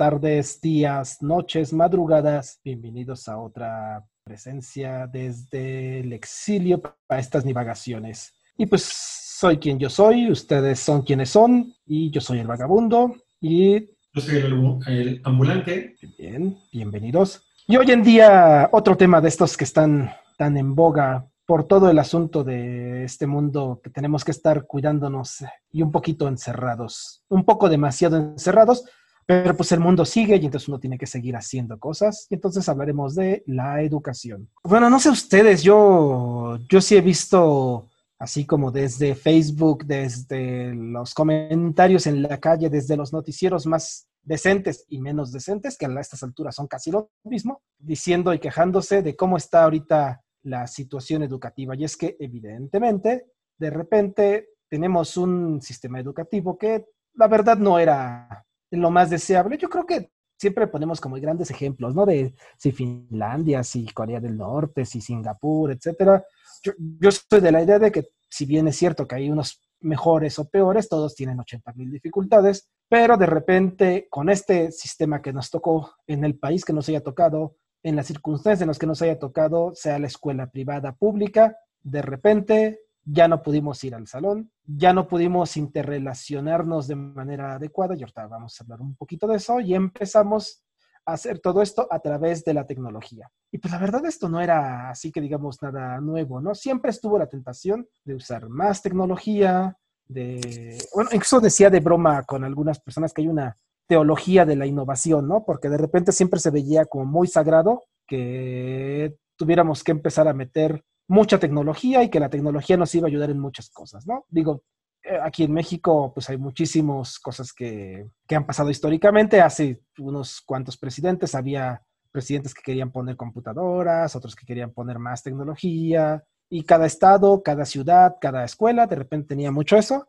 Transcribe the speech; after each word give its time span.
tardes, 0.00 0.62
días, 0.62 1.20
noches, 1.20 1.74
madrugadas. 1.74 2.58
Bienvenidos 2.64 3.28
a 3.28 3.38
otra 3.38 4.02
presencia 4.24 5.06
desde 5.06 6.00
el 6.00 6.14
exilio 6.14 6.80
para 6.80 7.20
estas 7.20 7.44
divagaciones. 7.44 8.32
Y 8.56 8.64
pues 8.64 8.82
soy 8.82 9.58
quien 9.58 9.78
yo 9.78 9.90
soy, 9.90 10.30
ustedes 10.30 10.80
son 10.80 11.02
quienes 11.02 11.28
son, 11.28 11.74
y 11.84 12.10
yo 12.10 12.22
soy 12.22 12.38
el 12.38 12.46
vagabundo. 12.46 13.14
Y 13.42 13.90
Yo 14.14 14.22
soy 14.22 14.36
el, 14.38 14.78
el 14.86 15.20
ambulante. 15.22 15.96
bien, 16.16 16.56
bienvenidos. 16.72 17.42
Y 17.68 17.76
hoy 17.76 17.90
en 17.90 18.02
día, 18.02 18.70
otro 18.72 18.96
tema 18.96 19.20
de 19.20 19.28
estos 19.28 19.54
que 19.54 19.64
están 19.64 20.12
tan 20.38 20.56
en 20.56 20.74
boga 20.74 21.26
por 21.44 21.64
todo 21.64 21.90
el 21.90 21.98
asunto 21.98 22.42
de 22.42 23.04
este 23.04 23.26
mundo 23.26 23.82
que 23.84 23.90
tenemos 23.90 24.24
que 24.24 24.30
estar 24.30 24.66
cuidándonos 24.66 25.44
y 25.70 25.82
un 25.82 25.92
poquito 25.92 26.26
encerrados, 26.26 27.22
un 27.28 27.44
poco 27.44 27.68
demasiado 27.68 28.16
encerrados, 28.16 28.84
pero 29.26 29.56
pues 29.56 29.72
el 29.72 29.80
mundo 29.80 30.04
sigue 30.04 30.36
y 30.36 30.44
entonces 30.46 30.68
uno 30.68 30.80
tiene 30.80 30.98
que 30.98 31.06
seguir 31.06 31.36
haciendo 31.36 31.78
cosas. 31.78 32.26
Y 32.30 32.34
entonces 32.34 32.68
hablaremos 32.68 33.14
de 33.14 33.42
la 33.46 33.82
educación. 33.82 34.48
Bueno, 34.64 34.90
no 34.90 34.98
sé 34.98 35.10
ustedes, 35.10 35.62
yo, 35.62 36.58
yo 36.68 36.80
sí 36.80 36.96
he 36.96 37.00
visto 37.00 37.88
así 38.18 38.44
como 38.44 38.70
desde 38.70 39.14
Facebook, 39.14 39.84
desde 39.86 40.74
los 40.74 41.14
comentarios 41.14 42.06
en 42.06 42.22
la 42.22 42.38
calle, 42.38 42.68
desde 42.68 42.96
los 42.96 43.12
noticieros 43.12 43.66
más 43.66 44.08
decentes 44.22 44.84
y 44.88 45.00
menos 45.00 45.32
decentes, 45.32 45.78
que 45.78 45.86
a 45.86 46.00
estas 46.00 46.22
alturas 46.22 46.54
son 46.54 46.66
casi 46.66 46.90
lo 46.90 47.10
mismo, 47.24 47.62
diciendo 47.78 48.34
y 48.34 48.38
quejándose 48.38 49.02
de 49.02 49.16
cómo 49.16 49.38
está 49.38 49.64
ahorita 49.64 50.22
la 50.42 50.66
situación 50.66 51.22
educativa. 51.22 51.74
Y 51.74 51.84
es 51.84 51.96
que 51.96 52.16
evidentemente, 52.20 53.26
de 53.58 53.70
repente, 53.70 54.48
tenemos 54.68 55.16
un 55.16 55.60
sistema 55.62 55.98
educativo 55.98 56.58
que 56.58 56.86
la 57.14 57.26
verdad 57.26 57.56
no 57.56 57.78
era 57.78 58.46
lo 58.70 58.90
más 58.90 59.10
deseable. 59.10 59.58
Yo 59.58 59.68
creo 59.68 59.86
que 59.86 60.10
siempre 60.38 60.66
ponemos 60.66 61.00
como 61.00 61.16
grandes 61.16 61.50
ejemplos, 61.50 61.94
¿no? 61.94 62.06
De 62.06 62.34
si 62.56 62.72
Finlandia, 62.72 63.62
si 63.62 63.86
Corea 63.88 64.20
del 64.20 64.36
Norte, 64.36 64.84
si 64.84 65.00
Singapur, 65.00 65.70
etcétera. 65.72 66.24
Yo, 66.62 66.72
yo 66.78 67.10
soy 67.10 67.40
de 67.40 67.52
la 67.52 67.62
idea 67.62 67.78
de 67.78 67.92
que 67.92 68.08
si 68.28 68.46
bien 68.46 68.68
es 68.68 68.76
cierto 68.76 69.06
que 69.06 69.16
hay 69.16 69.30
unos 69.30 69.60
mejores 69.80 70.38
o 70.38 70.48
peores, 70.48 70.88
todos 70.88 71.14
tienen 71.14 71.40
80 71.40 71.72
mil 71.74 71.90
dificultades, 71.90 72.68
pero 72.88 73.16
de 73.16 73.26
repente 73.26 74.06
con 74.10 74.28
este 74.28 74.70
sistema 74.72 75.22
que 75.22 75.32
nos 75.32 75.50
tocó 75.50 75.94
en 76.06 76.24
el 76.24 76.38
país 76.38 76.64
que 76.64 76.72
nos 76.72 76.88
haya 76.88 77.02
tocado, 77.02 77.56
en 77.82 77.96
las 77.96 78.06
circunstancias 78.06 78.60
en 78.62 78.68
las 78.68 78.78
que 78.78 78.86
nos 78.86 79.00
haya 79.02 79.18
tocado, 79.18 79.72
sea 79.74 79.98
la 79.98 80.06
escuela 80.06 80.50
privada 80.50 80.92
pública, 80.92 81.56
de 81.82 82.02
repente 82.02 82.80
ya 83.04 83.28
no 83.28 83.42
pudimos 83.42 83.82
ir 83.84 83.94
al 83.94 84.06
salón, 84.06 84.50
ya 84.64 84.92
no 84.92 85.06
pudimos 85.06 85.56
interrelacionarnos 85.56 86.86
de 86.88 86.96
manera 86.96 87.54
adecuada, 87.54 87.94
y 87.94 88.02
ahorita 88.02 88.26
vamos 88.26 88.58
a 88.58 88.64
hablar 88.64 88.80
un 88.80 88.94
poquito 88.94 89.26
de 89.26 89.36
eso, 89.36 89.60
y 89.60 89.74
empezamos 89.74 90.62
a 91.06 91.14
hacer 91.14 91.38
todo 91.38 91.62
esto 91.62 91.88
a 91.90 91.98
través 92.00 92.44
de 92.44 92.54
la 92.54 92.66
tecnología. 92.66 93.30
Y 93.50 93.58
pues 93.58 93.72
la 93.72 93.78
verdad 93.78 94.04
esto 94.06 94.28
no 94.28 94.40
era 94.40 94.90
así 94.90 95.10
que 95.10 95.20
digamos 95.20 95.62
nada 95.62 96.00
nuevo, 96.00 96.40
¿no? 96.40 96.54
Siempre 96.54 96.90
estuvo 96.90 97.18
la 97.18 97.26
tentación 97.26 97.88
de 98.04 98.14
usar 98.14 98.48
más 98.48 98.82
tecnología, 98.82 99.76
de, 100.06 100.78
bueno, 100.94 101.10
incluso 101.12 101.40
decía 101.40 101.70
de 101.70 101.80
broma 101.80 102.24
con 102.24 102.44
algunas 102.44 102.80
personas 102.80 103.12
que 103.12 103.22
hay 103.22 103.28
una 103.28 103.56
teología 103.86 104.44
de 104.44 104.56
la 104.56 104.66
innovación, 104.66 105.26
¿no? 105.26 105.44
Porque 105.44 105.68
de 105.68 105.78
repente 105.78 106.12
siempre 106.12 106.38
se 106.38 106.50
veía 106.50 106.84
como 106.84 107.06
muy 107.06 107.26
sagrado 107.26 107.82
que 108.06 109.16
tuviéramos 109.36 109.82
que 109.82 109.92
empezar 109.92 110.28
a 110.28 110.34
meter 110.34 110.84
mucha 111.10 111.38
tecnología 111.38 112.02
y 112.04 112.08
que 112.08 112.20
la 112.20 112.30
tecnología 112.30 112.76
nos 112.76 112.94
iba 112.94 113.06
a 113.06 113.10
ayudar 113.10 113.30
en 113.30 113.40
muchas 113.40 113.68
cosas, 113.70 114.06
¿no? 114.06 114.24
Digo, 114.28 114.62
eh, 115.02 115.18
aquí 115.20 115.42
en 115.42 115.52
México 115.52 116.12
pues 116.14 116.30
hay 116.30 116.38
muchísimas 116.38 117.18
cosas 117.18 117.52
que, 117.52 118.06
que 118.28 118.36
han 118.36 118.46
pasado 118.46 118.70
históricamente. 118.70 119.40
Hace 119.40 119.82
unos 119.98 120.40
cuantos 120.40 120.76
presidentes 120.76 121.34
había 121.34 121.82
presidentes 122.12 122.54
que 122.54 122.62
querían 122.62 122.92
poner 122.92 123.16
computadoras, 123.16 124.14
otros 124.14 124.36
que 124.36 124.46
querían 124.46 124.72
poner 124.72 125.00
más 125.00 125.22
tecnología, 125.22 126.22
y 126.48 126.62
cada 126.64 126.86
estado, 126.86 127.42
cada 127.42 127.64
ciudad, 127.64 128.16
cada 128.20 128.44
escuela 128.44 128.86
de 128.86 128.96
repente 128.96 129.28
tenía 129.28 129.50
mucho 129.50 129.76
eso. 129.76 130.08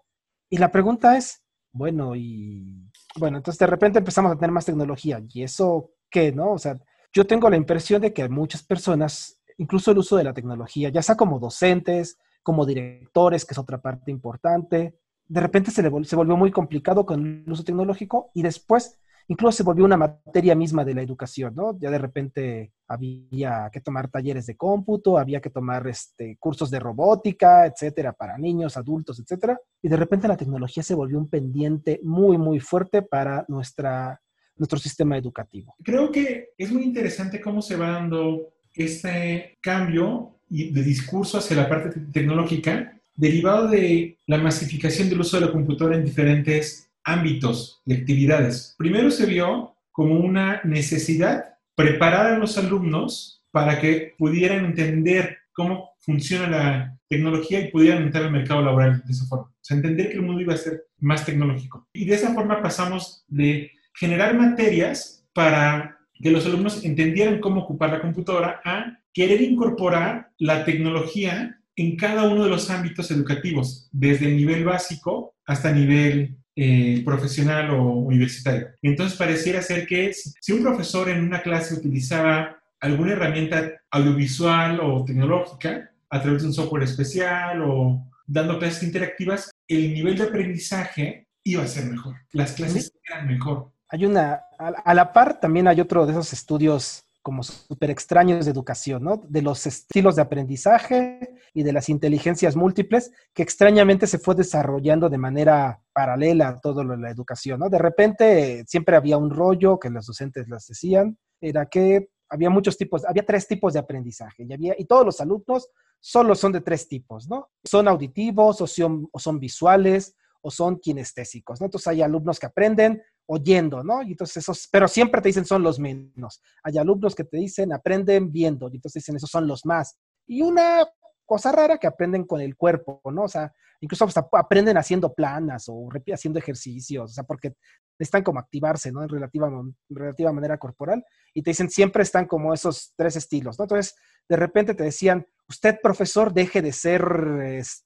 Y 0.50 0.58
la 0.58 0.72
pregunta 0.72 1.18
es, 1.18 1.44
bueno, 1.72 2.16
y 2.16 2.90
bueno, 3.18 3.38
entonces 3.38 3.60
de 3.60 3.68
repente 3.68 4.00
empezamos 4.00 4.32
a 4.32 4.36
tener 4.36 4.52
más 4.52 4.66
tecnología. 4.66 5.20
¿Y 5.30 5.44
eso 5.44 5.92
qué, 6.10 6.32
no? 6.32 6.52
O 6.52 6.58
sea, 6.60 6.78
yo 7.14 7.28
tengo 7.28 7.50
la 7.50 7.58
impresión 7.58 8.02
de 8.02 8.14
que 8.14 8.28
muchas 8.30 8.64
personas, 8.64 9.40
incluso 9.58 9.92
el 9.92 9.98
uso 9.98 10.18
de 10.18 10.24
la 10.24 10.34
tecnología, 10.34 10.90
ya 10.90 11.02
sea 11.02 11.16
como 11.16 11.40
docentes, 11.40 12.18
como 12.44 12.66
directores, 12.66 13.46
que 13.46 13.54
es 13.54 13.58
otra 13.58 13.82
parte 13.82 14.12
importante, 14.12 14.96
de 15.28 15.40
repente 15.40 15.72
se, 15.72 15.82
le 15.82 16.04
se 16.04 16.16
volvió 16.16 16.36
muy 16.36 16.52
complicado 16.52 17.06
con 17.06 17.44
el 17.46 17.52
uso 17.52 17.64
tecnológico 17.64 18.32
y 18.34 18.42
después 18.42 19.00
incluso 19.28 19.58
se 19.58 19.64
volvió 19.64 19.86
una 19.86 19.96
materia 19.96 20.56
misma 20.56 20.84
de 20.84 20.94
la 20.94 21.02
educación, 21.02 21.56
¿no? 21.56 21.78
Ya 21.80 21.90
de 21.90 21.98
repente 21.98 22.74
había 22.86 23.70
que 23.72 23.80
tomar 23.80 24.10
talleres 24.10 24.46
de 24.46 24.58
cómputo, 24.58 25.18
había 25.18 25.40
que 25.40 25.50
tomar 25.50 25.88
este, 25.88 26.36
cursos 26.38 26.70
de 26.70 26.80
robótica, 26.80 27.66
etcétera, 27.66 28.12
para 28.12 28.38
niños, 28.38 28.76
adultos, 28.76 29.20
etcétera. 29.20 29.58
Y 29.82 29.88
de 29.88 29.96
repente 29.96 30.28
la 30.28 30.36
tecnología 30.36 30.84
se 30.84 30.96
volvió 30.96 31.18
un 31.18 31.30
pendiente 31.30 32.02
muy, 32.04 32.38
muy 32.38 32.60
fuerte 32.60 33.02
para 33.02 33.46
nuestra, 33.48 34.22
nuestro 34.58 34.80
sistema 34.80 35.18
educativo. 35.18 35.76
Creo 35.82 36.12
que 36.12 36.50
es 36.58 36.72
muy 36.74 36.84
interesante 36.84 37.40
cómo 37.40 37.62
se 37.62 37.78
va 37.78 37.92
dando 37.92 38.54
este 38.74 39.58
cambio 39.62 40.36
de 40.50 40.84
discurso 40.84 41.38
hacia 41.38 41.56
la 41.58 41.70
parte 41.70 41.90
te- 41.92 42.06
tecnológica 42.12 42.94
derivado 43.16 43.68
de 43.68 44.18
la 44.28 44.38
masificación 44.38 45.10
del 45.10 45.22
uso 45.22 45.40
de 45.40 45.46
la 45.46 45.52
computadora 45.52 45.96
en 45.98 46.06
diferentes 46.06 46.90
ámbitos 47.04 47.82
y 47.86 47.94
actividades. 47.94 48.76
Primero 48.78 49.12
se 49.12 49.26
vio 49.26 49.76
como 49.92 50.20
una 50.20 50.62
necesidad 50.64 51.46
preparar 51.76 52.28
a 52.28 52.38
los 52.38 52.58
alumnos 52.58 53.44
para 53.52 53.80
que 53.80 54.14
pudieran 54.18 54.66
entender 54.66 55.38
cómo 55.54 55.92
funciona 56.00 56.48
la 56.50 56.98
tecnología 57.10 57.60
y 57.60 57.72
pudieran 57.72 58.04
entrar 58.04 58.26
al 58.26 58.32
mercado 58.32 58.62
laboral 58.62 59.04
de 59.06 59.12
esa 59.12 59.26
forma. 59.26 59.46
O 59.46 59.64
sea, 59.64 59.78
entender 59.78 60.10
que 60.10 60.16
el 60.16 60.22
mundo 60.22 60.42
iba 60.42 60.54
a 60.54 60.58
ser 60.58 60.86
más 61.00 61.26
tecnológico. 61.26 61.88
Y 61.94 62.06
de 62.06 62.16
esa 62.16 62.34
forma 62.34 62.62
pasamos 62.62 63.24
de 63.28 63.72
generar 63.94 64.36
materias 64.36 65.26
para 65.34 65.98
que 66.22 66.32
los 66.32 66.46
alumnos 66.46 66.84
entendieran 66.84 67.40
cómo 67.40 67.62
ocupar 67.62 67.92
la 67.92 68.02
computadora 68.02 68.62
a 68.64 69.00
querer 69.14 69.42
incorporar 69.42 70.32
la 70.38 70.66
tecnología 70.66 71.60
en 71.76 71.96
cada 71.96 72.24
uno 72.30 72.44
de 72.44 72.50
los 72.50 72.70
ámbitos 72.70 73.10
educativos, 73.12 73.90
desde 73.92 74.28
el 74.28 74.38
nivel 74.38 74.66
básico 74.66 75.36
hasta 75.46 75.72
nivel 75.72 76.38
eh, 76.56 77.02
profesional 77.06 77.72
o 77.72 77.84
universitario. 77.84 78.68
Entonces 78.82 79.18
pareciera 79.18 79.62
ser 79.62 79.88
que 79.88 80.14
si 80.14 80.32
si 80.40 80.52
un 80.52 80.62
profesor 80.62 81.10
en 81.10 81.24
una 81.24 81.42
clase 81.42 81.74
utilizaba 81.74 82.62
alguna 82.80 83.14
herramienta 83.14 83.72
audiovisual 83.92 84.80
o 84.82 85.06
tecnológica 85.06 85.92
a 86.10 86.22
través 86.22 86.42
de 86.42 86.50
un 86.50 86.54
software 86.54 86.84
especial 86.84 87.62
o 87.62 88.06
dando 88.28 88.60
clases 88.60 88.84
interactivas, 88.84 89.52
el 89.68 89.94
nivel 89.94 90.18
de 90.18 90.24
aprendizaje 90.24 91.28
iba 91.44 91.64
a 91.64 91.68
ser 91.68 91.86
mejor. 91.86 92.16
Las 92.34 92.54
clases 92.54 92.94
eran 93.08 93.28
mejor. 93.28 93.72
Hay 93.92 94.06
una, 94.06 94.46
a, 94.58 94.94
la 94.94 95.12
par 95.12 95.40
también 95.40 95.68
hay 95.68 95.82
otro 95.82 96.06
de 96.06 96.14
esos 96.14 96.32
estudios 96.32 97.04
como 97.22 97.44
súper 97.44 97.92
extraños 97.92 98.46
de 98.46 98.52
educación, 98.52 99.04
¿no? 99.04 99.18
De 99.18 99.42
los 99.42 99.68
estilos 99.68 100.16
de 100.16 100.22
aprendizaje 100.22 101.36
y 101.54 101.64
de 101.64 101.74
las 101.74 101.90
inteligencias 101.90 102.56
múltiples 102.56 103.12
que 103.34 103.44
extrañamente 103.44 104.08
se 104.08 104.18
fue 104.18 104.34
desarrollando 104.34 105.10
de 105.10 105.18
manera 105.18 105.84
paralela 105.94 106.48
a 106.48 106.60
todo 106.60 106.84
lo 106.84 106.96
de 106.96 107.02
la 107.04 107.12
educación, 107.12 107.60
¿no? 107.60 107.70
De 107.70 107.78
repente 107.78 108.64
siempre 108.66 108.96
había 108.96 109.18
un 109.18 109.30
rollo 109.30 109.78
que 109.78 109.90
los 109.90 110.08
docentes 110.08 110.48
les 110.48 110.66
decían, 110.66 111.18
era 111.42 111.66
que 111.66 112.10
había 112.30 112.50
muchos 112.50 112.78
tipos, 112.78 113.06
había 113.06 113.26
tres 113.26 113.46
tipos 113.46 113.74
de 113.74 113.80
aprendizaje 113.80 114.46
y, 114.48 114.54
había, 114.54 114.74
y 114.78 114.86
todos 114.86 115.06
los 115.06 115.20
alumnos 115.20 115.70
solo 116.00 116.34
son 116.34 116.54
de 116.54 116.62
tres 116.62 116.88
tipos, 116.88 117.28
¿no? 117.30 117.50
Son 117.64 117.90
auditivos 117.90 118.62
o 118.62 118.68
son, 118.68 119.10
o 119.12 119.20
son 119.20 119.38
visuales 119.38 120.16
o 120.42 120.50
son 120.50 120.80
kinestésicos, 120.80 121.62
¿no? 121.62 121.66
Entonces 121.66 121.88
hay 121.88 122.02
alumnos 122.02 122.40
que 122.40 122.48
aprenden 122.48 123.04
oyendo, 123.28 123.84
¿no? 123.84 124.02
Y 124.04 124.12
entonces 124.12 124.38
esos, 124.38 124.68
pero 124.72 124.88
siempre 124.88 125.22
te 125.22 125.30
dicen 125.30 125.46
son 125.46 125.64
los 125.64 125.80
menos. 125.80 126.42
Hay 126.64 126.78
alumnos 126.78 127.16
que 127.16 127.24
te 127.24 127.38
dicen 127.38 127.74
aprenden 127.74 128.32
viendo, 128.32 128.70
y 128.70 128.76
entonces 128.76 129.02
dicen 129.02 129.16
esos 129.16 129.30
son 129.30 129.48
los 129.48 129.66
más. 129.66 129.98
Y 130.28 130.42
una 130.42 130.86
cosa 131.26 131.52
rara 131.52 131.78
que 131.78 131.88
aprenden 131.88 132.26
con 132.26 132.42
el 132.42 132.58
cuerpo, 132.58 133.02
¿no? 133.12 133.24
O 133.24 133.28
sea, 133.30 133.54
incluso 133.80 134.06
hasta 134.06 134.28
aprenden 134.34 134.78
haciendo 134.78 135.14
planas 135.14 135.66
o 135.70 135.90
haciendo 136.14 136.40
ejercicios, 136.40 137.12
o 137.12 137.14
sea, 137.14 137.24
porque 137.24 137.54
están 137.98 138.24
como 138.24 138.40
activarse, 138.40 138.92
¿no? 138.92 139.04
En 139.04 139.10
relativa, 139.10 139.50
relativa 139.90 140.32
manera 140.32 140.58
corporal. 140.58 141.04
Y 141.34 141.42
te 141.42 141.52
dicen, 141.52 141.70
siempre 141.70 142.04
están 142.04 142.26
como 142.26 142.54
esos 142.54 142.94
tres 142.96 143.16
estilos, 143.16 143.58
¿no? 143.58 143.66
Entonces, 143.66 143.96
de 144.28 144.36
repente 144.36 144.74
te 144.76 144.84
decían, 144.84 145.26
usted, 145.52 145.80
profesor, 145.82 146.34
deje 146.34 146.62
de 146.62 146.72
ser 146.72 147.04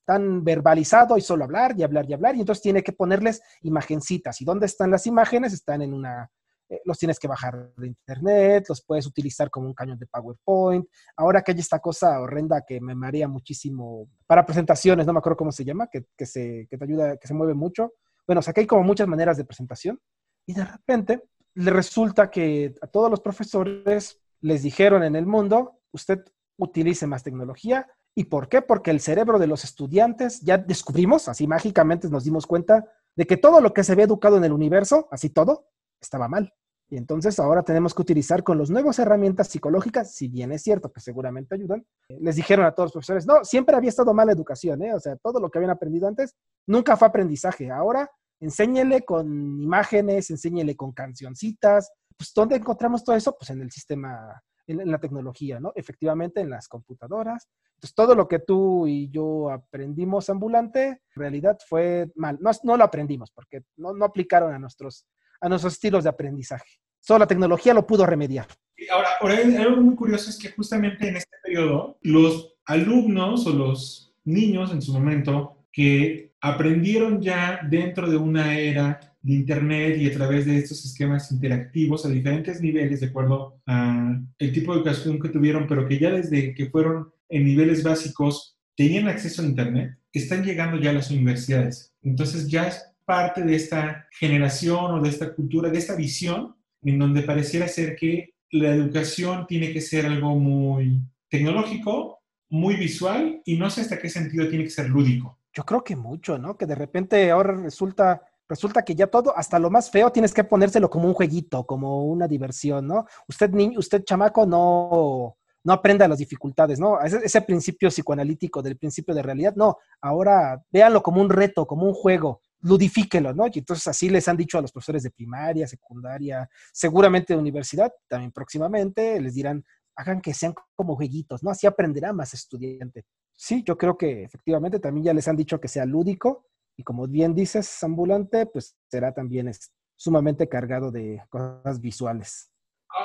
tan 0.05 0.43
verbalizado 0.43 1.17
y 1.17 1.21
solo 1.21 1.43
hablar 1.43 1.75
y 1.77 1.83
hablar 1.83 2.05
y 2.09 2.13
hablar. 2.13 2.35
Y 2.35 2.39
entonces 2.39 2.61
tiene 2.61 2.83
que 2.83 2.93
ponerles 2.93 3.41
imagencitas. 3.61 4.39
¿Y 4.39 4.45
dónde 4.45 4.67
están 4.67 4.91
las 4.91 5.05
imágenes? 5.07 5.51
Están 5.53 5.81
en 5.81 5.93
una 5.93 6.29
eh, 6.67 6.81
los 6.85 6.97
tienes 6.97 7.19
que 7.19 7.27
bajar 7.27 7.71
de 7.77 7.87
internet, 7.87 8.65
los 8.69 8.83
puedes 8.83 9.05
utilizar 9.05 9.51
como 9.51 9.67
un 9.67 9.73
cañón 9.73 9.99
de 9.99 10.07
PowerPoint. 10.07 10.87
Ahora 11.15 11.41
que 11.41 11.51
hay 11.51 11.59
esta 11.59 11.79
cosa 11.79 12.19
horrenda 12.19 12.63
que 12.65 12.81
me 12.81 12.95
marea 12.95 13.27
muchísimo 13.27 14.07
para 14.25 14.45
presentaciones, 14.45 15.05
no 15.05 15.13
me 15.13 15.19
acuerdo 15.19 15.37
cómo 15.37 15.51
se 15.51 15.63
llama, 15.63 15.87
que, 15.91 16.05
que, 16.17 16.25
se, 16.25 16.67
que 16.69 16.77
te 16.77 16.83
ayuda, 16.83 17.17
que 17.17 17.27
se 17.27 17.35
mueve 17.35 17.53
mucho. 17.53 17.93
Bueno, 18.25 18.39
o 18.39 18.41
sea, 18.41 18.53
que 18.53 18.61
hay 18.61 18.67
como 18.67 18.83
muchas 18.83 19.07
maneras 19.07 19.37
de 19.37 19.45
presentación 19.45 19.99
y 20.47 20.53
de 20.53 20.65
repente 20.65 21.23
le 21.53 21.71
resulta 21.71 22.31
que 22.31 22.73
a 22.81 22.87
todos 22.87 23.11
los 23.11 23.21
profesores 23.21 24.19
les 24.41 24.63
dijeron 24.63 25.03
en 25.03 25.15
el 25.15 25.25
mundo, 25.27 25.81
usted 25.91 26.23
utilice 26.57 27.07
más 27.07 27.23
tecnología. 27.23 27.87
¿Y 28.15 28.25
por 28.25 28.47
qué? 28.47 28.61
Porque 28.61 28.91
el 28.91 29.01
cerebro 29.01 29.39
de 29.39 29.47
los 29.47 29.63
estudiantes, 29.63 30.41
ya 30.41 30.57
descubrimos, 30.57 31.27
así 31.27 31.47
mágicamente 31.47 32.09
nos 32.09 32.23
dimos 32.23 32.47
cuenta 32.47 32.85
de 33.15 33.25
que 33.25 33.37
todo 33.37 33.61
lo 33.61 33.73
que 33.73 33.83
se 33.83 33.91
había 33.91 34.05
educado 34.05 34.37
en 34.37 34.43
el 34.43 34.53
universo, 34.53 35.07
así 35.11 35.29
todo, 35.29 35.67
estaba 36.01 36.27
mal. 36.27 36.53
Y 36.87 36.97
entonces 36.97 37.39
ahora 37.39 37.63
tenemos 37.63 37.95
que 37.95 38.03
utilizar 38.03 38.43
con 38.43 38.59
las 38.59 38.69
nuevas 38.69 38.99
herramientas 38.99 39.47
psicológicas, 39.47 40.13
si 40.13 40.27
bien 40.27 40.51
es 40.51 40.61
cierto 40.61 40.91
que 40.91 41.01
seguramente 41.01 41.55
ayudan, 41.55 41.85
les 42.09 42.35
dijeron 42.35 42.65
a 42.65 42.73
todos 42.73 42.87
los 42.87 42.93
profesores, 42.93 43.25
no, 43.25 43.43
siempre 43.43 43.75
había 43.75 43.89
estado 43.89 44.13
mal 44.13 44.27
la 44.27 44.33
educación, 44.33 44.83
¿eh? 44.83 44.93
o 44.93 44.99
sea, 44.99 45.15
todo 45.15 45.39
lo 45.39 45.49
que 45.49 45.57
habían 45.57 45.71
aprendido 45.71 46.07
antes 46.07 46.35
nunca 46.67 46.95
fue 46.95 47.07
aprendizaje. 47.07 47.71
Ahora 47.71 48.09
enséñele 48.39 49.03
con 49.03 49.27
imágenes, 49.61 50.29
enséñele 50.29 50.75
con 50.75 50.91
cancioncitas. 50.91 51.91
Pues, 52.17 52.31
¿dónde 52.33 52.57
encontramos 52.57 53.03
todo 53.03 53.15
eso? 53.15 53.35
Pues 53.35 53.49
en 53.49 53.61
el 53.61 53.71
sistema, 53.71 54.41
en, 54.67 54.91
la 54.91 54.99
tecnología, 54.99 55.59
¿no? 55.59 55.71
Efectivamente, 55.75 56.41
en 56.41 56.49
las 56.49 56.67
computadoras. 56.67 57.47
Entonces, 57.75 57.95
todo 57.95 58.15
lo 58.15 58.27
que 58.27 58.39
tú 58.39 58.87
y 58.87 59.09
yo 59.09 59.49
aprendimos 59.49 60.29
ambulante, 60.29 60.87
en 60.87 60.99
realidad 61.15 61.57
fue 61.67 62.11
mal. 62.15 62.37
No, 62.39 62.51
no 62.63 62.77
lo 62.77 62.83
aprendimos 62.83 63.31
porque 63.31 63.63
no, 63.77 63.93
no 63.93 64.05
aplicaron 64.05 64.53
a 64.53 64.59
nuestros 64.59 65.05
a 65.41 65.49
nuestros 65.49 65.73
estilos 65.73 66.03
de 66.03 66.09
aprendizaje. 66.09 66.79
Solo 66.99 67.19
la 67.19 67.27
tecnología 67.27 67.73
lo 67.73 67.85
pudo 67.85 68.05
remediar. 68.05 68.47
Ahora, 68.91 69.09
ahora, 69.19 69.37
algo 69.61 69.81
muy 69.81 69.95
curioso 69.95 70.29
es 70.29 70.37
que 70.37 70.49
justamente 70.49 71.07
en 71.07 71.17
este 71.17 71.37
periodo, 71.43 71.97
los 72.01 72.55
alumnos 72.65 73.45
o 73.45 73.51
los 73.51 74.15
niños 74.23 74.71
en 74.71 74.81
su 74.81 74.91
momento 74.93 75.65
que 75.71 76.33
aprendieron 76.41 77.21
ya 77.21 77.59
dentro 77.69 78.09
de 78.09 78.17
una 78.17 78.57
era 78.57 79.14
de 79.25 79.33
Internet 79.33 79.97
y 79.97 80.07
a 80.07 80.13
través 80.13 80.45
de 80.45 80.57
estos 80.57 80.85
esquemas 80.85 81.31
interactivos 81.31 82.05
a 82.05 82.09
diferentes 82.09 82.61
niveles, 82.61 82.99
de 82.99 83.07
acuerdo 83.07 83.59
al 83.65 84.27
tipo 84.37 84.71
de 84.71 84.77
educación 84.77 85.19
que 85.19 85.29
tuvieron, 85.29 85.65
pero 85.67 85.87
que 85.87 85.97
ya 85.97 86.11
desde 86.11 86.53
que 86.53 86.69
fueron 86.69 87.09
en 87.29 87.45
niveles 87.45 87.81
básicos 87.81 88.55
tenían 88.75 89.07
acceso 89.07 89.41
a 89.41 89.45
Internet, 89.45 89.97
están 90.13 90.43
llegando 90.43 90.77
ya 90.77 90.91
a 90.91 90.93
las 90.93 91.09
universidades. 91.09 91.91
Entonces 92.03 92.47
ya 92.47 92.71
parte 93.03 93.41
de 93.41 93.55
esta 93.55 94.05
generación 94.11 94.93
o 94.93 95.01
de 95.01 95.09
esta 95.09 95.33
cultura, 95.33 95.71
de 95.71 95.79
esta 95.79 95.95
visión, 95.95 96.55
en 96.83 96.99
donde 96.99 97.23
pareciera 97.23 97.67
ser 97.67 97.95
que 97.95 98.35
la 98.51 98.75
educación 98.75 99.47
tiene 99.47 99.73
que 99.73 99.81
ser 99.81 100.05
algo 100.05 100.35
muy 100.35 101.01
tecnológico, 101.29 102.19
muy 102.49 102.75
visual 102.75 103.41
y 103.43 103.57
no 103.57 103.71
sé 103.71 103.81
hasta 103.81 103.97
qué 103.97 104.07
sentido 104.07 104.47
tiene 104.47 104.65
que 104.65 104.69
ser 104.69 104.87
lúdico. 104.87 105.39
Yo 105.51 105.63
creo 105.63 105.83
que 105.83 105.95
mucho, 105.95 106.37
¿no? 106.37 106.55
Que 106.57 106.67
de 106.67 106.75
repente 106.75 107.31
ahora 107.31 107.55
resulta 107.55 108.21
resulta 108.47 108.83
que 108.83 108.95
ya 108.95 109.07
todo, 109.07 109.35
hasta 109.37 109.59
lo 109.59 109.69
más 109.69 109.89
feo, 109.89 110.11
tienes 110.11 110.33
que 110.33 110.43
ponérselo 110.43 110.89
como 110.89 111.07
un 111.07 111.13
jueguito, 111.13 111.65
como 111.65 112.05
una 112.05 112.27
diversión, 112.27 112.87
¿no? 112.87 113.05
Usted, 113.27 113.49
niño, 113.51 113.79
usted 113.79 114.03
chamaco, 114.03 114.45
no, 114.45 115.37
no 115.63 115.73
aprenda 115.73 116.07
las 116.07 116.19
dificultades, 116.19 116.79
¿no? 116.79 117.01
Ese, 117.01 117.19
ese, 117.23 117.41
principio 117.41 117.89
psicoanalítico 117.89 118.61
del 118.61 118.77
principio 118.77 119.15
de 119.15 119.23
realidad, 119.23 119.55
no. 119.55 119.77
Ahora 120.01 120.63
véanlo 120.71 121.01
como 121.01 121.21
un 121.21 121.29
reto, 121.29 121.65
como 121.65 121.85
un 121.85 121.93
juego 121.93 122.41
ludifíquelo, 122.61 123.33
¿no? 123.33 123.47
Y 123.47 123.59
entonces 123.59 123.87
así 123.87 124.09
les 124.09 124.27
han 124.27 124.37
dicho 124.37 124.57
a 124.57 124.61
los 124.61 124.71
profesores 124.71 125.03
de 125.03 125.11
primaria, 125.11 125.67
secundaria, 125.67 126.49
seguramente 126.71 127.33
de 127.33 127.39
universidad, 127.39 127.91
también 128.07 128.31
próximamente, 128.31 129.19
les 129.21 129.35
dirán, 129.35 129.63
hagan 129.95 130.21
que 130.21 130.33
sean 130.33 130.53
como 130.75 130.95
jueguitos, 130.95 131.43
¿no? 131.43 131.51
Así 131.51 131.67
aprenderá 131.67 132.11
más 132.13 132.33
estudiante. 132.33 133.05
Sí, 133.35 133.63
yo 133.65 133.77
creo 133.77 133.97
que 133.97 134.23
efectivamente 134.23 134.79
también 134.79 135.05
ya 135.05 135.13
les 135.13 135.27
han 135.27 135.35
dicho 135.35 135.59
que 135.59 135.67
sea 135.67 135.85
lúdico 135.85 136.45
y 136.77 136.83
como 136.83 137.07
bien 137.07 137.33
dices, 137.33 137.83
ambulante, 137.83 138.45
pues 138.45 138.75
será 138.89 139.13
también 139.13 139.51
sumamente 139.95 140.47
cargado 140.49 140.91
de 140.91 141.21
cosas 141.29 141.79
visuales. 141.79 142.51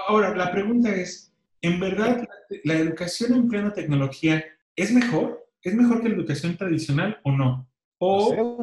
Ahora, 0.08 0.34
la 0.36 0.50
pregunta 0.50 0.94
es, 0.94 1.32
¿en 1.60 1.78
verdad 1.80 2.26
la 2.64 2.74
educación 2.74 3.34
en 3.34 3.48
plena 3.48 3.72
tecnología 3.72 4.44
es 4.76 4.92
mejor? 4.92 5.46
¿Es 5.62 5.74
mejor 5.74 6.02
que 6.02 6.08
la 6.08 6.16
educación 6.16 6.56
tradicional 6.56 7.18
o 7.22 7.32
no? 7.32 7.68
O 7.98 8.58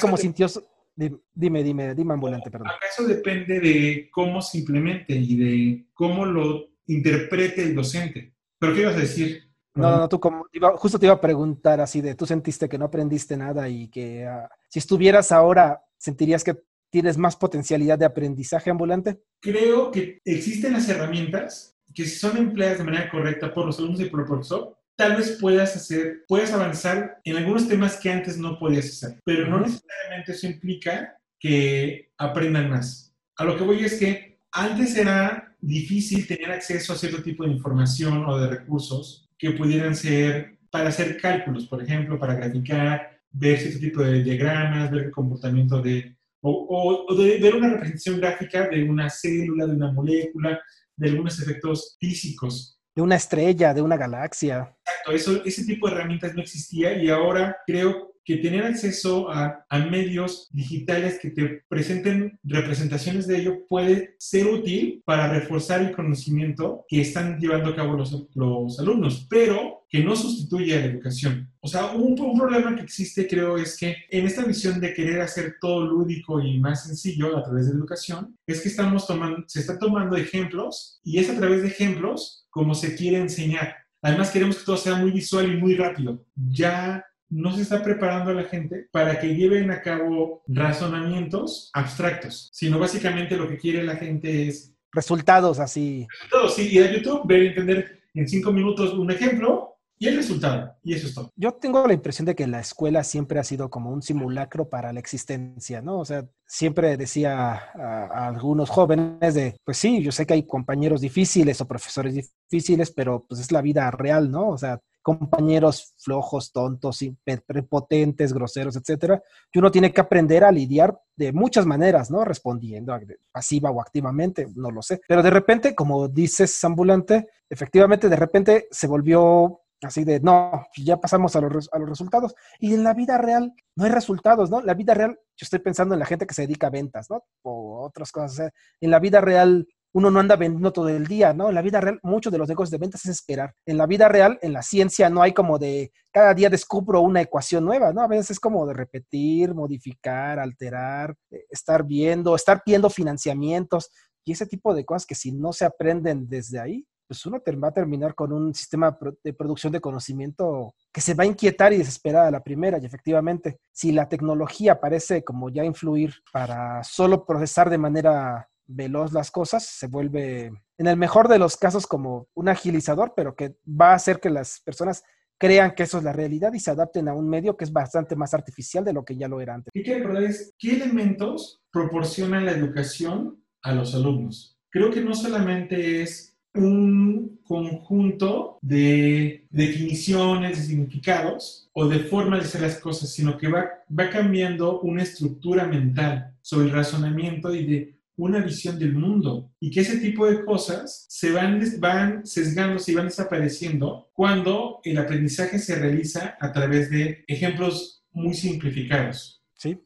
como 0.00 0.16
sintió... 0.16 0.46
Dime, 0.94 1.64
dime, 1.64 1.94
dime, 1.94 2.12
ambulante, 2.12 2.50
perdón. 2.50 2.68
¿Acaso 2.68 3.04
depende 3.04 3.60
de 3.60 4.10
cómo 4.12 4.42
se 4.42 4.58
implemente 4.58 5.14
y 5.14 5.36
de 5.36 5.86
cómo 5.94 6.26
lo 6.26 6.68
interprete 6.86 7.62
el 7.62 7.74
docente? 7.74 8.34
¿Pero 8.58 8.74
qué 8.74 8.82
ibas 8.82 8.96
a 8.96 9.00
decir? 9.00 9.51
No, 9.74 9.96
no, 9.96 10.08
tú 10.08 10.20
como, 10.20 10.46
justo 10.76 10.98
te 10.98 11.06
iba 11.06 11.14
a 11.14 11.20
preguntar 11.20 11.80
así 11.80 12.00
de, 12.00 12.14
tú 12.14 12.26
sentiste 12.26 12.68
que 12.68 12.78
no 12.78 12.84
aprendiste 12.86 13.36
nada 13.36 13.68
y 13.68 13.88
que 13.88 14.26
ah, 14.26 14.50
si 14.68 14.78
estuvieras 14.78 15.32
ahora, 15.32 15.82
¿sentirías 15.96 16.44
que 16.44 16.62
tienes 16.90 17.16
más 17.16 17.36
potencialidad 17.36 17.98
de 17.98 18.04
aprendizaje 18.04 18.70
ambulante? 18.70 19.22
Creo 19.40 19.90
que 19.90 20.20
existen 20.24 20.74
las 20.74 20.88
herramientas 20.90 21.78
que 21.94 22.04
si 22.04 22.16
son 22.16 22.36
empleadas 22.36 22.78
de 22.78 22.84
manera 22.84 23.10
correcta 23.10 23.52
por 23.52 23.64
los 23.64 23.78
alumnos 23.78 24.00
y 24.00 24.06
por 24.06 24.20
el 24.20 24.26
profesor, 24.26 24.78
tal 24.96 25.16
vez 25.16 25.38
puedas 25.40 25.74
hacer, 25.74 26.24
puedas 26.28 26.52
avanzar 26.52 27.18
en 27.24 27.36
algunos 27.36 27.66
temas 27.66 27.96
que 27.96 28.10
antes 28.10 28.36
no 28.36 28.58
podías 28.58 28.86
hacer, 28.86 29.20
pero 29.24 29.46
no 29.46 29.60
necesariamente 29.60 30.32
eso 30.32 30.46
implica 30.46 31.16
que 31.38 32.10
aprendan 32.18 32.70
más. 32.70 33.14
A 33.36 33.44
lo 33.44 33.56
que 33.56 33.64
voy 33.64 33.84
es 33.84 33.98
que 33.98 34.38
antes 34.52 34.96
era 34.96 35.56
difícil 35.60 36.26
tener 36.26 36.50
acceso 36.50 36.92
a 36.92 36.96
cierto 36.96 37.22
tipo 37.22 37.44
de 37.44 37.50
información 37.50 38.24
o 38.26 38.38
de 38.38 38.48
recursos 38.48 39.21
que 39.42 39.50
pudieran 39.50 39.96
ser 39.96 40.56
para 40.70 40.90
hacer 40.90 41.20
cálculos, 41.20 41.66
por 41.66 41.82
ejemplo, 41.82 42.16
para 42.16 42.34
graficar, 42.34 43.18
ver 43.32 43.58
cierto 43.58 43.80
tipo 43.80 44.00
de 44.00 44.22
diagramas, 44.22 44.88
ver 44.92 45.06
el 45.06 45.10
comportamiento 45.10 45.82
de, 45.82 46.16
o, 46.42 47.04
o 47.08 47.14
de 47.16 47.38
ver 47.38 47.56
una 47.56 47.70
representación 47.70 48.20
gráfica 48.20 48.68
de 48.68 48.84
una 48.84 49.10
célula, 49.10 49.66
de 49.66 49.74
una 49.74 49.90
molécula, 49.90 50.60
de 50.96 51.08
algunos 51.08 51.42
efectos 51.42 51.96
físicos 51.98 52.78
de 52.94 53.02
una 53.02 53.16
estrella, 53.16 53.72
de 53.72 53.82
una 53.82 53.96
galaxia. 53.96 54.76
Exacto, 54.86 55.12
eso, 55.12 55.44
ese 55.44 55.64
tipo 55.64 55.88
de 55.88 55.94
herramientas 55.94 56.34
no 56.34 56.42
existía 56.42 56.94
y 57.02 57.08
ahora 57.08 57.56
creo 57.66 58.11
que 58.24 58.36
tener 58.36 58.64
acceso 58.64 59.28
a, 59.30 59.64
medios 59.90 60.48
digitales 60.52 61.18
que 61.20 61.30
te 61.30 61.62
presenten 61.68 62.38
representaciones 62.44 63.26
de 63.26 63.38
ello 63.38 63.66
puede 63.68 64.14
ser 64.18 64.46
útil 64.46 65.02
para 65.04 65.28
reforzar 65.28 65.80
el 65.82 65.92
conocimiento 65.92 66.84
que 66.88 67.00
están 67.00 67.38
llevando 67.38 67.70
a 67.70 67.76
cabo 67.76 67.94
los, 67.94 68.78
alumnos, 68.78 69.26
pero 69.28 69.84
que 69.88 70.02
no 70.02 70.14
sustituye 70.14 70.76
a 70.76 70.80
la 70.80 70.86
educación. 70.86 71.50
O 71.60 71.68
sea, 71.68 71.92
un, 71.92 72.14
problema 72.14 72.74
que 72.76 72.82
existe 72.82 73.26
creo 73.26 73.58
es 73.58 73.76
que 73.76 73.96
en 74.10 74.26
esta 74.26 74.44
visión 74.44 74.80
de 74.80 74.94
querer 74.94 75.20
hacer 75.20 75.56
todo 75.60 75.84
lúdico 75.84 76.40
y 76.40 76.58
más 76.58 76.86
sencillo 76.86 77.36
a 77.36 77.42
través 77.42 77.66
de 77.66 77.76
educación, 77.76 78.36
es 78.46 78.60
que 78.60 78.68
estamos 78.68 79.06
tomando, 79.06 79.44
se 79.46 79.60
está 79.60 79.78
tomando 79.78 80.16
ejemplos 80.16 81.00
y 81.02 81.18
es 81.18 81.28
a 81.28 81.36
través 81.36 81.62
de 81.62 81.68
ejemplos 81.68 82.46
como 82.50 82.74
se 82.74 82.94
quiere 82.94 83.18
enseñar. 83.18 83.74
Además 84.02 84.30
queremos 84.30 84.58
que 84.58 84.64
todo 84.64 84.76
sea 84.76 84.96
muy 84.96 85.12
visual 85.12 85.52
y 85.52 85.56
muy 85.56 85.76
rápido. 85.76 86.24
Ya 86.34 87.04
no 87.32 87.54
se 87.54 87.62
está 87.62 87.82
preparando 87.82 88.30
a 88.30 88.34
la 88.34 88.44
gente 88.44 88.88
para 88.92 89.18
que 89.18 89.34
lleven 89.34 89.70
a 89.70 89.80
cabo 89.80 90.42
razonamientos 90.46 91.70
abstractos, 91.72 92.50
sino 92.52 92.78
básicamente 92.78 93.36
lo 93.36 93.48
que 93.48 93.56
quiere 93.56 93.82
la 93.82 93.96
gente 93.96 94.48
es... 94.48 94.74
Resultados 94.92 95.58
así. 95.58 96.06
Resultados, 96.10 96.54
sí, 96.54 96.68
ir 96.70 96.84
a 96.84 96.92
YouTube, 96.92 97.26
ver 97.26 97.42
y 97.44 97.46
entender 97.48 98.02
en 98.12 98.28
cinco 98.28 98.52
minutos 98.52 98.92
un 98.92 99.10
ejemplo 99.10 99.70
y 99.98 100.08
el 100.08 100.16
resultado, 100.16 100.74
y 100.82 100.94
eso 100.94 101.06
es 101.06 101.14
todo. 101.14 101.30
Yo 101.36 101.52
tengo 101.52 101.86
la 101.86 101.94
impresión 101.94 102.26
de 102.26 102.34
que 102.34 102.46
la 102.46 102.58
escuela 102.58 103.04
siempre 103.04 103.38
ha 103.38 103.44
sido 103.44 103.70
como 103.70 103.90
un 103.90 104.02
simulacro 104.02 104.68
para 104.68 104.92
la 104.92 104.98
existencia, 104.98 105.80
¿no? 105.80 106.00
O 106.00 106.04
sea, 106.04 106.26
siempre 106.44 106.96
decía 106.96 107.52
a, 107.52 107.54
a, 107.76 108.28
algunos 108.28 108.68
jóvenes 108.68 109.34
de, 109.34 109.56
pues 109.64 109.76
sí, 109.76 110.02
yo 110.02 110.10
sé 110.10 110.26
que 110.26 110.34
hay 110.34 110.42
compañeros 110.42 111.00
difíciles 111.00 111.60
o 111.60 111.68
profesores 111.68 112.32
difíciles, 112.50 112.90
pero 112.90 113.24
pues 113.26 113.40
es 113.40 113.52
la 113.52 113.62
vida 113.62 113.90
real, 113.92 114.30
¿no? 114.30 114.48
O 114.48 114.58
sea, 114.58 114.80
compañeros 115.02 115.94
flojos, 115.98 116.52
tontos, 116.52 117.00
prepotentes, 117.46 118.32
groseros, 118.32 118.76
etcétera, 118.76 119.22
y 119.52 119.58
uno 119.58 119.70
tiene 119.70 119.92
que 119.92 120.00
aprender 120.00 120.44
a 120.44 120.52
lidiar 120.52 120.98
de 121.16 121.32
muchas 121.32 121.66
maneras, 121.66 122.10
¿no? 122.10 122.24
Respondiendo 122.24 122.98
pasiva 123.30 123.70
o 123.70 123.80
activamente, 123.80 124.46
no 124.54 124.70
lo 124.70 124.82
sé. 124.82 125.00
Pero 125.06 125.22
de 125.22 125.30
repente, 125.30 125.74
como 125.74 126.08
dices, 126.08 126.62
ambulante, 126.64 127.28
efectivamente, 127.50 128.08
de 128.08 128.16
repente 128.16 128.68
se 128.70 128.86
volvió 128.86 129.62
Así 129.82 130.04
de, 130.04 130.20
no, 130.20 130.64
ya 130.76 130.98
pasamos 130.98 131.34
a 131.34 131.40
los, 131.40 131.68
a 131.72 131.78
los 131.78 131.88
resultados. 131.88 132.34
Y 132.60 132.72
en 132.74 132.84
la 132.84 132.94
vida 132.94 133.18
real 133.18 133.52
no 133.74 133.84
hay 133.84 133.90
resultados, 133.90 134.48
¿no? 134.48 134.60
La 134.60 134.74
vida 134.74 134.94
real, 134.94 135.18
yo 135.36 135.44
estoy 135.44 135.58
pensando 135.58 135.94
en 135.94 135.98
la 135.98 136.06
gente 136.06 136.26
que 136.26 136.34
se 136.34 136.42
dedica 136.42 136.68
a 136.68 136.70
ventas, 136.70 137.10
¿no? 137.10 137.24
O 137.42 137.84
otras 137.84 138.12
cosas. 138.12 138.52
en 138.80 138.90
la 138.90 139.00
vida 139.00 139.20
real 139.20 139.66
uno 139.92 140.10
no 140.10 140.20
anda 140.20 140.36
vendiendo 140.36 140.72
todo 140.72 140.88
el 140.88 141.06
día, 141.06 141.32
¿no? 141.32 141.48
En 141.48 141.54
la 141.54 141.62
vida 141.62 141.80
real, 141.80 142.00
muchos 142.02 142.32
de 142.32 142.38
los 142.38 142.48
negocios 142.48 142.70
de 142.70 142.78
ventas 142.78 143.04
es 143.04 143.10
esperar. 143.10 143.54
En 143.66 143.76
la 143.76 143.86
vida 143.86 144.08
real, 144.08 144.38
en 144.42 144.52
la 144.52 144.62
ciencia, 144.62 145.10
no 145.10 145.22
hay 145.22 145.32
como 145.32 145.58
de 145.58 145.92
cada 146.10 146.34
día 146.34 146.50
descubro 146.50 147.00
una 147.00 147.20
ecuación 147.20 147.64
nueva, 147.64 147.92
¿no? 147.92 148.02
A 148.02 148.08
veces 148.08 148.32
es 148.32 148.40
como 148.40 148.66
de 148.66 148.74
repetir, 148.74 149.54
modificar, 149.54 150.38
alterar, 150.38 151.14
eh, 151.30 151.44
estar 151.50 151.84
viendo, 151.84 152.34
estar 152.34 152.62
viendo 152.64 152.90
financiamientos 152.90 153.90
y 154.24 154.32
ese 154.32 154.46
tipo 154.46 154.74
de 154.74 154.84
cosas 154.84 155.06
que 155.06 155.14
si 155.14 155.32
no 155.32 155.52
se 155.52 155.64
aprenden 155.64 156.28
desde 156.28 156.60
ahí, 156.60 156.86
pues 157.12 157.26
uno 157.26 157.42
va 157.62 157.68
a 157.68 157.74
terminar 157.74 158.14
con 158.14 158.32
un 158.32 158.54
sistema 158.54 158.96
de 159.22 159.34
producción 159.34 159.70
de 159.70 159.82
conocimiento 159.82 160.74
que 160.90 161.02
se 161.02 161.12
va 161.12 161.24
a 161.24 161.26
inquietar 161.26 161.72
y 161.72 161.76
desesperar 161.76 162.26
a 162.26 162.30
la 162.30 162.42
primera. 162.42 162.78
Y 162.80 162.86
efectivamente, 162.86 163.58
si 163.70 163.92
la 163.92 164.08
tecnología 164.08 164.80
parece 164.80 165.22
como 165.22 165.50
ya 165.50 165.62
influir 165.62 166.14
para 166.32 166.82
solo 166.84 167.26
procesar 167.26 167.68
de 167.68 167.76
manera 167.76 168.48
veloz 168.74 169.12
las 169.12 169.30
cosas, 169.30 169.64
se 169.64 169.86
vuelve, 169.86 170.52
en 170.78 170.86
el 170.86 170.96
mejor 170.96 171.28
de 171.28 171.38
los 171.38 171.56
casos, 171.56 171.86
como 171.86 172.28
un 172.34 172.48
agilizador, 172.48 173.12
pero 173.16 173.34
que 173.34 173.56
va 173.68 173.92
a 173.92 173.94
hacer 173.94 174.20
que 174.20 174.30
las 174.30 174.60
personas 174.60 175.02
crean 175.38 175.74
que 175.74 175.82
eso 175.82 175.98
es 175.98 176.04
la 176.04 176.12
realidad 176.12 176.52
y 176.52 176.60
se 176.60 176.70
adapten 176.70 177.08
a 177.08 177.14
un 177.14 177.28
medio 177.28 177.56
que 177.56 177.64
es 177.64 177.72
bastante 177.72 178.14
más 178.14 178.32
artificial 178.32 178.84
de 178.84 178.92
lo 178.92 179.04
que 179.04 179.16
ya 179.16 179.26
lo 179.26 179.40
era 179.40 179.54
antes. 179.54 179.72
¿Qué 179.72 179.82
quiero 179.82 180.00
recordar 180.00 180.22
es 180.22 180.54
qué 180.58 180.74
elementos 180.74 181.60
proporciona 181.72 182.40
la 182.40 182.52
educación 182.52 183.42
a 183.62 183.72
los 183.72 183.94
alumnos? 183.94 184.56
Creo 184.70 184.90
que 184.90 185.00
no 185.00 185.14
solamente 185.14 186.02
es 186.02 186.32
un 186.54 187.40
conjunto 187.44 188.58
de 188.62 189.46
definiciones, 189.50 190.58
de 190.58 190.64
significados 190.64 191.68
o 191.72 191.88
de 191.88 192.00
formas 192.00 192.40
de 192.40 192.46
hacer 192.46 192.60
las 192.60 192.78
cosas, 192.78 193.10
sino 193.10 193.36
que 193.36 193.48
va, 193.48 193.64
va 193.88 194.10
cambiando 194.10 194.80
una 194.80 195.02
estructura 195.02 195.66
mental 195.66 196.36
sobre 196.40 196.66
el 196.66 196.72
razonamiento 196.72 197.54
y 197.54 197.66
de 197.66 197.98
una 198.22 198.38
visión 198.40 198.78
del 198.78 198.94
mundo 198.94 199.50
y 199.58 199.70
que 199.70 199.80
ese 199.80 199.98
tipo 199.98 200.26
de 200.26 200.44
cosas 200.44 201.06
se 201.08 201.32
van, 201.32 201.60
van 201.80 202.24
sesgando, 202.24 202.78
se 202.78 202.94
van 202.94 203.06
desapareciendo 203.06 204.10
cuando 204.12 204.80
el 204.84 204.98
aprendizaje 204.98 205.58
se 205.58 205.74
realiza 205.74 206.36
a 206.40 206.52
través 206.52 206.88
de 206.90 207.24
ejemplos 207.26 208.04
muy 208.12 208.34
simplificados. 208.34 209.42
Sí. 209.56 209.76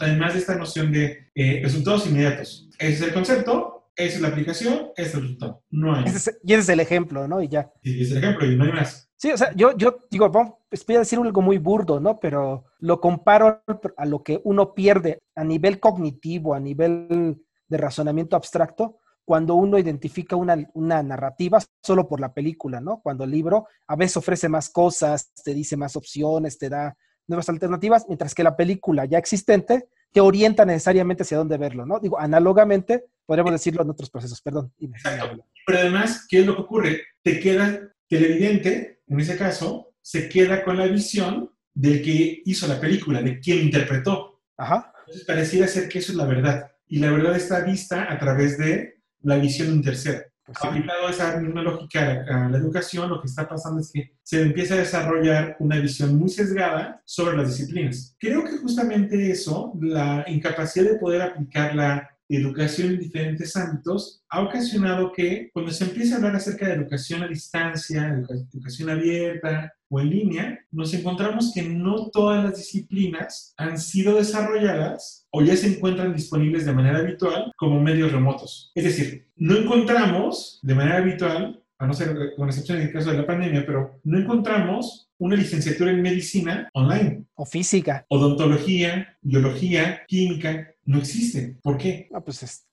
Además 0.00 0.34
de 0.34 0.40
esta 0.40 0.56
noción 0.56 0.92
de 0.92 1.30
eh, 1.34 1.60
resultados 1.62 2.06
inmediatos. 2.06 2.68
Ese 2.78 2.92
es 2.92 3.02
el 3.02 3.14
concepto, 3.14 3.90
esa 3.96 4.16
es 4.16 4.20
la 4.20 4.28
aplicación, 4.28 4.90
ese 4.96 5.08
es 5.08 5.14
el 5.14 5.22
resultado. 5.22 5.64
No 5.70 5.94
hay. 5.94 6.04
y 6.44 6.52
ese 6.52 6.62
es 6.62 6.68
el 6.68 6.80
ejemplo, 6.80 7.26
¿no? 7.26 7.42
Y 7.42 7.48
ya. 7.48 7.72
Sí, 7.82 8.02
es 8.02 8.10
el 8.10 8.18
ejemplo 8.18 8.50
y 8.50 8.56
no 8.56 8.64
hay 8.64 8.72
más. 8.72 9.10
Sí, 9.16 9.30
o 9.32 9.38
sea, 9.38 9.54
yo, 9.54 9.74
yo 9.76 10.00
digo, 10.10 10.28
vamos, 10.28 10.54
voy 10.86 10.96
a 10.96 10.98
decir 10.98 11.18
algo 11.18 11.40
muy 11.40 11.56
burdo, 11.56 11.98
¿no? 11.98 12.20
Pero 12.20 12.66
lo 12.80 13.00
comparo 13.00 13.62
a 13.96 14.04
lo 14.04 14.22
que 14.22 14.40
uno 14.44 14.74
pierde 14.74 15.22
a 15.34 15.44
nivel 15.44 15.80
cognitivo, 15.80 16.54
a 16.54 16.60
nivel 16.60 17.40
de 17.68 17.76
razonamiento 17.76 18.36
abstracto, 18.36 19.00
cuando 19.24 19.54
uno 19.54 19.78
identifica 19.78 20.36
una, 20.36 20.68
una, 20.74 21.02
narrativa 21.02 21.58
solo 21.82 22.06
por 22.06 22.20
la 22.20 22.34
película, 22.34 22.80
¿no? 22.80 23.00
Cuando 23.02 23.24
el 23.24 23.30
libro 23.30 23.66
a 23.86 23.96
veces 23.96 24.18
ofrece 24.18 24.48
más 24.48 24.68
cosas, 24.68 25.32
te 25.42 25.54
dice 25.54 25.76
más 25.76 25.96
opciones, 25.96 26.58
te 26.58 26.68
da 26.68 26.94
nuevas 27.26 27.48
alternativas, 27.48 28.04
mientras 28.06 28.34
que 28.34 28.42
la 28.42 28.56
película 28.56 29.06
ya 29.06 29.18
existente 29.18 29.88
te 30.12 30.20
orienta 30.20 30.64
necesariamente 30.64 31.24
hacia 31.24 31.38
dónde 31.38 31.58
verlo, 31.58 31.84
¿no? 31.86 31.98
Digo, 31.98 32.20
análogamente, 32.20 33.06
podríamos 33.26 33.52
decirlo 33.52 33.82
en 33.82 33.90
otros 33.90 34.10
procesos, 34.10 34.40
perdón. 34.40 34.72
Exacto. 34.78 35.44
Pero 35.66 35.78
además, 35.78 36.26
¿qué 36.28 36.40
es 36.40 36.46
lo 36.46 36.54
que 36.54 36.62
ocurre? 36.62 37.02
Te 37.22 37.40
queda 37.40 37.92
televidente, 38.08 39.00
en 39.08 39.20
ese 39.20 39.36
caso, 39.36 39.94
se 40.00 40.28
queda 40.28 40.62
con 40.62 40.76
la 40.76 40.86
visión 40.86 41.50
del 41.74 42.02
que 42.02 42.42
hizo 42.44 42.68
la 42.68 42.80
película, 42.80 43.22
de 43.22 43.40
quien 43.40 43.58
interpretó. 43.58 44.42
Ajá. 44.56 44.92
Entonces 45.00 45.24
pareciera 45.24 45.66
ser 45.66 45.88
que 45.88 45.98
eso 45.98 46.12
es 46.12 46.18
la 46.18 46.26
verdad. 46.26 46.70
Y 46.94 47.00
la 47.00 47.10
verdad 47.10 47.34
está 47.34 47.58
vista 47.64 48.06
a 48.08 48.16
través 48.20 48.56
de 48.56 49.00
la 49.22 49.34
visión 49.34 49.66
de 49.66 49.74
un 49.74 49.82
tercero. 49.82 50.20
Pues 50.44 50.56
Aplicado 50.62 51.08
a 51.08 51.10
esa 51.10 51.40
misma 51.40 51.60
lógica 51.60 52.24
a 52.28 52.48
la 52.48 52.56
educación, 52.56 53.10
lo 53.10 53.20
que 53.20 53.26
está 53.26 53.48
pasando 53.48 53.80
es 53.80 53.90
que 53.92 54.12
se 54.22 54.42
empieza 54.42 54.74
a 54.74 54.78
desarrollar 54.78 55.56
una 55.58 55.80
visión 55.80 56.14
muy 56.14 56.28
sesgada 56.28 57.02
sobre 57.04 57.36
las 57.36 57.48
disciplinas. 57.48 58.14
Creo 58.16 58.44
que 58.44 58.58
justamente 58.58 59.28
eso, 59.28 59.72
la 59.80 60.24
incapacidad 60.28 60.92
de 60.92 60.98
poder 61.00 61.22
aplicar 61.22 61.74
la 61.74 62.08
educación 62.28 62.90
en 62.90 63.00
diferentes 63.00 63.56
ámbitos, 63.56 64.22
ha 64.28 64.42
ocasionado 64.42 65.10
que 65.12 65.50
cuando 65.52 65.72
se 65.72 65.86
empieza 65.86 66.14
a 66.14 66.18
hablar 66.18 66.36
acerca 66.36 66.68
de 66.68 66.74
educación 66.74 67.24
a 67.24 67.28
distancia, 67.28 68.24
educación 68.52 68.90
abierta 68.90 69.74
o 69.94 70.00
en 70.00 70.10
línea, 70.10 70.58
nos 70.72 70.92
encontramos 70.92 71.52
que 71.54 71.62
no 71.62 72.10
todas 72.10 72.42
las 72.42 72.56
disciplinas 72.56 73.54
han 73.56 73.78
sido 73.78 74.16
desarrolladas 74.16 75.28
o 75.30 75.40
ya 75.40 75.56
se 75.56 75.68
encuentran 75.68 76.12
disponibles 76.12 76.66
de 76.66 76.72
manera 76.72 76.98
habitual 76.98 77.52
como 77.56 77.80
medios 77.80 78.10
remotos. 78.10 78.72
Es 78.74 78.84
decir, 78.84 79.28
no 79.36 79.56
encontramos 79.56 80.58
de 80.62 80.74
manera 80.74 80.96
habitual, 80.96 81.62
a 81.78 81.86
no 81.86 81.94
ser 81.94 82.16
con 82.36 82.48
excepción 82.48 82.78
en 82.78 82.88
el 82.88 82.92
caso 82.92 83.12
de 83.12 83.18
la 83.18 83.26
pandemia, 83.26 83.64
pero 83.64 84.00
no 84.02 84.18
encontramos 84.18 85.08
una 85.18 85.36
licenciatura 85.36 85.92
en 85.92 86.02
medicina 86.02 86.68
online. 86.72 87.26
O 87.34 87.46
física. 87.46 88.04
Odontología, 88.08 89.16
biología, 89.22 90.02
química, 90.08 90.74
no 90.86 90.98
existe. 90.98 91.56
¿Por 91.62 91.78
qué? 91.78 92.08
pues 92.24 92.66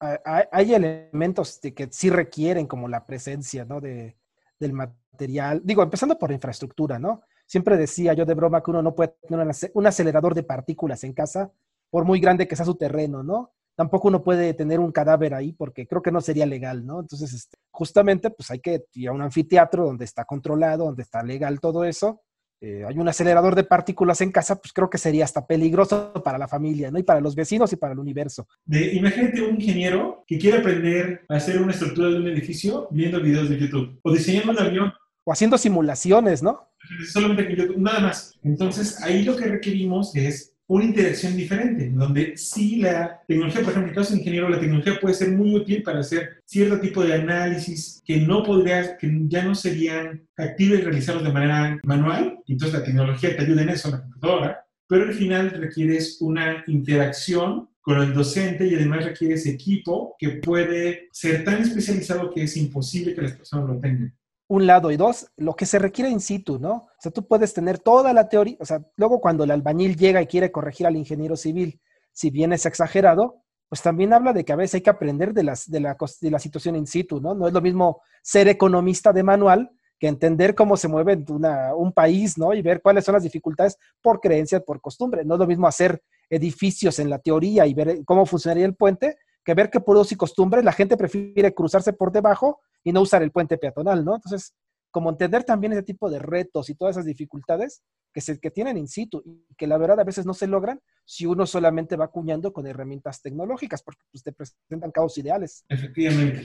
hay, 0.51 0.73
elementos 0.73 1.61
de 1.61 1.73
que 1.73 1.87
sí 1.91 2.09
requieren 2.09 2.65
como 2.65 2.87
la 2.87 3.05
presencia, 3.05 3.63
¿no? 3.63 3.79
De, 3.79 4.15
del 4.61 4.73
material. 4.73 5.61
Digo, 5.63 5.83
empezando 5.83 6.17
por 6.17 6.31
infraestructura, 6.31 6.97
¿no? 6.97 7.23
Siempre 7.45 7.75
decía 7.75 8.13
yo 8.13 8.25
de 8.25 8.33
broma 8.33 8.63
que 8.63 8.71
uno 8.71 8.81
no 8.81 8.95
puede 8.95 9.15
tener 9.27 9.45
un 9.73 9.87
acelerador 9.87 10.33
de 10.33 10.43
partículas 10.43 11.03
en 11.03 11.11
casa, 11.13 11.51
por 11.89 12.05
muy 12.05 12.21
grande 12.21 12.47
que 12.47 12.55
sea 12.55 12.65
su 12.65 12.75
terreno, 12.75 13.23
¿no? 13.23 13.51
Tampoco 13.75 14.07
uno 14.07 14.23
puede 14.23 14.53
tener 14.53 14.79
un 14.79 14.91
cadáver 14.91 15.33
ahí 15.33 15.53
porque 15.53 15.87
creo 15.87 16.01
que 16.01 16.11
no 16.11 16.21
sería 16.21 16.45
legal, 16.45 16.85
¿no? 16.85 17.01
Entonces, 17.01 17.33
este, 17.33 17.57
justamente, 17.71 18.29
pues 18.29 18.51
hay 18.51 18.59
que 18.59 18.85
ir 18.93 19.09
a 19.09 19.11
un 19.11 19.21
anfiteatro 19.21 19.85
donde 19.85 20.05
está 20.05 20.23
controlado, 20.23 20.85
donde 20.85 21.03
está 21.03 21.23
legal 21.23 21.59
todo 21.59 21.83
eso, 21.83 22.21
eh, 22.63 22.85
hay 22.87 22.99
un 22.99 23.09
acelerador 23.09 23.55
de 23.55 23.63
partículas 23.63 24.21
en 24.21 24.31
casa, 24.31 24.61
pues 24.61 24.71
creo 24.71 24.87
que 24.87 24.99
sería 24.99 25.25
hasta 25.25 25.47
peligroso 25.47 26.13
para 26.23 26.37
la 26.37 26.47
familia, 26.47 26.91
¿no? 26.91 26.99
Y 26.99 27.03
para 27.03 27.19
los 27.19 27.33
vecinos 27.33 27.73
y 27.73 27.75
para 27.75 27.93
el 27.93 27.99
universo. 27.99 28.47
De, 28.65 28.93
imagínate 28.93 29.41
un 29.41 29.55
ingeniero 29.55 30.23
que 30.27 30.37
quiere 30.37 30.59
aprender 30.59 31.25
a 31.27 31.37
hacer 31.37 31.59
una 31.59 31.71
estructura 31.71 32.09
de 32.09 32.17
un 32.17 32.27
edificio 32.27 32.87
viendo 32.91 33.19
videos 33.19 33.49
de 33.49 33.57
YouTube 33.57 33.99
o 34.03 34.13
diseñando 34.13 34.51
un 34.51 34.59
avión. 34.59 34.93
O 35.23 35.33
haciendo 35.33 35.57
simulaciones, 35.57 36.43
¿no? 36.43 36.69
Solamente 37.11 37.55
YouTube, 37.55 37.77
nada 37.77 37.99
más. 37.99 38.39
Entonces, 38.43 39.01
ahí 39.01 39.23
lo 39.23 39.35
que 39.35 39.45
requerimos 39.45 40.15
es 40.15 40.55
una 40.71 40.85
interacción 40.85 41.35
diferente, 41.35 41.89
donde 41.89 42.37
sí 42.37 42.77
la 42.77 43.21
tecnología, 43.27 43.61
por 43.61 43.71
ejemplo, 43.71 43.83
en 43.83 43.89
el 43.89 43.95
caso 43.95 44.13
de 44.13 44.19
ingeniero, 44.19 44.47
la 44.47 44.59
tecnología 44.59 44.99
puede 45.01 45.15
ser 45.15 45.31
muy 45.31 45.53
útil 45.53 45.83
para 45.83 45.99
hacer 45.99 46.41
cierto 46.45 46.79
tipo 46.79 47.03
de 47.03 47.13
análisis 47.13 48.01
que 48.05 48.21
no 48.21 48.41
podría, 48.41 48.95
que 48.97 49.11
ya 49.27 49.43
no 49.43 49.53
serían 49.53 50.25
factibles 50.33 50.85
realizarlos 50.85 51.25
de 51.25 51.33
manera 51.33 51.77
manual, 51.83 52.39
entonces 52.47 52.79
la 52.79 52.85
tecnología 52.85 53.35
te 53.35 53.43
ayuda 53.43 53.63
en 53.63 53.69
eso, 53.69 53.91
la 53.91 54.01
computadora, 54.01 54.65
pero 54.87 55.03
al 55.03 55.13
final 55.13 55.51
requieres 55.51 56.21
una 56.21 56.63
interacción 56.67 57.67
con 57.81 58.01
el 58.01 58.13
docente 58.13 58.65
y 58.65 58.75
además 58.75 59.03
requieres 59.03 59.45
equipo 59.47 60.15
que 60.17 60.29
puede 60.29 61.09
ser 61.11 61.43
tan 61.43 61.61
especializado 61.61 62.31
que 62.31 62.43
es 62.43 62.55
imposible 62.55 63.13
que 63.13 63.23
las 63.23 63.33
personas 63.33 63.67
lo 63.67 63.77
tengan 63.77 64.13
un 64.51 64.67
lado 64.67 64.91
y 64.91 64.97
dos, 64.97 65.31
lo 65.37 65.55
que 65.55 65.65
se 65.65 65.79
requiere 65.79 66.11
in 66.11 66.19
situ, 66.19 66.59
¿no? 66.59 66.73
O 66.73 66.89
sea, 66.99 67.09
tú 67.09 67.25
puedes 67.25 67.53
tener 67.53 67.79
toda 67.79 68.11
la 68.11 68.27
teoría, 68.27 68.57
o 68.59 68.65
sea, 68.65 68.85
luego 68.97 69.21
cuando 69.21 69.45
el 69.45 69.51
albañil 69.51 69.95
llega 69.95 70.21
y 70.21 70.27
quiere 70.27 70.51
corregir 70.51 70.85
al 70.85 70.97
ingeniero 70.97 71.37
civil, 71.37 71.79
si 72.11 72.31
bien 72.31 72.51
es 72.51 72.65
exagerado, 72.65 73.43
pues 73.69 73.81
también 73.81 74.11
habla 74.11 74.33
de 74.33 74.43
que 74.43 74.51
a 74.51 74.57
veces 74.57 74.75
hay 74.75 74.81
que 74.81 74.89
aprender 74.89 75.33
de, 75.33 75.43
las, 75.43 75.71
de, 75.71 75.79
la, 75.79 75.95
de 76.19 76.31
la 76.31 76.37
situación 76.37 76.75
in 76.75 76.85
situ, 76.85 77.21
¿no? 77.21 77.33
No 77.33 77.47
es 77.47 77.53
lo 77.53 77.61
mismo 77.61 78.01
ser 78.21 78.49
economista 78.49 79.13
de 79.13 79.23
manual 79.23 79.71
que 79.97 80.09
entender 80.09 80.53
cómo 80.53 80.75
se 80.75 80.89
mueve 80.89 81.23
una, 81.29 81.73
un 81.73 81.93
país, 81.93 82.37
¿no? 82.37 82.53
Y 82.53 82.61
ver 82.61 82.81
cuáles 82.81 83.05
son 83.05 83.13
las 83.13 83.23
dificultades 83.23 83.77
por 84.01 84.19
creencias, 84.19 84.63
por 84.63 84.81
costumbre. 84.81 85.23
No 85.23 85.35
es 85.35 85.39
lo 85.39 85.47
mismo 85.47 85.65
hacer 85.65 86.03
edificios 86.29 86.99
en 86.99 87.09
la 87.09 87.19
teoría 87.19 87.65
y 87.67 87.73
ver 87.73 88.03
cómo 88.03 88.25
funcionaría 88.25 88.65
el 88.65 88.75
puente, 88.75 89.15
que 89.45 89.53
ver 89.53 89.69
que 89.69 89.79
por 89.79 89.95
usos 89.95 90.11
y 90.11 90.17
costumbres 90.17 90.65
la 90.65 90.73
gente 90.73 90.97
prefiere 90.97 91.53
cruzarse 91.53 91.93
por 91.93 92.11
debajo 92.11 92.59
y 92.83 92.91
no 92.91 93.01
usar 93.01 93.23
el 93.23 93.31
puente 93.31 93.57
peatonal, 93.57 94.03
¿no? 94.03 94.15
Entonces, 94.15 94.53
como 94.91 95.09
entender 95.09 95.43
también 95.43 95.73
ese 95.73 95.83
tipo 95.83 96.09
de 96.09 96.19
retos 96.19 96.69
y 96.69 96.75
todas 96.75 96.95
esas 96.95 97.05
dificultades 97.05 97.81
que, 98.13 98.21
se, 98.21 98.39
que 98.39 98.51
tienen 98.51 98.77
in 98.77 98.87
situ 98.87 99.23
y 99.25 99.55
que 99.55 99.67
la 99.67 99.77
verdad 99.77 99.99
a 99.99 100.03
veces 100.03 100.25
no 100.25 100.33
se 100.33 100.47
logran 100.47 100.81
si 101.05 101.25
uno 101.25 101.45
solamente 101.45 101.95
va 101.95 102.05
acuñando 102.05 102.51
con 102.51 102.67
herramientas 102.67 103.21
tecnológicas, 103.21 103.83
porque 103.83 104.01
pues, 104.11 104.23
te 104.23 104.33
presentan 104.33 104.91
caos 104.91 105.17
ideales. 105.17 105.63
Efectivamente. 105.69 106.43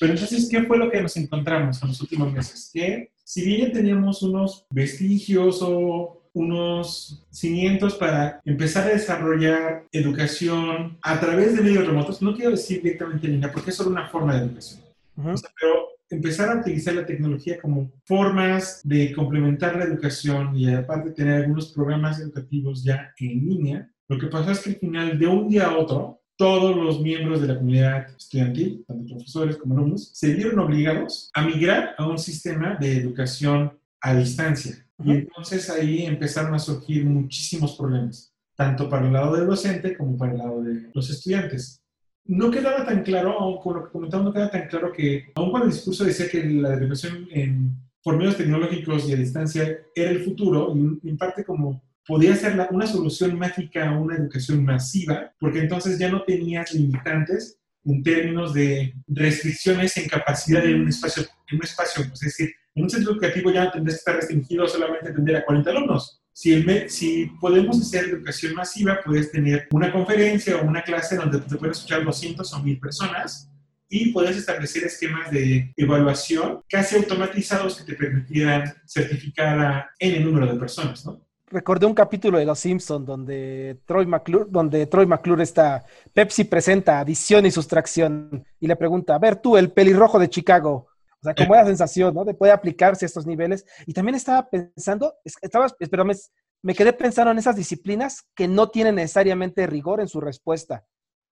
Pero 0.00 0.12
entonces, 0.12 0.48
¿qué 0.50 0.62
fue 0.62 0.78
lo 0.78 0.90
que 0.90 1.02
nos 1.02 1.16
encontramos 1.16 1.82
en 1.82 1.88
los 1.88 2.00
últimos 2.00 2.32
meses? 2.32 2.70
Que 2.72 3.12
si 3.24 3.44
bien 3.44 3.72
teníamos 3.72 4.22
unos 4.22 4.66
vestigios 4.70 5.60
o 5.62 6.26
unos 6.36 7.26
cimientos 7.30 7.94
para 7.94 8.42
empezar 8.44 8.86
a 8.86 8.90
desarrollar 8.92 9.86
educación 9.90 10.98
a 11.00 11.18
través 11.18 11.56
de 11.56 11.62
medios 11.62 11.86
remotos. 11.86 12.20
No 12.20 12.34
quiero 12.36 12.50
decir 12.50 12.82
directamente 12.82 13.26
línea, 13.26 13.50
porque 13.50 13.70
es 13.70 13.76
solo 13.76 13.88
una 13.88 14.06
forma 14.06 14.34
de 14.34 14.44
educación. 14.44 14.85
Pero 15.16 15.88
empezar 16.10 16.50
a 16.50 16.60
utilizar 16.60 16.94
la 16.94 17.06
tecnología 17.06 17.60
como 17.60 17.92
formas 18.04 18.80
de 18.84 19.12
complementar 19.12 19.76
la 19.76 19.84
educación 19.84 20.56
y 20.56 20.72
aparte 20.72 21.10
tener 21.10 21.42
algunos 21.42 21.72
programas 21.72 22.20
educativos 22.20 22.84
ya 22.84 23.12
en 23.18 23.46
línea, 23.46 23.90
lo 24.08 24.18
que 24.18 24.28
pasó 24.28 24.50
es 24.50 24.60
que 24.60 24.70
al 24.70 24.76
final, 24.76 25.18
de 25.18 25.26
un 25.26 25.48
día 25.48 25.66
a 25.66 25.76
otro, 25.76 26.22
todos 26.36 26.76
los 26.76 27.00
miembros 27.00 27.40
de 27.40 27.48
la 27.48 27.56
comunidad 27.56 28.08
estudiantil, 28.16 28.84
tanto 28.86 29.14
profesores 29.14 29.56
como 29.56 29.74
alumnos, 29.74 30.10
se 30.12 30.32
vieron 30.34 30.58
obligados 30.58 31.30
a 31.34 31.42
migrar 31.42 31.94
a 31.96 32.06
un 32.06 32.18
sistema 32.18 32.76
de 32.78 32.98
educación 32.98 33.78
a 34.00 34.14
distancia. 34.14 34.86
Y 35.02 35.10
entonces 35.12 35.68
ahí 35.70 36.04
empezaron 36.04 36.54
a 36.54 36.58
surgir 36.58 37.04
muchísimos 37.04 37.76
problemas, 37.76 38.32
tanto 38.54 38.88
para 38.88 39.06
el 39.06 39.12
lado 39.12 39.34
del 39.34 39.46
docente 39.46 39.96
como 39.96 40.16
para 40.16 40.32
el 40.32 40.38
lado 40.38 40.62
de 40.62 40.90
los 40.94 41.10
estudiantes. 41.10 41.82
No 42.28 42.50
quedaba 42.50 42.84
tan 42.84 43.02
claro, 43.02 43.60
con 43.62 43.76
lo 43.76 43.84
que 43.84 43.92
comentaba, 43.92 44.24
no 44.24 44.32
quedaba 44.32 44.50
tan 44.50 44.68
claro 44.68 44.92
que, 44.92 45.32
aun 45.34 45.50
cuando 45.50 45.68
el 45.68 45.74
discurso 45.74 46.04
decía 46.04 46.28
que 46.28 46.44
la 46.44 46.74
educación 46.74 47.28
en, 47.30 47.76
por 48.02 48.16
medios 48.16 48.36
tecnológicos 48.36 49.08
y 49.08 49.12
a 49.12 49.16
distancia 49.16 49.78
era 49.94 50.10
el 50.10 50.24
futuro, 50.24 50.74
y 51.02 51.08
en 51.08 51.16
parte 51.16 51.44
como 51.44 51.82
podía 52.06 52.36
ser 52.36 52.56
una 52.70 52.86
solución 52.86 53.38
mágica 53.38 53.88
a 53.88 53.98
una 53.98 54.16
educación 54.16 54.64
masiva, 54.64 55.32
porque 55.38 55.60
entonces 55.60 55.98
ya 55.98 56.08
no 56.10 56.22
tenías 56.22 56.72
limitantes 56.72 57.58
en 57.84 58.02
términos 58.02 58.54
de 58.54 58.94
restricciones 59.08 59.96
en 59.96 60.08
capacidad 60.08 60.64
en 60.64 60.82
un 60.82 60.88
espacio, 60.88 61.24
en 61.48 61.58
un 61.58 61.64
espacio. 61.64 62.04
Es 62.12 62.20
decir, 62.20 62.50
en 62.74 62.84
un 62.84 62.90
centro 62.90 63.12
educativo 63.12 63.50
ya 63.50 63.64
no 63.64 63.70
tendrías 63.72 63.96
que 63.96 63.98
estar 63.98 64.16
restringido 64.16 64.66
solamente 64.68 65.08
a 65.08 65.10
atender 65.10 65.36
a 65.36 65.44
40 65.44 65.70
alumnos. 65.70 66.22
Si, 66.38 67.32
podemos 67.40 67.80
hacer 67.80 68.10
educación 68.10 68.52
masiva, 68.52 69.00
puedes 69.02 69.32
tener 69.32 69.66
una 69.70 69.90
conferencia 69.90 70.58
o 70.58 70.66
una 70.66 70.82
clase 70.82 71.16
donde 71.16 71.40
te 71.40 71.56
pueden 71.56 71.72
escuchar 71.72 72.04
200 72.04 72.52
o 72.52 72.62
1000 72.62 72.78
personas 72.78 73.50
y 73.88 74.12
puedes 74.12 74.36
establecer 74.36 74.84
esquemas 74.84 75.30
de 75.30 75.72
evaluación 75.78 76.60
casi 76.68 76.96
automatizados 76.96 77.78
que 77.78 77.90
te 77.90 77.98
permitieran 77.98 78.70
certificar 78.84 79.58
a 79.58 79.90
N 79.98 80.20
número 80.20 80.52
de 80.52 80.60
personas, 80.60 81.06
¿no? 81.06 81.26
recordé 81.46 81.86
un 81.86 81.94
capítulo 81.94 82.36
de 82.36 82.44
Los 82.44 82.58
Simpson 82.58 83.06
donde 83.06 83.78
Troy 83.86 84.04
McClure, 84.04 84.44
donde 84.50 84.84
Troy 84.86 85.06
McClure 85.06 85.42
está, 85.42 85.86
Pepsi 86.12 86.44
presenta 86.44 87.00
adición 87.00 87.46
y 87.46 87.50
sustracción 87.50 88.44
y 88.60 88.66
le 88.66 88.76
pregunta, 88.76 89.14
a 89.14 89.18
ver 89.18 89.36
tú, 89.36 89.56
el 89.56 89.70
pelirrojo 89.70 90.18
de 90.18 90.28
Chicago, 90.28 90.88
o 91.20 91.24
sea, 91.24 91.34
como 91.34 91.54
la 91.54 91.64
sensación, 91.64 92.14
¿no? 92.14 92.24
De 92.24 92.34
puede 92.34 92.52
aplicarse 92.52 93.04
a 93.04 93.08
estos 93.08 93.26
niveles. 93.26 93.64
Y 93.86 93.92
también 93.92 94.14
estaba 94.14 94.48
pensando, 94.48 95.14
estaba, 95.24 95.66
pero 95.90 96.04
me, 96.04 96.14
me 96.62 96.74
quedé 96.74 96.92
pensando 96.92 97.30
en 97.30 97.38
esas 97.38 97.56
disciplinas 97.56 98.26
que 98.34 98.48
no 98.48 98.68
tienen 98.70 98.96
necesariamente 98.96 99.66
rigor 99.66 100.00
en 100.00 100.08
su 100.08 100.20
respuesta. 100.20 100.84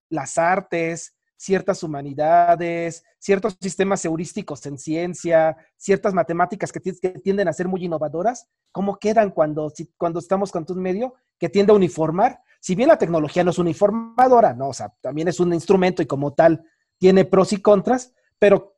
Las 0.09 0.39
artes, 0.39 1.15
ciertas 1.37 1.83
humanidades, 1.83 3.05
ciertos 3.19 3.57
sistemas 3.61 4.05
heurísticos 4.05 4.65
en 4.67 4.79
ciencia, 4.79 5.57
ciertas 5.77 6.15
matemáticas 6.15 6.73
que, 6.73 6.81
tienden 6.81 7.49
a 7.49 7.53
ser 7.53 7.69
muy 7.69 7.85
innovadoras, 7.85 8.49
¿cómo 8.73 8.99
quedan 8.99 9.31
cuando, 9.31 9.73
cuando 9.97 10.21
estamos 10.21 10.51
con 10.51 10.65
un 10.69 10.81
medio 10.81 11.15
que 11.39 11.49
tiende 11.49 11.73
a 11.73 11.77
uniformar? 11.77 12.41
Si 12.61 12.75
bien 12.75 12.89
la 12.89 12.99
tecnología 12.99 13.45
no 13.45 13.51
es 13.51 13.59
uniformadora, 13.59 14.55
no, 14.55 14.69
o 14.69 14.73
sea, 14.73 14.95
también 15.01 15.29
es 15.29 15.39
un 15.41 15.53
instrumento 15.53 16.03
y 16.03 16.07
como 16.07 16.33
tal 16.33 16.65
tiene 16.99 17.25
pros 17.25 17.53
y 17.53 17.59
contras, 17.59 18.15
pero 18.39 18.74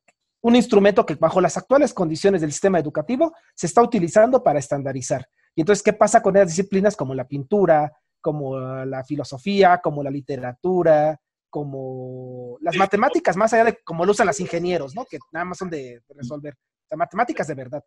un 0.46 0.54
instrumento 0.54 1.04
que 1.04 1.16
bajo 1.16 1.40
las 1.40 1.56
actuales 1.56 1.92
condiciones 1.92 2.40
del 2.40 2.52
sistema 2.52 2.78
educativo 2.78 3.34
se 3.52 3.66
está 3.66 3.82
utilizando 3.82 4.44
para 4.44 4.60
estandarizar. 4.60 5.28
Y 5.56 5.62
entonces, 5.62 5.82
¿qué 5.82 5.92
pasa 5.92 6.22
con 6.22 6.36
esas 6.36 6.50
disciplinas 6.50 6.94
como 6.94 7.16
la 7.16 7.26
pintura, 7.26 7.92
como 8.20 8.56
la 8.56 9.02
filosofía, 9.02 9.80
como 9.82 10.04
la 10.04 10.10
literatura, 10.10 11.20
como 11.50 12.58
las 12.60 12.76
matemáticas, 12.76 13.36
más 13.36 13.52
allá 13.54 13.64
de 13.64 13.78
como 13.82 14.04
lo 14.04 14.12
usan 14.12 14.28
los 14.28 14.38
ingenieros, 14.38 14.94
¿no? 14.94 15.04
Que 15.04 15.18
nada 15.32 15.46
más 15.46 15.58
son 15.58 15.68
de, 15.68 16.00
resolver. 16.10 16.54
O 16.92 16.96
matemáticas 16.96 17.48
de 17.48 17.54
verdad. 17.54 17.82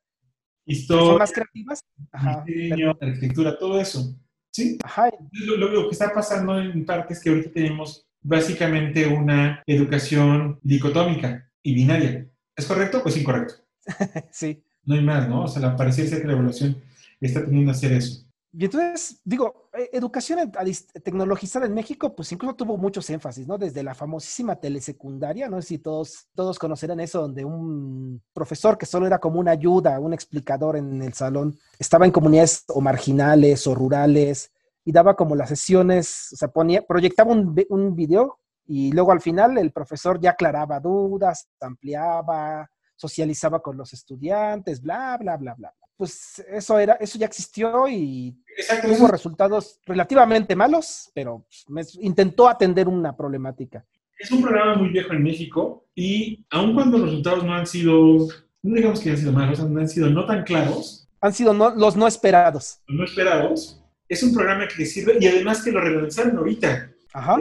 Historia, 0.65 1.05
son 1.05 1.17
más 1.17 1.31
creativas. 1.31 1.79
Ajá, 2.11 2.43
diseño, 2.45 2.89
arquitectura, 2.99 3.57
todo 3.57 3.79
eso. 3.79 4.17
¿Sí? 4.51 4.77
Ajá. 4.83 5.09
Lo, 5.31 5.55
lo, 5.55 5.87
que 5.87 5.93
está 5.93 6.11
pasando 6.13 6.59
en 6.59 6.85
parte 6.85 7.13
es 7.13 7.23
que 7.23 7.29
ahorita 7.29 7.53
tenemos 7.53 8.05
básicamente 8.21 9.07
una 9.07 9.63
educación 9.65 10.59
dicotómica 10.61 11.49
y 11.63 11.73
binaria. 11.73 12.28
¿Es 12.59 12.65
correcto 12.65 13.01
o 13.03 13.07
es 13.07 13.17
incorrecto? 13.17 13.55
sí. 14.31 14.63
No 14.83 14.95
hay 14.95 15.01
más, 15.01 15.27
¿no? 15.29 15.43
O 15.43 15.47
sea, 15.47 15.75
parece 15.75 16.07
ser 16.07 16.21
que 16.21 16.27
la 16.27 16.33
evolución 16.33 16.77
está 17.21 17.43
teniendo 17.45 17.71
a 17.71 17.75
hacer 17.75 17.93
eso. 17.93 18.25
Y 18.51 18.65
entonces, 18.65 19.21
digo, 19.23 19.69
e, 19.77 19.89
educación 19.93 20.51
tecnologizada 21.03 21.67
en 21.67 21.73
México, 21.73 22.15
pues 22.15 22.31
incluso 22.31 22.55
tuvo 22.55 22.77
muchos 22.77 23.09
énfasis, 23.09 23.47
¿no? 23.47 23.57
Desde 23.57 23.83
la 23.83 23.93
famosísima 23.93 24.55
telesecundaria, 24.55 25.47
no 25.47 25.61
sé 25.61 25.67
si 25.67 25.77
todos, 25.77 26.27
todos 26.33 26.57
conocerán 26.57 26.99
eso, 26.99 27.21
donde 27.21 27.45
un 27.45 28.21
profesor 28.33 28.77
que 28.77 28.87
solo 28.87 29.05
era 29.05 29.19
como 29.19 29.39
una 29.39 29.51
ayuda, 29.51 29.99
un 29.99 30.13
explicador 30.13 30.77
en 30.77 31.01
el 31.03 31.13
salón, 31.13 31.57
estaba 31.77 32.05
en 32.05 32.11
comunidades 32.11 32.65
o 32.67 32.81
marginales 32.81 33.67
o 33.67 33.75
rurales 33.75 34.51
y 34.83 34.91
daba 34.91 35.15
como 35.15 35.35
las 35.35 35.49
sesiones, 35.49 36.29
o 36.33 36.35
sea, 36.35 36.47
ponía, 36.47 36.81
proyectaba 36.81 37.31
un, 37.31 37.55
un 37.69 37.95
video 37.95 38.39
y 38.69 38.91
luego 38.91 39.11
al 39.11 39.19
final 39.19 39.57
el 39.57 39.71
profesor 39.71 40.21
ya 40.21 40.31
aclaraba 40.31 40.79
dudas, 40.79 41.49
ampliaba, 41.59 42.69
socializaba 42.95 43.61
con 43.61 43.75
los 43.75 43.91
estudiantes, 43.93 44.81
bla, 44.81 45.17
bla, 45.19 45.37
bla, 45.37 45.55
bla 45.55 45.73
pues 45.99 46.41
eso 46.47 46.79
era, 46.79 46.93
eso 46.93 47.19
ya 47.19 47.25
existió 47.25 47.85
y 47.89 48.33
tuvo 48.83 49.09
resultados 49.09 49.81
relativamente 49.85 50.55
malos, 50.55 51.11
pero 51.13 51.45
intentó 51.99 52.47
atender 52.47 52.87
una 52.87 53.17
problemática. 53.17 53.85
Es 54.17 54.31
un 54.31 54.41
programa 54.41 54.75
muy 54.75 54.91
viejo 54.91 55.11
en 55.11 55.21
México 55.21 55.87
y 55.93 56.45
aun 56.51 56.73
cuando 56.73 56.99
los 56.99 57.09
resultados 57.09 57.43
no 57.43 57.53
han 57.53 57.67
sido, 57.67 58.29
no 58.61 58.75
digamos 58.75 59.01
que 59.01 59.09
han 59.09 59.17
sido 59.17 59.33
malos, 59.33 59.59
no 59.59 59.77
han 59.77 59.89
sido 59.89 60.09
no 60.09 60.25
tan 60.25 60.43
claros. 60.45 61.05
Han 61.19 61.33
sido 61.33 61.53
los 61.53 61.97
no 61.97 62.07
esperados. 62.07 62.79
Los 62.87 62.97
no 62.97 63.03
esperados. 63.03 63.83
Es 64.07 64.23
un 64.23 64.33
programa 64.33 64.69
que 64.69 64.85
sirve 64.85 65.17
y 65.19 65.27
además 65.27 65.61
que 65.61 65.73
lo 65.73 65.81
relanzaron 65.81 66.37
ahorita. 66.37 66.93
Ajá. 67.11 67.39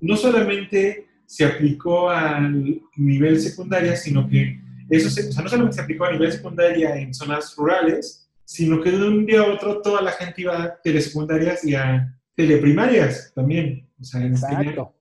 No 0.00 0.16
solamente 0.16 1.06
se 1.26 1.44
aplicó 1.44 2.10
al 2.10 2.80
nivel 2.96 3.40
secundaria, 3.40 3.96
sino 3.96 4.28
que 4.28 4.60
eso 4.88 5.08
o 5.08 5.10
sea, 5.10 5.42
no 5.42 5.48
solamente 5.48 5.76
se 5.76 5.82
aplicó 5.82 6.04
a 6.06 6.12
nivel 6.12 6.32
secundaria 6.32 6.96
en 6.96 7.12
zonas 7.12 7.54
rurales, 7.56 8.28
sino 8.44 8.80
que 8.80 8.90
de 8.90 9.06
un 9.06 9.26
día 9.26 9.42
a 9.42 9.52
otro 9.52 9.82
toda 9.82 10.00
la 10.00 10.12
gente 10.12 10.40
iba 10.40 10.62
a 10.62 10.80
telesecundarias 10.80 11.64
y 11.64 11.74
a 11.74 12.16
teleprimarias 12.34 13.32
también. 13.34 13.86
O 14.00 14.04
sea, 14.04 14.22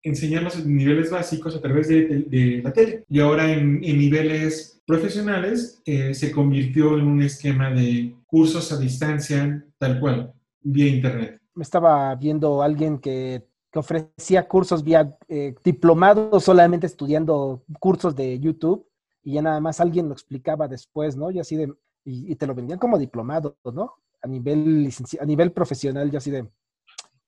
enseñar, 0.03 0.45
los 0.45 0.65
niveles 0.65 1.11
básicos 1.11 1.55
a 1.57 1.61
través 1.61 1.89
de, 1.89 2.61
la 2.63 2.73
tele. 2.73 3.05
Y 3.11 3.21
ahora 3.21 3.53
en, 3.53 3.81
niveles 3.81 4.81
profesionales 4.87 5.83
eh, 5.85 6.15
se 6.15 6.31
convirtió 6.31 6.97
en 6.97 7.07
un 7.07 7.23
esquema 7.23 7.71
de 7.71 8.15
cursos 8.25 8.73
a 8.73 8.79
distancia 8.79 9.65
tal 9.79 10.01
cual, 10.01 10.33
vía 10.63 10.87
internet. 10.87 11.39
Me 11.55 11.63
estaba 11.63 12.15
viendo 12.15 12.63
alguien 12.63 12.99
que, 12.99 13.43
que 13.75 13.81
ofrecía 13.81 14.47
cursos 14.47 14.85
vía 14.85 15.19
eh, 15.27 15.53
diplomado 15.65 16.39
solamente 16.39 16.87
estudiando 16.87 17.65
cursos 17.81 18.15
de 18.15 18.39
YouTube 18.39 18.89
y 19.25 19.33
ya 19.33 19.43
nada 19.43 19.59
más 19.59 19.81
alguien 19.81 20.07
lo 20.07 20.13
explicaba 20.13 20.69
después, 20.69 21.17
¿no? 21.17 21.33
Y 21.33 21.41
así 21.41 21.57
de, 21.57 21.75
y, 22.05 22.37
te 22.37 22.47
lo 22.47 22.55
vendían 22.55 22.79
como 22.79 22.99
diplomado, 22.99 23.59
¿no? 23.65 23.95
A 24.23 24.29
nivel, 24.29 24.89
a 25.19 25.25
nivel 25.25 25.51
profesional, 25.51 26.09
ya 26.09 26.19
así 26.19 26.31
de, 26.31 26.49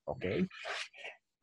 ok. 0.04 0.24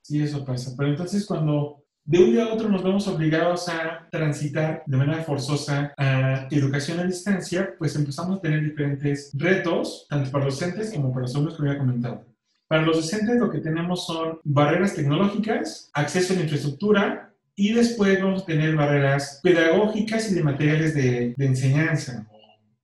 Sí, 0.01 0.23
eso 0.23 0.45
pasa. 0.45 0.73
Pero 0.77 0.91
entonces 0.91 1.25
cuando 1.25 1.83
de 2.05 2.23
un 2.23 2.31
día 2.31 2.45
a 2.45 2.53
otro 2.53 2.69
nos 2.69 2.81
vemos 2.81 3.05
obligados 3.09 3.67
a 3.67 4.07
transitar 4.09 4.83
de 4.85 4.97
manera 4.97 5.21
forzosa 5.21 5.93
a 5.97 6.47
educación 6.49 7.01
a 7.01 7.03
distancia, 7.03 7.75
pues 7.77 7.93
empezamos 7.97 8.37
a 8.37 8.41
tener 8.41 8.63
diferentes 8.63 9.31
retos, 9.33 10.05
tanto 10.09 10.31
para 10.31 10.45
los 10.45 10.57
docentes 10.57 10.93
como 10.93 11.11
para 11.11 11.23
los 11.23 11.35
alumnos 11.35 11.57
que 11.57 11.67
había 11.67 11.77
comentado. 11.77 12.32
Para 12.73 12.87
los 12.87 12.95
docentes 12.95 13.35
lo 13.35 13.51
que 13.51 13.59
tenemos 13.59 14.07
son 14.07 14.39
barreras 14.43 14.95
tecnológicas, 14.95 15.91
acceso 15.93 16.33
a 16.33 16.37
la 16.37 16.41
infraestructura, 16.41 17.31
y 17.55 17.71
después 17.71 18.19
vamos 18.19 18.41
a 18.41 18.45
tener 18.47 18.75
barreras 18.75 19.41
pedagógicas 19.43 20.31
y 20.31 20.33
de 20.33 20.43
materiales 20.43 20.95
de, 20.95 21.35
enseñanza, 21.37 22.27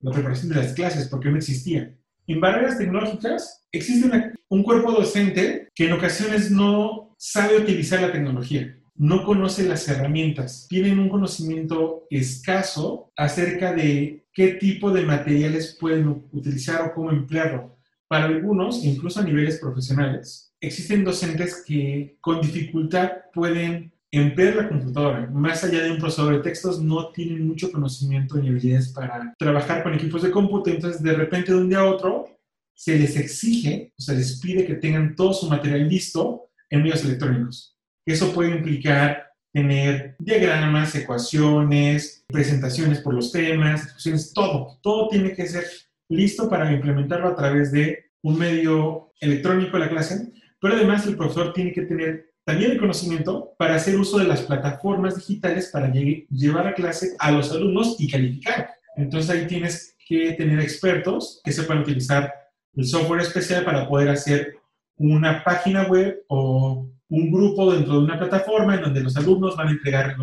la 0.02 0.12
preparación 0.12 0.50
de 0.50 0.58
las 0.58 0.74
clases, 0.74 1.08
porque 1.08 1.32
no 1.32 1.38
existía. 1.38 1.92
En 2.28 2.40
barreras 2.40 2.78
tecnológicas 2.78 3.66
existe 3.72 4.32
un 4.50 4.62
cuerpo 4.62 4.92
docente 4.92 5.70
que 5.74 5.88
en 5.88 5.94
ocasiones 5.94 6.52
no 6.52 7.16
sabe 7.18 7.58
utilizar 7.58 8.00
la 8.00 8.12
tecnología, 8.12 8.78
no 8.96 9.26
conoce 9.26 9.68
las 9.68 9.88
herramientas, 9.88 10.68
tienen 10.70 11.00
un 11.00 11.10
conocimiento 11.10 12.04
escaso 12.12 13.12
acerca 13.16 13.74
de 13.74 14.24
qué 14.34 14.50
tipo 14.50 14.92
de 14.92 15.02
materiales 15.02 15.76
pueden 15.80 16.26
utilizar 16.32 16.82
o 16.82 16.94
cómo 16.94 17.10
emplearlo. 17.10 17.79
Para 18.10 18.26
algunos, 18.26 18.84
incluso 18.84 19.20
a 19.20 19.24
niveles 19.24 19.60
profesionales, 19.60 20.52
existen 20.60 21.04
docentes 21.04 21.64
que 21.64 22.18
con 22.20 22.42
dificultad 22.42 23.12
pueden 23.32 23.94
emplear 24.12 24.56
la 24.56 24.70
computadora, 24.70 25.30
más 25.32 25.64
allá 25.64 25.84
de 25.84 25.92
un 25.92 26.00
procesador 26.00 26.38
de 26.38 26.42
textos, 26.42 26.82
no 26.82 27.12
tienen 27.12 27.48
mucho 27.48 27.72
conocimiento 27.72 28.38
ni 28.38 28.50
habilidades 28.50 28.90
para 28.90 29.36
trabajar 29.38 29.84
con 29.84 29.94
equipos 29.94 30.24
de 30.24 30.32
cómputo, 30.32 30.72
entonces 30.72 31.04
de 31.04 31.14
repente 31.14 31.52
de 31.52 31.60
un 31.60 31.70
día 31.70 31.82
a 31.82 31.86
otro 31.86 32.28
se 32.74 32.98
les 32.98 33.16
exige, 33.16 33.94
o 33.96 34.02
se 34.02 34.16
les 34.16 34.40
pide 34.40 34.66
que 34.66 34.76
tengan 34.76 35.16
todo 35.16 35.32
su 35.32 35.48
material 35.48 35.88
listo 35.88 36.50
en 36.72 36.82
medios 36.82 37.06
electrónicos. 37.06 37.78
Eso 38.08 38.34
puede 38.34 38.56
implicar 38.56 39.28
tener 39.54 40.16
diagramas, 40.18 40.96
ecuaciones, 40.96 42.24
presentaciones 42.28 43.02
por 43.02 43.14
los 43.14 43.32
temas, 43.32 43.84
discusiones, 43.84 44.34
todo. 44.34 44.80
Todo 44.82 45.10
tiene 45.10 45.34
que 45.34 45.46
ser 45.46 45.66
listo 46.10 46.50
para 46.50 46.72
implementarlo 46.72 47.30
a 47.30 47.36
través 47.36 47.72
de 47.72 48.12
un 48.22 48.38
medio 48.38 49.14
electrónico 49.22 49.78
de 49.78 49.86
la 49.86 49.90
clase, 49.90 50.34
pero 50.60 50.76
además 50.76 51.06
el 51.06 51.16
profesor 51.16 51.54
tiene 51.54 51.72
que 51.72 51.84
tener 51.84 52.34
también 52.44 52.72
el 52.72 52.80
conocimiento 52.80 53.54
para 53.58 53.76
hacer 53.76 53.96
uso 53.96 54.18
de 54.18 54.28
las 54.28 54.42
plataformas 54.42 55.16
digitales 55.16 55.70
para 55.72 55.92
llevar 55.92 56.68
a 56.68 56.74
clase 56.74 57.16
a 57.20 57.32
los 57.32 57.52
alumnos 57.52 57.96
y 58.00 58.10
calificar. 58.10 58.72
Entonces 58.98 59.30
ahí 59.30 59.46
tienes 59.46 59.96
que 60.08 60.34
tener 60.34 60.60
expertos 60.60 61.42
que 61.44 61.52
sepan 61.52 61.80
utilizar 61.80 62.34
el 62.76 62.86
software 62.86 63.22
especial 63.22 63.64
para 63.64 63.88
poder 63.88 64.10
hacer 64.10 64.56
una 64.98 65.44
página 65.44 65.84
web 65.84 66.24
o 66.28 66.90
un 67.08 67.32
grupo 67.32 67.72
dentro 67.72 67.94
de 67.94 68.00
una 68.00 68.18
plataforma 68.18 68.76
en 68.76 68.82
donde 68.82 69.02
los 69.02 69.16
alumnos 69.16 69.56
van 69.56 69.68
a 69.68 69.72
entregar 69.72 70.16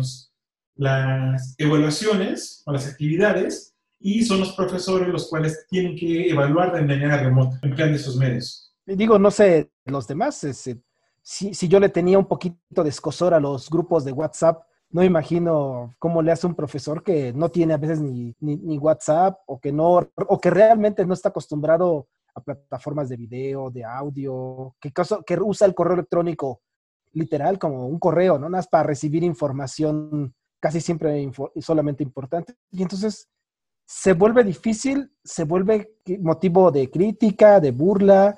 las 0.75 1.55
evaluaciones 1.57 2.61
o 2.65 2.73
las 2.73 2.87
actividades 2.87 3.76
y 3.99 4.23
son 4.23 4.39
los 4.39 4.53
profesores 4.53 5.07
los 5.07 5.29
cuales 5.29 5.65
tienen 5.69 5.95
que 5.95 6.29
evaluar 6.29 6.73
de 6.73 6.81
manera 6.81 7.17
remota, 7.17 7.59
empleando 7.61 7.95
esos 7.95 8.15
medios. 8.15 8.75
Digo, 8.85 9.19
no 9.19 9.31
sé, 9.31 9.71
los 9.85 10.07
demás, 10.07 10.35
si, 10.35 11.53
si, 11.53 11.67
yo 11.67 11.79
le 11.79 11.89
tenía 11.89 12.17
un 12.17 12.27
poquito 12.27 12.83
de 12.83 12.89
escosor 12.89 13.33
a 13.33 13.39
los 13.39 13.69
grupos 13.69 14.05
de 14.05 14.13
WhatsApp, 14.13 14.63
no 14.89 15.03
imagino 15.03 15.93
cómo 15.99 16.21
le 16.21 16.31
hace 16.31 16.47
un 16.47 16.55
profesor 16.55 17.03
que 17.03 17.33
no 17.33 17.49
tiene 17.49 17.73
a 17.73 17.77
veces 17.77 17.99
ni, 17.99 18.33
ni, 18.39 18.77
WhatsApp 18.77 19.37
o 19.45 19.59
que 19.59 19.73
no, 19.73 20.09
o 20.15 20.39
que 20.39 20.49
realmente 20.49 21.05
no 21.05 21.13
está 21.13 21.29
acostumbrado 21.29 22.07
a 22.33 22.39
plataformas 22.39 23.09
de 23.09 23.17
video, 23.17 23.69
de 23.69 23.83
audio, 23.83 24.75
que, 24.79 24.93
que 25.25 25.39
usa 25.41 25.67
el 25.67 25.75
correo 25.75 25.95
electrónico 25.95 26.61
literal 27.11 27.59
como 27.59 27.87
un 27.87 27.99
correo, 27.99 28.35
¿no? 28.35 28.47
Nada 28.47 28.59
más 28.59 28.67
para 28.67 28.83
recibir 28.83 29.23
información 29.23 30.33
casi 30.59 30.79
siempre 30.79 31.29
solamente 31.59 32.03
importante. 32.03 32.55
Y 32.71 32.81
entonces 32.83 33.27
se 33.87 34.11
vuelve 34.11 34.43
difícil, 34.43 35.13
se 35.23 35.45
vuelve 35.45 35.95
motivo 36.19 36.71
de 36.71 36.91
crítica, 36.91 37.61
de 37.61 37.71
burla. 37.71 38.37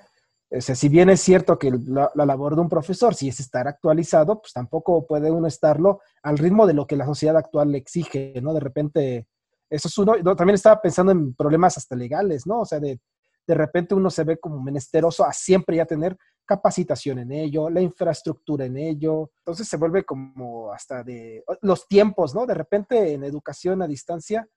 O 0.52 0.62
sea, 0.62 0.76
si 0.76 0.90
bien 0.90 1.10
es 1.10 1.22
cierto 1.22 1.58
que 1.58 1.72
la, 1.72 2.12
labor 2.14 2.54
de 2.54 2.62
un 2.62 2.70
profesor, 2.70 3.16
si 3.16 3.30
es 3.30 3.40
estar 3.40 3.68
actualizado, 3.68 4.42
pues 4.42 4.54
tampoco 4.54 5.08
puede 5.08 5.32
uno 5.32 5.48
estarlo 5.48 6.02
al 6.22 6.38
ritmo 6.38 6.68
de 6.68 6.76
lo 6.76 6.86
que 6.86 6.96
la 6.96 7.08
sociedad 7.08 7.36
actual 7.36 7.72
le 7.72 7.80
exige, 7.80 8.40
¿no? 8.44 8.54
De 8.54 8.60
repente, 8.60 9.28
eso 9.72 9.88
es 9.88 9.98
uno. 9.98 10.14
También 10.36 10.54
estaba 10.54 10.80
pensando 10.80 11.12
en 11.12 11.34
problemas 11.34 11.78
hasta 11.78 11.96
legales, 11.96 12.46
¿no? 12.46 12.60
O 12.60 12.66
sea, 12.66 12.80
de, 12.80 13.00
de 13.48 13.56
repente 13.56 13.96
uno 13.96 14.12
se 14.12 14.24
ve 14.26 14.38
como 14.38 14.62
menesteroso 14.62 15.26
a 15.26 15.34
siempre 15.34 15.78
ya 15.78 15.86
tener 15.86 16.16
capacitación 16.46 17.18
en 17.20 17.32
ello, 17.32 17.72
la 17.72 17.82
infraestructura 17.82 18.66
en 18.66 18.78
ello. 18.78 19.32
Entonces 19.40 19.68
se 19.68 19.78
vuelve 19.78 20.04
como 20.06 20.72
hasta 20.72 21.04
de 21.04 21.44
los 21.62 21.88
tiempos, 21.88 22.36
¿no? 22.36 22.46
De 22.46 22.54
repente 22.54 23.14
en 23.14 23.24
educación 23.24 23.82
a 23.82 23.88
distancia 23.88 24.48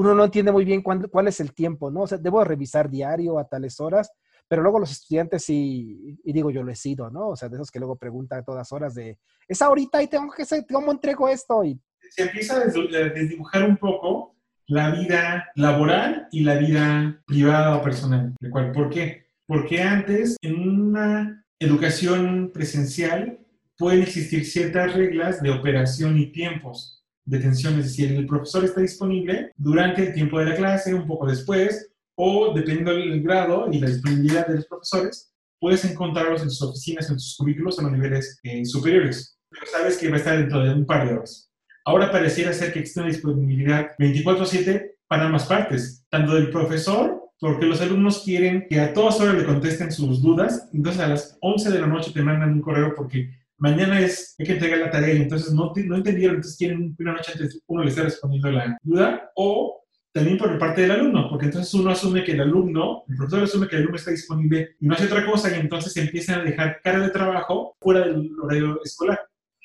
uno 0.00 0.14
no 0.14 0.24
entiende 0.24 0.50
muy 0.50 0.64
bien 0.64 0.80
cuál, 0.80 1.28
es 1.28 1.40
el 1.40 1.52
tiempo, 1.52 1.90
¿no? 1.90 2.00
O 2.00 2.06
sea, 2.06 2.16
debo 2.16 2.42
revisar 2.42 2.88
diario 2.88 3.38
a 3.38 3.46
tales 3.46 3.80
horas, 3.80 4.10
pero 4.48 4.62
luego 4.62 4.78
los 4.78 4.90
estudiantes 4.90 5.44
sí, 5.44 6.18
y 6.24 6.32
digo 6.32 6.50
yo 6.50 6.62
lo 6.62 6.72
he 6.72 6.74
sido, 6.74 7.10
¿no? 7.10 7.28
O 7.28 7.36
sea, 7.36 7.50
de 7.50 7.56
esos 7.56 7.70
que 7.70 7.80
luego 7.80 7.96
preguntan 7.96 8.38
a 8.38 8.42
todas 8.42 8.72
horas 8.72 8.94
de, 8.94 9.18
es 9.46 9.60
ahorita 9.60 10.02
y 10.02 10.06
tengo 10.06 10.32
que 10.32 10.44
¿cómo 10.72 10.90
entrego 10.90 11.28
esto? 11.28 11.62
Y... 11.64 11.78
Se 12.12 12.22
empieza 12.22 12.56
a 12.56 12.64
desdibujar 12.64 13.68
un 13.68 13.76
poco 13.76 14.36
la 14.68 14.90
vida 14.90 15.50
laboral 15.54 16.28
y 16.32 16.44
la 16.44 16.54
vida 16.54 17.22
privada 17.26 17.76
o 17.76 17.82
personal. 17.82 18.34
¿Por 18.72 18.88
qué? 18.88 19.26
Porque 19.46 19.82
antes, 19.82 20.38
en 20.40 20.66
una 20.66 21.44
educación 21.58 22.52
presencial, 22.54 23.38
pueden 23.76 24.00
existir 24.00 24.46
ciertas 24.46 24.94
reglas 24.94 25.42
de 25.42 25.50
operación 25.50 26.18
y 26.18 26.32
tiempos 26.32 26.99
detención, 27.30 27.78
es 27.78 27.86
decir, 27.86 28.12
el 28.12 28.26
profesor 28.26 28.64
está 28.64 28.80
disponible 28.80 29.52
durante 29.56 30.08
el 30.08 30.12
tiempo 30.12 30.38
de 30.38 30.46
la 30.46 30.56
clase, 30.56 30.92
un 30.92 31.06
poco 31.06 31.26
después, 31.26 31.90
o 32.16 32.52
dependiendo 32.52 32.92
del 32.92 33.22
grado 33.22 33.68
y 33.72 33.78
la 33.78 33.88
disponibilidad 33.88 34.46
de 34.46 34.56
los 34.56 34.66
profesores, 34.66 35.32
puedes 35.60 35.84
encontrarlos 35.84 36.42
en 36.42 36.50
sus 36.50 36.68
oficinas, 36.68 37.08
en 37.08 37.20
sus 37.20 37.36
cubículos 37.36 37.78
en 37.78 37.84
los 37.84 37.92
niveles 37.92 38.40
eh, 38.42 38.64
superiores. 38.64 39.38
Pero 39.48 39.66
sabes 39.66 39.96
que 39.96 40.08
va 40.08 40.16
a 40.16 40.18
estar 40.18 40.38
dentro 40.38 40.60
de 40.60 40.74
un 40.74 40.84
par 40.84 41.06
de 41.06 41.14
horas. 41.14 41.50
Ahora 41.84 42.10
pareciera 42.10 42.52
ser 42.52 42.72
que 42.72 42.80
existe 42.80 43.00
una 43.00 43.08
disponibilidad 43.08 43.90
24/7 43.98 44.96
para 45.06 45.26
ambas 45.26 45.46
partes, 45.46 46.04
tanto 46.10 46.34
del 46.34 46.50
profesor, 46.50 47.20
porque 47.38 47.66
los 47.66 47.80
alumnos 47.80 48.22
quieren 48.24 48.66
que 48.68 48.80
a 48.80 48.92
todas 48.92 49.18
horas 49.20 49.34
le 49.34 49.46
contesten 49.46 49.90
sus 49.90 50.20
dudas, 50.20 50.68
entonces 50.74 51.00
a 51.00 51.08
las 51.08 51.38
11 51.40 51.70
de 51.70 51.80
la 51.80 51.86
noche 51.86 52.12
te 52.12 52.22
mandan 52.22 52.52
un 52.52 52.60
correo 52.60 52.92
porque 52.94 53.30
mañana 53.60 54.00
es, 54.00 54.34
hay 54.38 54.46
que 54.46 54.52
entregar 54.54 54.78
la 54.78 54.90
tarea 54.90 55.14
y 55.14 55.22
entonces 55.22 55.52
no, 55.52 55.72
no 55.74 55.96
entendieron, 55.96 56.36
entonces 56.36 56.58
quieren 56.58 56.96
una 56.98 57.12
noche 57.12 57.32
antes 57.32 57.62
uno 57.66 57.84
le 57.84 57.90
está 57.90 58.02
respondiendo 58.02 58.50
la 58.50 58.76
duda, 58.82 59.30
o 59.36 59.84
también 60.12 60.38
por 60.38 60.58
parte 60.58 60.82
del 60.82 60.90
alumno, 60.90 61.28
porque 61.28 61.46
entonces 61.46 61.72
uno 61.74 61.90
asume 61.90 62.24
que 62.24 62.32
el 62.32 62.40
alumno, 62.40 63.04
el 63.08 63.16
profesor 63.16 63.44
asume 63.44 63.68
que 63.68 63.76
el 63.76 63.82
alumno 63.82 63.98
está 63.98 64.10
disponible 64.10 64.76
y 64.80 64.86
no 64.86 64.94
hace 64.94 65.04
otra 65.04 65.24
cosa 65.24 65.54
y 65.54 65.60
entonces 65.60 65.96
empiezan 65.96 66.40
a 66.40 66.44
dejar 66.44 66.80
cara 66.82 67.00
de 67.00 67.10
trabajo 67.10 67.76
fuera 67.80 68.00
del 68.00 68.30
horario 68.42 68.80
escolar. 68.82 69.20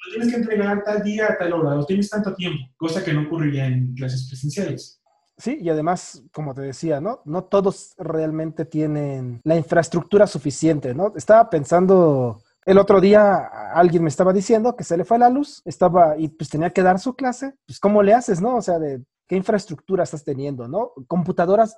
Lo 0.06 0.12
tienes 0.12 0.30
que 0.30 0.42
entregar 0.42 0.84
tal 0.84 1.02
día, 1.02 1.28
a 1.32 1.38
tal 1.38 1.54
hora, 1.54 1.74
lo 1.74 1.86
tienes 1.86 2.10
tanto 2.10 2.36
tiempo, 2.36 2.60
cosa 2.78 3.04
que 3.04 3.14
no 3.14 3.24
ocurriría 3.24 3.66
en 3.66 3.96
clases 3.96 4.28
presenciales. 4.28 5.02
Sí, 5.38 5.58
y 5.62 5.70
además, 5.70 6.24
como 6.32 6.54
te 6.54 6.62
decía, 6.62 7.02
¿no? 7.02 7.22
No 7.26 7.46
todos 7.46 7.94
realmente 7.98 8.66
tienen 8.66 9.42
la 9.44 9.58
infraestructura 9.58 10.28
suficiente, 10.28 10.94
¿no? 10.94 11.12
Estaba 11.16 11.50
pensando 11.50 12.42
el 12.66 12.80
otro 12.80 13.00
día 13.00 13.36
alguien 13.74 14.04
me 14.04 14.10
estaba 14.10 14.34
diciendo 14.34 14.76
que 14.76 14.84
se 14.84 14.98
le 14.98 15.06
fue 15.06 15.20
la 15.20 15.30
luz, 15.30 15.62
estaba 15.66 16.18
y 16.18 16.30
pues 16.30 16.50
tenía 16.50 16.72
que 16.72 16.82
dar 16.82 17.00
su 17.00 17.16
clase. 17.16 17.54
Pues 17.66 17.80
cómo 17.80 18.02
le 18.02 18.14
haces, 18.14 18.42
¿no? 18.42 18.58
O 18.58 18.62
sea, 18.62 18.80
de 18.80 19.04
qué 19.28 19.36
infraestructura 19.36 20.04
estás 20.04 20.24
teniendo, 20.24 20.68
¿no? 20.68 20.94
Computadoras, 21.08 21.78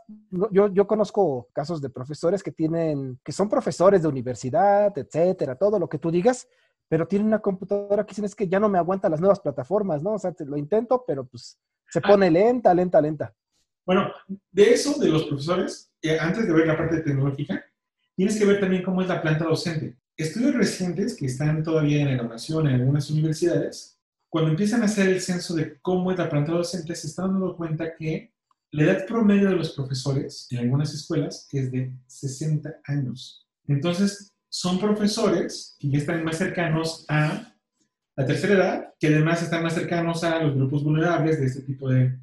yo, 0.52 0.68
yo 0.68 0.88
conozco 0.88 1.50
casos 1.54 1.82
de 1.82 1.90
profesores 1.90 2.42
que 2.42 2.52
tienen, 2.52 3.20
que 3.24 3.32
son 3.34 3.50
profesores 3.50 4.02
de 4.02 4.08
universidad, 4.08 4.98
etcétera, 4.98 5.56
todo 5.56 5.78
lo 5.78 5.90
que 5.90 6.00
tú 6.00 6.10
digas, 6.10 6.48
pero 6.90 7.08
tienen 7.08 7.28
una 7.28 7.40
computadora 7.40 8.06
que 8.06 8.12
dicen 8.12 8.26
es 8.26 8.36
que 8.36 8.48
ya 8.48 8.60
no 8.60 8.70
me 8.70 8.78
aguanta 8.78 9.10
las 9.10 9.20
nuevas 9.20 9.42
plataformas, 9.42 10.02
¿no? 10.02 10.14
O 10.14 10.20
sea, 10.20 10.32
te 10.32 10.46
lo 10.46 10.58
intento, 10.58 11.04
pero 11.06 11.26
pues 11.26 11.60
se 11.90 12.00
ah. 12.00 12.08
pone 12.08 12.32
lenta, 12.32 12.74
lenta, 12.74 13.02
lenta. 13.02 13.34
Bueno, 13.86 14.12
de 14.52 14.74
eso, 14.74 15.00
de 15.00 15.10
los 15.10 15.26
profesores, 15.26 15.92
eh, 16.02 16.18
antes 16.20 16.46
de 16.46 16.54
ver 16.54 16.68
la 16.68 16.78
parte 16.78 17.02
tecnológica, 17.02 17.64
tienes 18.16 18.38
que 18.38 18.46
ver 18.46 18.60
también 18.60 18.84
cómo 18.84 19.02
es 19.02 19.08
la 19.08 19.22
planta 19.22 19.46
docente. 19.46 19.98
Estudios 20.18 20.56
recientes 20.56 21.16
que 21.16 21.28
están 21.28 21.62
todavía 21.62 22.02
en 22.02 22.08
elaboración 22.08 22.68
en 22.68 22.82
algunas 22.82 23.12
universidades, 23.12 24.00
cuando 24.30 24.50
empiezan 24.50 24.82
a 24.82 24.86
hacer 24.86 25.10
el 25.10 25.22
censo 25.22 25.54
de 25.54 25.78
cómo 25.80 26.12
es 26.12 26.18
la 26.18 26.28
planta 26.28 26.54
docente, 26.54 26.96
se 26.96 27.06
están 27.06 27.34
dando 27.34 27.56
cuenta 27.56 27.96
que 27.96 28.34
la 28.72 28.84
edad 28.84 29.06
promedio 29.06 29.50
de 29.50 29.56
los 29.56 29.74
profesores 29.74 30.48
en 30.50 30.58
algunas 30.58 30.92
escuelas 30.92 31.48
es 31.52 31.72
de 31.72 31.94
60 32.08 32.82
años. 32.86 33.48
Entonces, 33.68 34.34
son 34.50 34.80
profesores 34.80 35.78
que 35.80 35.90
ya 35.90 36.00
están 36.00 36.24
más 36.24 36.40
cercanos 36.40 37.06
a 37.08 37.54
la 38.16 38.26
tercera 38.26 38.56
edad, 38.56 38.94
que 39.00 39.08
además 39.08 39.44
están 39.44 39.62
más 39.62 39.76
cercanos 39.76 40.24
a 40.24 40.42
los 40.42 40.56
grupos 40.56 40.84
vulnerables 40.84 41.40
de 41.40 41.46
este 41.46 41.62
tipo 41.62 41.90
de 41.90 42.18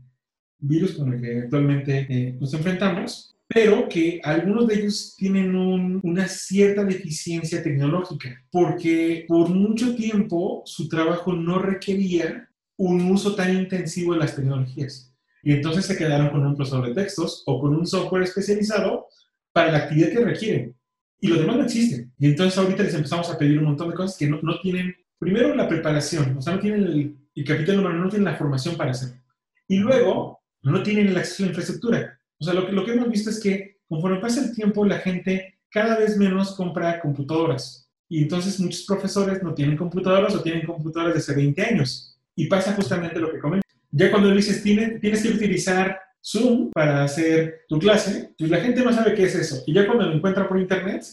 virus 0.59 0.95
con 0.95 1.13
el 1.13 1.21
que 1.21 1.39
actualmente 1.43 2.07
eh, 2.09 2.37
nos 2.41 2.53
enfrentamos 2.55 3.34
pero 3.47 3.89
que 3.89 4.21
algunos 4.25 4.67
de 4.67 4.75
ellos 4.75 5.15
tienen 5.17 5.55
una 6.03 6.29
cierta 6.29 6.85
deficiencia 6.85 7.63
tecnológica, 7.63 8.43
porque 8.51 9.25
por 9.29 9.51
mucho 9.51 9.95
tiempo 9.95 10.63
su 10.65 10.89
trabajo 10.89 11.33
no 11.33 11.59
requería 11.59 12.49
un 12.77 13.11
uso 13.11 13.35
tan 13.35 13.55
intensivo 13.55 14.15
de 14.15 14.21
las 14.21 14.35
tecnologías. 14.35 15.13
Y 15.43 15.53
entonces 15.53 15.85
se 15.85 15.97
quedaron 15.97 16.31
con 16.31 16.45
un 16.45 16.57
procesador 16.57 16.89
de 16.89 16.95
textos 16.95 17.43
o 17.47 17.61
con 17.61 17.75
un 17.75 17.87
software 17.87 18.23
especializado 18.23 19.07
para 19.53 19.71
la 19.71 19.79
actividad 19.79 20.11
que 20.11 20.25
requieren. 20.25 20.77
Y 21.21 21.29
lo 21.29 21.37
demás 21.37 21.57
no 21.57 21.65
existe. 21.65 22.09
Y 22.19 22.27
entonces 22.27 22.59
ahorita 22.59 22.83
les 22.83 22.95
empezamos 22.95 23.31
a 23.31 23.39
pedir 23.39 23.59
un 23.59 23.67
montón 23.67 23.91
de 23.91 23.95
cosas 23.95 24.17
que 24.17 24.27
no, 24.27 24.41
no 24.43 24.59
tienen, 24.61 24.97
primero 25.19 25.55
la 25.55 25.69
preparación, 25.69 26.37
o 26.37 26.43
sea, 26.43 26.55
no 26.55 26.61
tienen 26.61 26.83
el, 26.83 27.17
el 27.35 27.45
capital 27.45 27.81
humano, 27.81 28.05
no 28.05 28.09
tienen 28.09 28.25
la 28.25 28.37
formación 28.37 28.77
para 28.77 28.93
hacerlo. 28.93 29.23
Y 29.69 29.79
luego 29.79 30.41
no 30.63 30.83
tienen 30.83 31.09
el 31.09 31.17
acceso 31.17 31.43
a 31.43 31.47
la 31.47 31.51
infraestructura. 31.51 32.14
O 32.41 32.45
sea, 32.45 32.55
lo 32.55 32.67
que, 32.67 32.73
lo 32.73 32.85
que 32.85 32.93
hemos 32.93 33.09
visto 33.09 33.31
es 33.31 33.41
que 33.41 33.79
conforme 33.89 34.21
pasa 34.21 34.45
el 34.45 34.55
tiempo, 34.55 34.85
la 34.85 34.99
gente 34.99 35.59
cada 35.71 35.99
vez 35.99 36.17
menos 36.17 36.55
compra 36.55 37.01
computadoras. 37.01 37.89
Y 38.09 38.23
entonces 38.23 38.61
muchos 38.61 38.85
profesores 38.85 39.43
no 39.43 39.55
tienen 39.55 39.77
computadoras 39.77 40.35
o 40.35 40.43
tienen 40.43 40.67
computadoras 40.67 41.15
de 41.15 41.21
hace 41.21 41.35
20 41.35 41.63
años. 41.63 42.17
Y 42.37 42.47
pasa 42.47 42.75
justamente 42.75 43.19
lo 43.19 43.33
que 43.33 43.39
comento. 43.39 43.67
Ya 43.91 44.11
cuando 44.11 44.31
dices, 44.31 44.63
tienes, 44.63 45.01
que 45.01 45.29
utilizar 45.29 46.01
Zoom 46.25 46.71
para 46.73 47.05
hacer 47.05 47.63
tu 47.69 47.79
clase, 47.79 48.35
pues 48.39 48.51
la 48.51 48.61
gente 48.61 48.85
no 48.85 48.93
sabe 48.93 49.15
qué 49.15 49.25
es 49.25 49.35
eso. 49.35 49.63
Y 49.67 49.75
ya 49.75 49.87
cuando 49.87 50.07
lo 50.07 50.15
encuentra 50.15 50.49
por 50.49 50.59
internet, 50.59 51.05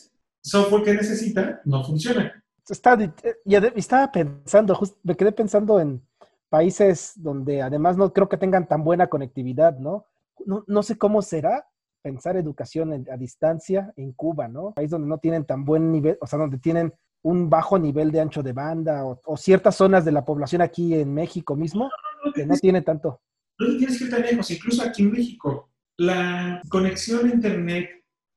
software 0.43 0.83
que 0.83 0.93
necesita 0.93 1.61
no 1.65 1.83
funciona. 1.83 2.43
Está, 2.67 2.97
y 3.45 3.55
estaba 3.55 4.11
pensando, 4.11 4.79
me 5.03 5.15
quedé 5.15 5.31
pensando 5.31 5.79
en 5.79 6.01
países 6.49 7.13
donde 7.15 7.61
además 7.61 7.97
no 7.97 8.11
creo 8.13 8.29
que 8.29 8.37
tengan 8.37 8.67
tan 8.67 8.83
buena 8.83 9.07
conectividad, 9.07 9.77
¿no? 9.77 10.05
No, 10.45 10.83
sé 10.83 10.97
cómo 10.97 11.21
será 11.21 11.67
pensar 12.01 12.35
educación 12.35 13.05
a 13.11 13.17
distancia 13.17 13.93
en 13.95 14.11
Cuba, 14.13 14.47
¿no? 14.47 14.73
País 14.73 14.89
donde 14.89 15.07
no 15.07 15.17
tienen 15.19 15.45
tan 15.45 15.63
buen 15.65 15.91
nivel, 15.91 16.17
o 16.19 16.27
sea, 16.27 16.39
donde 16.39 16.57
tienen 16.57 16.93
un 17.23 17.49
bajo 17.49 17.77
nivel 17.77 18.11
de 18.11 18.21
ancho 18.21 18.41
de 18.41 18.53
banda 18.53 19.05
o, 19.05 19.37
ciertas 19.37 19.75
zonas 19.75 20.03
de 20.03 20.11
la 20.11 20.25
población 20.25 20.61
aquí 20.61 20.95
en 20.95 21.13
México 21.13 21.55
mismo 21.55 21.89
que 22.33 22.45
no 22.45 22.55
tiene 22.57 22.81
tanto. 22.81 23.21
No 23.59 23.77
tienes 23.77 23.97
que 23.97 24.05
ir 24.05 24.11
tan 24.11 24.21
lejos, 24.21 24.49
incluso 24.49 24.83
aquí 24.83 25.03
en 25.03 25.11
México. 25.11 25.69
La 25.97 26.61
conexión 26.69 27.29
a 27.29 27.33
Internet 27.33 27.89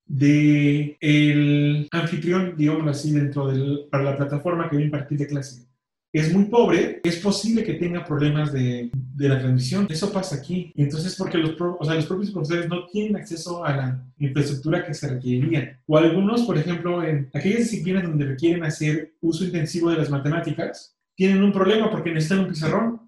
del 0.04 0.98
el 1.00 1.88
anfitrión, 1.92 2.54
digamos 2.56 2.86
así, 2.88 3.12
dentro 3.12 3.46
del, 3.46 3.88
para 3.90 4.04
la 4.04 4.16
plataforma 4.16 4.68
que 4.68 4.76
va 4.76 4.82
a 4.82 4.84
impartir 4.84 5.18
de 5.18 5.26
clase 5.26 5.66
es 6.14 6.32
muy 6.32 6.44
pobre, 6.44 7.00
es 7.02 7.16
posible 7.16 7.64
que 7.64 7.74
tenga 7.74 8.04
problemas 8.04 8.52
de, 8.52 8.88
de 8.92 9.28
la 9.28 9.36
transmisión. 9.36 9.88
Eso 9.90 10.12
pasa 10.12 10.36
aquí. 10.36 10.72
Entonces, 10.76 11.16
porque 11.16 11.38
los, 11.38 11.60
o 11.60 11.84
sea, 11.84 11.96
los 11.96 12.06
propios 12.06 12.30
profesores 12.30 12.68
no 12.68 12.86
tienen 12.86 13.16
acceso 13.16 13.64
a 13.64 13.76
la 13.76 14.06
infraestructura 14.18 14.86
que 14.86 14.94
se 14.94 15.08
requeriría. 15.08 15.80
O 15.88 15.98
algunos, 15.98 16.42
por 16.42 16.56
ejemplo, 16.56 17.02
en 17.02 17.28
aquellas 17.34 17.58
disciplinas 17.58 18.04
donde 18.04 18.26
requieren 18.26 18.62
hacer 18.62 19.16
uso 19.20 19.44
intensivo 19.44 19.90
de 19.90 19.96
las 19.96 20.08
matemáticas, 20.08 20.96
tienen 21.16 21.42
un 21.42 21.52
problema 21.52 21.90
porque 21.90 22.12
necesitan 22.12 22.44
un 22.44 22.48
pizarrón. 22.48 23.00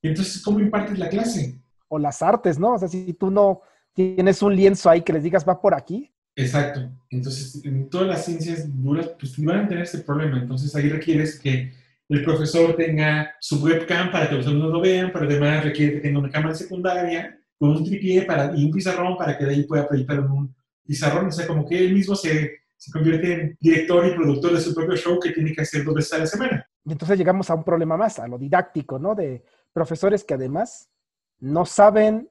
Entonces, 0.00 0.40
¿cómo 0.40 0.60
impartes 0.60 1.00
la 1.00 1.08
clase? 1.08 1.60
O 1.88 1.98
las 1.98 2.22
artes, 2.22 2.60
¿no? 2.60 2.74
O 2.74 2.78
sea, 2.78 2.86
si 2.86 3.12
tú 3.12 3.28
no 3.28 3.62
tienes 3.92 4.40
un 4.40 4.54
lienzo 4.54 4.88
ahí 4.88 5.02
que 5.02 5.12
les 5.12 5.24
digas 5.24 5.44
va 5.46 5.60
por 5.60 5.74
aquí. 5.74 6.12
Exacto. 6.36 6.88
Entonces, 7.10 7.60
en 7.64 7.90
todas 7.90 8.06
las 8.06 8.24
ciencias 8.24 8.68
duras, 8.80 9.10
pues 9.18 9.36
van 9.44 9.64
a 9.64 9.68
tener 9.68 9.82
ese 9.82 9.98
problema. 9.98 10.38
Entonces, 10.38 10.76
ahí 10.76 10.88
requieres 10.88 11.40
que 11.40 11.81
el 12.14 12.24
profesor 12.24 12.74
tenga 12.76 13.34
su 13.40 13.62
webcam 13.62 14.10
para 14.10 14.28
que 14.28 14.36
los 14.36 14.46
alumnos 14.46 14.72
lo 14.72 14.80
vean, 14.80 15.10
pero 15.12 15.24
además 15.24 15.64
requiere 15.64 15.94
que 15.94 16.00
tenga 16.00 16.18
una 16.18 16.30
cámara 16.30 16.54
secundaria 16.54 17.38
con 17.58 17.70
un 17.70 17.84
tripié 17.84 18.22
para, 18.22 18.52
y 18.56 18.64
un 18.64 18.70
pizarrón 18.72 19.16
para 19.16 19.38
que 19.38 19.44
de 19.44 19.52
ahí 19.52 19.62
pueda 19.64 19.86
proyectar 19.86 20.18
en 20.18 20.30
un 20.30 20.54
pizarrón. 20.84 21.26
O 21.26 21.32
sea, 21.32 21.46
como 21.46 21.66
que 21.66 21.78
él 21.78 21.94
mismo 21.94 22.16
se, 22.16 22.62
se 22.76 22.90
convierte 22.90 23.32
en 23.32 23.56
director 23.60 24.04
y 24.06 24.14
productor 24.14 24.52
de 24.52 24.60
su 24.60 24.74
propio 24.74 24.96
show 24.96 25.20
que 25.20 25.30
tiene 25.30 25.52
que 25.52 25.62
hacer 25.62 25.84
dos 25.84 25.94
veces 25.94 26.12
a 26.12 26.18
la 26.18 26.26
semana. 26.26 26.66
Y 26.84 26.92
entonces 26.92 27.16
llegamos 27.16 27.48
a 27.48 27.54
un 27.54 27.62
problema 27.62 27.96
más, 27.96 28.18
a 28.18 28.26
lo 28.26 28.38
didáctico, 28.38 28.98
¿no? 28.98 29.14
De 29.14 29.44
profesores 29.72 30.24
que 30.24 30.34
además 30.34 30.90
no 31.38 31.64
saben, 31.64 32.28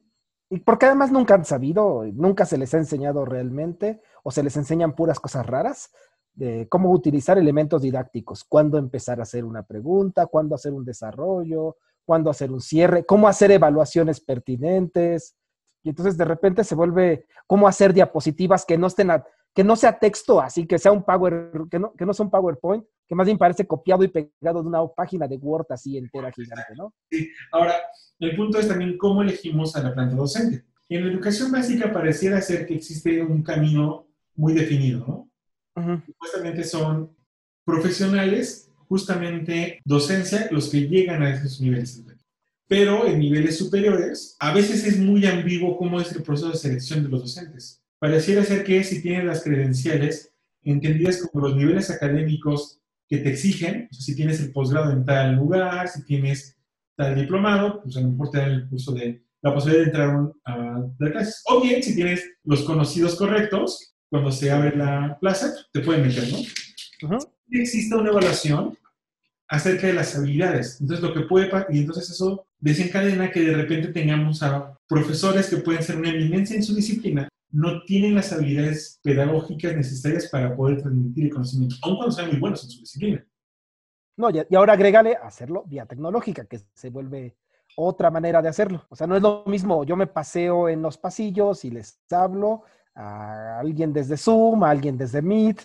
y 0.50 0.60
porque 0.60 0.88
además 0.88 1.12
nunca 1.12 1.36
han 1.36 1.46
sabido, 1.46 2.04
nunca 2.14 2.46
se 2.46 2.58
les 2.58 2.74
ha 2.74 2.78
enseñado 2.78 3.24
realmente, 3.24 4.02
o 4.24 4.32
se 4.32 4.44
les 4.44 4.58
enseñan 4.58 4.94
puras 4.94 5.20
cosas 5.22 5.46
raras, 5.46 5.92
de 6.42 6.68
cómo 6.68 6.92
utilizar 6.92 7.38
elementos 7.38 7.84
didácticos, 7.84 8.44
cuándo 8.44 8.80
empezar 8.80 9.20
a 9.20 9.24
hacer 9.24 9.46
una 9.46 9.62
pregunta, 9.62 10.26
cuándo 10.26 10.56
hacer 10.56 10.74
un 10.74 10.84
desarrollo, 10.84 11.78
cuándo 12.04 12.32
hacer 12.32 12.52
un 12.52 12.62
cierre, 12.62 13.06
cómo 13.06 13.28
hacer 13.28 13.52
evaluaciones 13.52 14.20
pertinentes. 14.20 15.36
Y 15.84 15.90
entonces 15.90 16.18
de 16.18 16.26
repente 16.26 16.64
se 16.64 16.74
vuelve 16.74 17.28
cómo 17.46 17.68
hacer 17.68 17.94
diapositivas 17.94 18.66
que 18.66 18.76
no 18.76 18.88
estén 18.88 19.12
que 19.54 19.64
no 19.64 19.76
sea 19.76 20.00
texto 20.00 20.42
así, 20.42 20.66
que 20.66 20.80
sea 20.80 20.92
un 20.92 21.04
power, 21.04 21.52
que 21.70 21.78
no, 21.78 21.94
que 21.94 22.06
no 22.08 22.14
sea 22.14 22.24
un 22.24 22.32
PowerPoint, 22.32 22.86
que 23.08 23.14
más 23.14 23.26
bien 23.28 23.38
parece 23.38 23.68
copiado 23.68 24.04
y 24.04 24.08
pegado 24.08 24.64
de 24.64 24.68
una 24.70 24.88
página 24.88 25.28
de 25.28 25.36
Word 25.36 25.68
así 25.70 25.96
entera 25.96 26.32
gigante, 26.32 26.74
¿no? 26.76 26.92
Sí. 27.12 27.30
Ahora, 27.52 27.76
el 28.18 28.36
punto 28.36 28.58
es 28.58 28.68
también 28.68 28.98
cómo 28.98 29.22
elegimos 29.22 29.76
a 29.76 29.84
la 29.84 29.94
planta 29.94 30.16
docente. 30.16 30.66
En 30.90 31.06
la 31.06 31.12
educación 31.12 31.52
básica 31.52 31.94
pareciera 31.94 32.42
ser 32.42 32.66
que 32.66 32.76
existe 32.76 33.22
un 33.22 33.44
camino 33.44 34.08
muy 34.36 34.54
definido, 34.54 35.06
¿no? 35.06 35.31
Supuestamente 35.76 36.64
son 36.64 37.16
profesionales, 37.66 38.70
justamente 38.88 39.80
docencia, 39.86 40.48
los 40.52 40.70
que 40.70 40.82
llegan 40.82 41.24
a 41.24 41.34
esos 41.34 41.62
niveles. 41.62 42.04
Pero 42.68 43.06
en 43.06 43.20
niveles 43.20 43.58
superiores, 43.58 44.36
a 44.40 44.54
veces 44.54 44.86
es 44.86 44.98
muy 44.98 45.26
ambiguo 45.26 45.78
cómo 45.78 46.00
es 46.00 46.12
el 46.14 46.24
proceso 46.24 46.52
de 46.52 46.58
selección 46.58 47.04
de 47.04 47.10
los 47.10 47.22
docentes. 47.22 47.84
Pareciera 48.00 48.44
ser 48.44 48.64
que 48.64 48.84
si 48.84 49.02
tienen 49.02 49.28
las 49.28 49.44
credenciales 49.44 50.34
entendidas 50.64 51.18
como 51.18 51.48
los 51.48 51.56
niveles 51.58 51.90
académicos 51.90 52.80
que 53.08 53.18
te 53.18 53.30
exigen, 53.30 53.90
si 53.92 54.16
tienes 54.16 54.40
el 54.40 54.52
posgrado 54.54 54.92
en 54.92 55.06
tal 55.06 55.36
lugar, 55.36 55.88
si 55.90 56.04
tienes 56.04 56.58
tal 56.96 57.16
diplomado, 57.16 57.82
pues 57.84 57.98
a 57.98 58.02
lo 58.02 58.10
mejor 58.10 58.30
el 58.38 58.70
curso 58.70 58.94
de 58.94 59.22
la 59.42 59.54
posibilidad 59.54 59.84
de 59.84 59.90
entrar 59.90 60.32
a 60.46 60.84
dar 60.98 61.12
clases. 61.12 61.44
O 61.48 61.62
bien, 61.62 61.84
si 61.84 61.96
tienes 61.96 62.24
los 62.44 62.64
conocidos 62.64 63.16
correctos, 63.16 63.91
cuando 64.12 64.30
se 64.30 64.52
abre 64.52 64.76
la 64.76 65.18
plaza, 65.20 65.56
te 65.72 65.80
pueden 65.80 66.06
meter, 66.06 66.26
¿no? 67.02 67.18
Existe 67.50 67.96
una 67.96 68.10
evaluación 68.10 68.78
acerca 69.48 69.88
de 69.88 69.94
las 69.94 70.16
habilidades. 70.18 70.80
Entonces, 70.82 71.04
lo 71.04 71.14
que 71.14 71.22
puede, 71.22 71.50
y 71.70 71.80
entonces 71.80 72.10
eso 72.10 72.46
desencadena 72.60 73.32
que 73.32 73.40
de 73.42 73.54
repente 73.54 73.88
tengamos 73.88 74.44
a 74.44 74.78
profesores 74.88 75.50
que 75.50 75.58
pueden 75.58 75.82
ser 75.82 75.96
una 75.96 76.10
eminencia 76.10 76.58
en 76.58 76.64
su 76.64 76.76
disciplina, 76.76 77.30
no 77.52 77.84
tienen 77.84 78.16
las 78.16 78.34
habilidades 78.34 79.00
pedagógicas 79.02 79.76
necesarias 79.76 80.28
para 80.28 80.56
poder 80.56 80.82
transmitir 80.82 81.26
el 81.26 81.34
conocimiento, 81.34 81.76
aun 81.82 81.96
cuando 81.96 82.14
sean 82.14 82.28
muy 82.28 82.40
buenos 82.40 82.64
en 82.66 82.70
su 82.70 82.80
disciplina. 82.82 83.26
No, 84.18 84.30
y 84.30 84.56
ahora 84.56 84.74
agrégale 84.74 85.16
hacerlo 85.16 85.64
vía 85.68 85.86
tecnológica, 85.86 86.46
que 86.46 86.60
se 86.74 86.90
vuelve 86.90 87.38
otra 87.78 88.12
manera 88.12 88.42
de 88.42 88.50
hacerlo. 88.50 88.86
O 88.90 88.96
sea, 88.96 89.08
no 89.08 89.16
es 89.16 89.22
lo 89.22 89.44
mismo, 89.48 89.86
yo 89.86 89.96
me 89.96 90.08
paseo 90.08 90.68
en 90.68 90.82
los 90.82 90.98
pasillos 90.98 91.64
y 91.64 91.72
les 91.72 92.00
hablo, 92.12 92.64
a 92.96 93.60
alguien 93.60 93.94
desde 93.94 94.18
Zoom, 94.18 94.64
a 94.64 94.70
alguien 94.70 94.98
desde 94.98 95.22
Meet, 95.22 95.62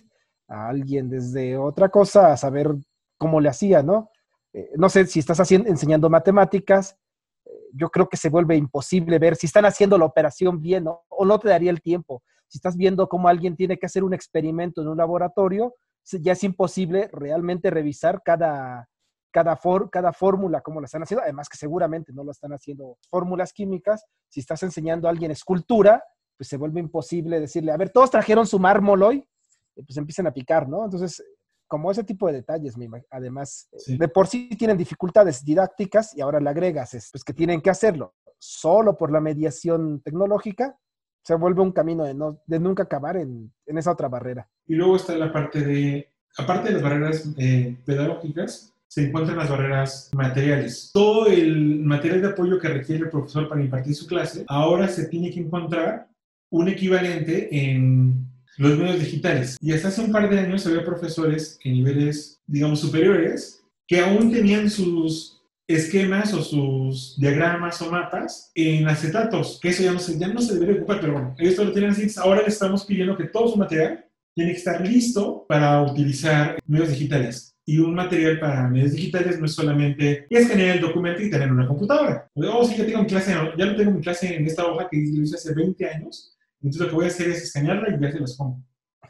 a 0.48 0.68
alguien 0.68 1.08
desde 1.08 1.56
otra 1.56 1.88
cosa, 1.88 2.32
a 2.32 2.36
saber 2.36 2.74
cómo 3.18 3.40
le 3.40 3.48
hacía, 3.48 3.82
¿no? 3.82 4.10
Eh, 4.52 4.70
no 4.76 4.88
sé 4.88 5.06
si 5.06 5.18
estás 5.18 5.40
haciendo, 5.40 5.68
enseñando 5.68 6.08
matemáticas, 6.08 6.96
eh, 7.44 7.50
yo 7.72 7.90
creo 7.90 8.08
que 8.08 8.16
se 8.16 8.30
vuelve 8.30 8.56
imposible 8.56 9.18
ver 9.18 9.36
si 9.36 9.46
están 9.46 9.64
haciendo 9.64 9.98
la 9.98 10.04
operación 10.04 10.60
bien 10.60 10.86
o 10.86 11.24
no 11.24 11.38
te 11.38 11.48
daría 11.48 11.70
el 11.70 11.82
tiempo. 11.82 12.22
Si 12.48 12.58
estás 12.58 12.76
viendo 12.76 13.08
cómo 13.08 13.28
alguien 13.28 13.56
tiene 13.56 13.78
que 13.78 13.86
hacer 13.86 14.04
un 14.04 14.14
experimento 14.14 14.82
en 14.82 14.88
un 14.88 14.96
laboratorio, 14.96 15.74
ya 16.04 16.32
es 16.32 16.44
imposible 16.44 17.08
realmente 17.12 17.70
revisar 17.70 18.22
cada, 18.24 18.88
cada, 19.32 19.58
cada 19.90 20.12
fórmula, 20.12 20.60
cómo 20.60 20.80
la 20.80 20.86
están 20.86 21.02
haciendo. 21.02 21.24
Además 21.24 21.48
que 21.48 21.58
seguramente 21.58 22.12
no 22.12 22.22
lo 22.22 22.30
están 22.30 22.52
haciendo 22.52 22.98
fórmulas 23.10 23.52
químicas. 23.52 24.04
Si 24.28 24.40
estás 24.40 24.62
enseñando 24.62 25.08
a 25.08 25.10
alguien 25.10 25.32
escultura, 25.32 26.04
pues 26.37 26.49
se 26.49 26.57
vuelve 26.57 26.81
imposible 26.81 27.40
decirle, 27.40 27.72
a 27.72 27.77
ver, 27.77 27.90
todos 27.90 28.11
trajeron 28.11 28.46
su 28.46 28.59
mármol 28.59 29.03
hoy, 29.03 29.29
pues 29.75 29.96
empiezan 29.96 30.27
a 30.27 30.33
picar, 30.33 30.68
¿no? 30.68 30.85
Entonces, 30.85 31.22
como 31.66 31.90
ese 31.90 32.05
tipo 32.05 32.27
de 32.29 32.35
detalles, 32.35 32.75
además, 33.11 33.68
eh, 33.72 33.96
de 33.99 34.09
por 34.09 34.27
sí 34.29 34.49
tienen 34.57 34.77
dificultades 34.77 35.44
didácticas 35.44 36.16
y 36.16 36.20
ahora 36.20 36.40
le 36.40 36.51
agregas, 36.51 36.90
pues 37.12 37.25
que 37.25 37.33
tienen 37.33 37.61
que 37.61 37.70
hacerlo 37.70 38.14
solo 38.38 38.96
por 38.96 39.11
la 39.11 39.20
mediación 39.20 40.01
tecnológica, 40.03 40.79
se 41.22 41.35
vuelve 41.35 41.62
un 41.62 41.72
camino 41.72 42.05
de, 42.05 42.14
no, 42.14 42.40
de 42.46 42.61
nunca 42.61 42.85
acabar 42.85 43.16
en, 43.16 43.53
en, 43.66 43.79
esa 43.79 43.92
otra 43.92 44.09
barrera. 44.09 44.49
Y 44.66 44.75
luego 44.75 44.96
está 44.96 45.16
la 45.16 45.33
parte 45.33 45.61
de, 45.61 46.12
aparte 46.38 46.68
de 46.68 46.75
las 46.75 46.83
barreras 46.83 47.29
eh, 47.37 47.77
pedagógicas, 47.85 48.72
se 48.87 49.07
encuentran 49.07 49.38
las 49.38 49.51
barreras 49.51 50.11
materiales. 50.14 50.90
Todo 50.92 51.27
el 51.27 51.81
material 51.81 52.22
de 52.22 52.29
apoyo 52.29 52.59
que 52.61 52.68
requiere 52.68 53.05
el 53.05 53.11
profesor 53.11 53.49
para 53.49 53.61
impartir 53.61 53.94
su 53.94 54.07
clase, 54.07 54.44
ahora 54.46 54.87
se 54.87 55.09
tiene 55.09 55.31
que 55.31 55.40
encontrar 55.40 56.09
un 56.50 56.68
equivalente 56.68 57.48
en 57.50 58.26
los 58.59 58.78
medios 58.78 59.00
digitales. 59.00 59.56
Y 59.61 59.72
hasta 59.72 59.88
hace 59.88 60.00
un 60.00 60.12
par 60.12 60.28
de 60.28 60.38
años 60.38 60.66
había 60.66 60.85
profesores 60.85 61.59
en 61.64 61.74
niveles, 61.74 62.40
digamos, 62.46 62.80
superiores 62.80 63.62
que 63.87 64.00
aún 64.00 64.32
tenían 64.32 64.68
sus 64.68 65.37
esquemas 65.68 66.32
o 66.32 66.42
sus 66.42 67.18
diagramas 67.18 67.80
o 67.82 67.90
mapas 67.90 68.50
en 68.54 68.88
acetatos, 68.88 69.59
que 69.61 69.70
eso 69.70 69.82
ya 69.82 69.92
no 69.92 69.98
se, 69.98 70.18
ya 70.18 70.28
no 70.28 70.40
se 70.40 70.54
debería 70.54 70.76
ocupar, 70.76 71.00
pero 71.00 71.12
bueno, 71.14 71.35
esto 71.38 71.64
lo 71.64 71.72
tienen 71.72 71.90
así. 71.90 72.06
Ahora 72.18 72.42
le 72.42 72.48
estamos 72.48 72.85
pidiendo 72.85 73.16
que 73.16 73.24
todo 73.24 73.48
su 73.48 73.59
material 73.59 74.04
tiene 74.35 74.52
que 74.52 74.59
estar 74.59 74.87
listo 74.87 75.44
para 75.48 75.82
utilizar 75.82 76.59
medios 76.66 76.90
digitales. 76.90 77.54
Y 77.68 77.78
un 77.78 77.94
material 77.94 78.38
para 78.38 78.68
medios 78.68 78.92
digitales 78.92 79.40
no 79.40 79.46
es 79.46 79.54
solamente 79.54 80.26
escanear 80.30 80.76
el 80.76 80.82
documento 80.82 81.20
y 81.20 81.30
tener 81.30 81.50
una 81.50 81.66
computadora. 81.66 82.30
Oh, 82.35 82.64
sí, 82.64 82.76
ya 82.76 82.87
tengo 82.87 83.00
mi 83.00 83.06
clase, 83.06 83.32
ya 83.32 83.66
lo 83.66 83.76
tengo 83.76 83.90
mi 83.90 84.00
clase 84.00 84.37
en 84.37 84.46
esta 84.46 84.66
hoja 84.66 84.88
que 84.88 84.98
hice 84.98 85.35
hace 85.35 85.52
20 85.52 85.88
años, 85.88 86.36
entonces 86.66 86.83
lo 86.83 86.88
que 86.88 86.94
voy 86.96 87.05
a 87.05 87.09
hacer 87.09 87.29
es 87.29 87.44
escanearla 87.44 87.96
y 87.96 88.00
ya 88.00 88.11
se 88.11 88.20
las 88.20 88.37
pongo. 88.37 88.61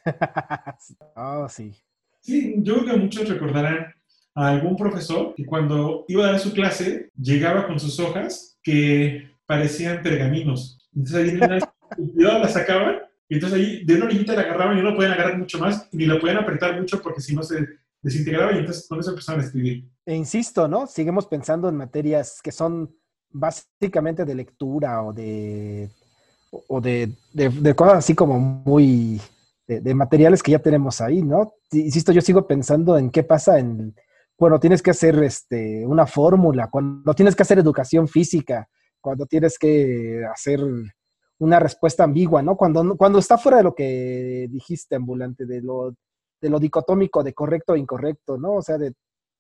oh, 1.17 1.49
sí. 1.49 1.73
Sí, 2.21 2.55
yo 2.59 2.75
creo 2.75 2.93
que 2.93 3.01
muchos 3.01 3.29
recordarán 3.29 3.95
a 4.35 4.49
algún 4.49 4.77
profesor 4.77 5.35
que 5.35 5.47
cuando 5.47 6.05
iba 6.09 6.27
a 6.27 6.33
dar 6.33 6.41
su 6.41 6.53
clase 6.53 7.11
llegaba 7.19 7.67
con 7.67 7.81
sus 7.81 7.99
hojas 7.99 8.59
que 8.63 9.31
parecían 9.47 10.03
pergaminos. 10.03 10.87
Entonces 10.95 11.33
ahí 11.33 11.37
una, 11.37 12.39
la 12.41 12.49
sacaban 12.49 12.97
y 13.27 13.37
entonces 13.37 13.59
ahí 13.59 13.85
de 13.87 13.95
una 13.95 14.05
orillita 14.05 14.35
la 14.35 14.43
agarraban 14.43 14.77
y 14.77 14.83
no 14.83 14.91
la 14.91 14.97
podían 14.97 15.13
agarrar 15.13 15.39
mucho 15.39 15.59
más 15.59 15.89
ni 15.93 16.05
la 16.05 16.21
podían 16.21 16.37
apretar 16.37 16.79
mucho 16.79 17.01
porque 17.01 17.23
si 17.23 17.35
no 17.35 17.43
se 17.43 17.67
desintegraba 18.03 18.53
y 18.53 18.59
entonces 18.59 18.87
con 18.87 19.01
eso 19.01 19.11
empezaban 19.11 19.41
a 19.41 19.45
escribir. 19.45 19.89
E 20.05 20.15
insisto, 20.15 20.69
¿no? 20.69 20.87
Seguimos 20.87 21.27
pensando 21.27 21.71
en 21.71 21.77
materias 21.77 22.43
que 22.43 22.53
son 22.53 22.95
básicamente 23.31 24.27
de 24.27 24.35
lectura 24.35 25.03
o 25.03 25.15
de 25.15 25.91
o 26.69 26.81
de, 26.81 27.13
cosas 27.75 27.99
así 27.99 28.15
como 28.15 28.39
muy, 28.39 29.21
de, 29.67 29.95
materiales 29.95 30.43
que 30.43 30.53
ya 30.53 30.59
tenemos 30.59 31.01
ahí, 31.01 31.23
¿no? 31.23 31.55
Insisto, 31.73 32.13
yo 32.13 32.21
sigo 32.21 32.47
pensando 32.47 32.97
en 32.99 33.11
qué 33.11 33.23
pasa 33.23 33.59
en, 33.59 33.95
bueno, 34.39 34.61
tienes 34.61 34.83
que 34.83 34.91
hacer 34.91 35.23
este, 35.23 35.87
una 35.87 36.07
fórmula, 36.07 36.69
cuando 36.71 37.15
tienes 37.15 37.35
que 37.35 37.43
hacer 37.43 37.59
educación 37.59 38.09
física, 38.09 38.69
cuando 39.01 39.27
tienes 39.27 39.59
que 39.59 40.25
hacer 40.33 40.61
una 41.39 41.61
respuesta 41.61 42.05
ambigua, 42.05 42.43
¿no? 42.43 42.57
Cuando, 42.57 42.97
cuando 42.97 43.19
está 43.19 43.39
fuera 43.39 43.59
de 43.59 43.65
lo 43.65 43.75
que 43.75 44.49
dijiste, 44.51 44.97
ambulante, 44.97 45.47
de 45.47 45.63
lo, 45.63 45.95
de 46.41 46.51
lo 46.51 46.59
dicotómico 46.59 47.23
de 47.23 47.35
correcto 47.35 47.75
e 47.75 47.79
incorrecto, 47.79 48.39
¿no? 48.39 48.55
O 48.55 48.63
sea, 48.63 48.79
de 48.79 48.95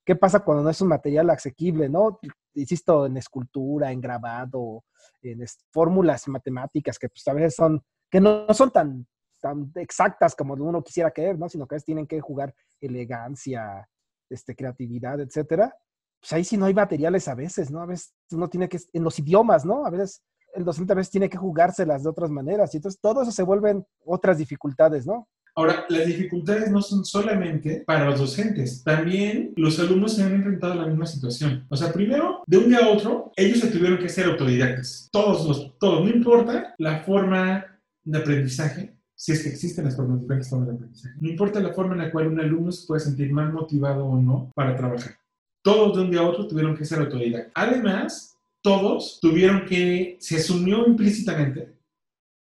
qué 0.04 0.16
pasa 0.16 0.40
cuando 0.40 0.62
no 0.62 0.70
es 0.70 0.80
un 0.80 0.88
material 0.88 1.28
asequible, 1.30 1.88
¿no? 1.88 2.18
Insisto, 2.54 3.06
en 3.06 3.16
escultura, 3.16 3.92
en 3.92 4.00
grabado, 4.00 4.84
en 5.22 5.44
fórmulas 5.72 6.28
matemáticas 6.28 6.98
que 6.98 7.08
pues 7.08 7.26
a 7.28 7.32
veces 7.32 7.54
son, 7.54 7.82
que 8.10 8.20
no, 8.20 8.46
son 8.54 8.70
tan, 8.70 9.06
tan 9.40 9.72
exactas 9.76 10.34
como 10.34 10.54
uno 10.54 10.82
quisiera 10.82 11.10
creer, 11.10 11.38
¿no? 11.38 11.48
Sino 11.48 11.66
que 11.66 11.74
a 11.74 11.76
veces 11.76 11.86
tienen 11.86 12.06
que 12.06 12.20
jugar 12.20 12.54
elegancia, 12.80 13.88
este, 14.28 14.54
creatividad, 14.54 15.20
etcétera. 15.20 15.74
Pues 16.20 16.32
ahí 16.32 16.44
sí 16.44 16.56
no 16.56 16.66
hay 16.66 16.74
materiales 16.74 17.28
a 17.28 17.34
veces, 17.34 17.70
¿no? 17.70 17.80
A 17.80 17.86
veces 17.86 18.14
uno 18.32 18.48
tiene 18.48 18.68
que, 18.68 18.78
en 18.92 19.04
los 19.04 19.18
idiomas, 19.18 19.64
¿no? 19.64 19.86
A 19.86 19.90
veces 19.90 20.22
el 20.54 20.64
docente 20.64 20.92
a 20.92 20.96
veces 20.96 21.10
tiene 21.10 21.28
que 21.28 21.36
jugárselas 21.36 22.02
de 22.02 22.08
otras 22.08 22.30
maneras 22.30 22.72
y 22.72 22.78
entonces 22.78 23.00
todo 23.00 23.22
eso 23.22 23.30
se 23.30 23.42
vuelven 23.42 23.86
otras 24.04 24.38
dificultades, 24.38 25.06
¿no? 25.06 25.28
Ahora, 25.56 25.86
las 25.88 26.06
dificultades 26.06 26.70
no 26.70 26.82
son 26.82 27.02
solamente 27.06 27.82
para 27.86 28.04
los 28.10 28.20
docentes, 28.20 28.84
también 28.84 29.54
los 29.56 29.80
alumnos 29.80 30.14
se 30.14 30.22
han 30.22 30.34
enfrentado 30.34 30.74
a 30.74 30.76
la 30.76 30.86
misma 30.86 31.06
situación. 31.06 31.64
O 31.70 31.76
sea, 31.76 31.94
primero, 31.94 32.42
de 32.46 32.58
un 32.58 32.68
día 32.68 32.80
a 32.80 32.90
otro, 32.90 33.32
ellos 33.36 33.60
se 33.60 33.68
tuvieron 33.68 33.96
que 33.98 34.10
ser 34.10 34.26
autodidactas. 34.26 35.08
Todos, 35.10 35.48
los, 35.48 35.78
todos, 35.78 36.04
no 36.04 36.10
importa 36.10 36.74
la 36.76 37.00
forma 37.04 37.64
de 38.04 38.18
aprendizaje, 38.18 38.94
si 39.14 39.32
es 39.32 39.42
que 39.42 39.48
existen 39.48 39.86
las 39.86 39.96
formas 39.96 40.20
diferentes 40.20 40.50
de 40.50 40.56
aprendizaje. 40.58 41.14
No 41.22 41.28
importa 41.30 41.58
la 41.58 41.72
forma 41.72 41.94
en 41.94 42.00
la 42.00 42.12
cual 42.12 42.26
un 42.26 42.38
alumno 42.38 42.70
se 42.70 42.86
puede 42.86 43.00
sentir 43.00 43.32
más 43.32 43.50
motivado 43.50 44.04
o 44.04 44.20
no 44.20 44.52
para 44.54 44.76
trabajar. 44.76 45.16
Todos 45.62 45.96
de 45.96 46.02
un 46.02 46.10
día 46.10 46.20
a 46.20 46.28
otro 46.28 46.46
tuvieron 46.46 46.76
que 46.76 46.84
ser 46.84 46.98
autodidactas. 46.98 47.52
Además, 47.54 48.36
todos 48.60 49.20
tuvieron 49.22 49.64
que, 49.64 50.16
se 50.20 50.36
asumió 50.36 50.86
implícitamente 50.86 51.75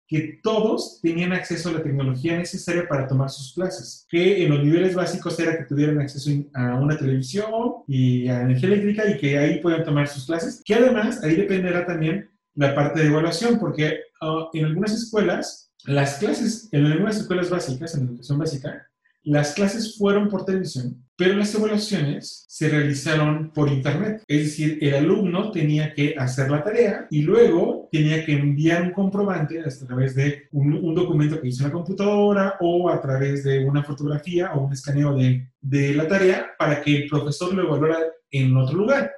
que 0.07 0.39
todos 0.43 0.99
tenían 1.01 1.33
acceso 1.33 1.69
a 1.69 1.73
la 1.73 1.83
tecnología 1.83 2.37
necesaria 2.37 2.87
para 2.87 3.07
tomar 3.07 3.29
sus 3.29 3.53
clases, 3.53 4.05
que 4.09 4.43
en 4.43 4.51
los 4.51 4.63
niveles 4.63 4.93
básicos 4.93 5.39
era 5.39 5.57
que 5.57 5.65
tuvieran 5.65 5.99
acceso 5.99 6.29
a 6.53 6.75
una 6.75 6.97
televisión 6.97 7.83
y 7.87 8.27
a 8.27 8.41
energía 8.41 8.69
eléctrica 8.69 9.09
y 9.09 9.17
que 9.17 9.37
ahí 9.37 9.59
puedan 9.61 9.83
tomar 9.83 10.07
sus 10.07 10.25
clases, 10.25 10.61
que 10.63 10.75
además 10.75 11.23
ahí 11.23 11.35
dependerá 11.35 11.85
también 11.85 12.29
la 12.53 12.75
parte 12.75 13.01
de 13.01 13.07
evaluación, 13.07 13.59
porque 13.59 13.99
ah, 14.21 14.49
en 14.53 14.65
algunas 14.65 14.93
escuelas, 14.93 15.71
las 15.85 16.17
clases, 16.17 16.69
en 16.71 16.85
algunas 16.85 17.17
escuelas 17.17 17.49
básicas, 17.49 17.95
en 17.95 18.07
educación 18.07 18.39
básica, 18.39 18.87
las 19.23 19.53
clases 19.53 19.97
fueron 19.97 20.29
por 20.29 20.45
televisión, 20.45 21.04
pero 21.17 21.35
las 21.35 21.53
evaluaciones 21.55 22.45
se 22.49 22.69
realizaron 22.69 23.51
por 23.53 23.69
internet. 23.69 24.23
Es 24.27 24.43
decir, 24.43 24.77
el 24.81 24.95
alumno 24.95 25.51
tenía 25.51 25.93
que 25.93 26.15
hacer 26.17 26.51
la 26.51 26.63
tarea 26.63 27.07
y 27.09 27.21
luego 27.21 27.87
tenía 27.91 28.25
que 28.25 28.33
enviar 28.33 28.83
un 28.83 28.91
comprobante 28.91 29.59
a 29.61 29.85
través 29.87 30.15
de 30.15 30.47
un, 30.51 30.93
documento 30.93 31.39
que 31.39 31.47
hizo 31.47 31.63
en 31.63 31.69
la 31.69 31.73
computadora 31.73 32.55
o 32.59 32.89
a 32.89 33.01
través 33.01 33.43
de 33.43 33.63
una 33.65 33.83
fotografía 33.83 34.53
o 34.53 34.65
un 34.65 34.73
escaneo 34.73 35.15
de, 35.15 35.49
de 35.61 35.93
la 35.93 36.07
tarea 36.07 36.47
para 36.57 36.81
que 36.81 36.95
el 36.95 37.09
profesor 37.09 37.53
lo 37.53 37.63
evaluara 37.63 37.99
en 38.31 38.55
otro 38.57 38.77
lugar. 38.77 39.11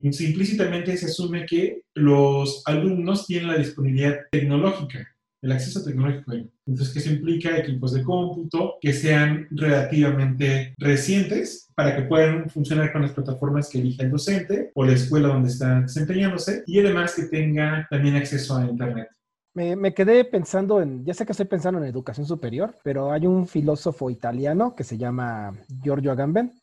Entonces, 0.00 0.28
implícitamente 0.28 0.96
se 0.96 1.06
asume 1.06 1.46
que 1.46 1.82
los 1.94 2.62
alumnos 2.66 3.26
tienen 3.26 3.48
la 3.48 3.56
disponibilidad 3.56 4.18
tecnológica 4.30 5.11
el 5.42 5.52
acceso 5.52 5.82
tecnológico. 5.84 6.32
Entonces, 6.66 6.92
¿qué 6.92 7.00
eso 7.00 7.12
implica? 7.12 7.58
Equipos 7.58 7.92
de 7.92 8.02
cómputo 8.02 8.76
que 8.80 8.92
sean 8.92 9.48
relativamente 9.50 10.74
recientes 10.78 11.68
para 11.74 11.96
que 11.96 12.02
puedan 12.02 12.48
funcionar 12.48 12.92
con 12.92 13.02
las 13.02 13.12
plataformas 13.12 13.68
que 13.68 13.78
elige 13.78 14.04
el 14.04 14.10
docente 14.10 14.70
o 14.74 14.84
la 14.84 14.92
escuela 14.92 15.28
donde 15.28 15.48
está 15.48 15.80
desempeñándose 15.80 16.62
y 16.66 16.78
además 16.78 17.14
que 17.14 17.24
tenga 17.24 17.86
también 17.90 18.16
acceso 18.16 18.56
a 18.56 18.64
Internet. 18.64 19.08
Me, 19.54 19.76
me, 19.76 19.92
quedé 19.92 20.24
pensando 20.24 20.80
en, 20.80 21.04
ya 21.04 21.12
sé 21.12 21.26
que 21.26 21.32
estoy 21.32 21.46
pensando 21.46 21.78
en 21.78 21.86
educación 21.86 22.24
superior, 22.24 22.78
pero 22.82 23.12
hay 23.12 23.26
un 23.26 23.46
filósofo 23.46 24.08
italiano 24.08 24.74
que 24.74 24.84
se 24.84 24.96
llama 24.96 25.52
Giorgio 25.82 26.12
Agamben, 26.12 26.54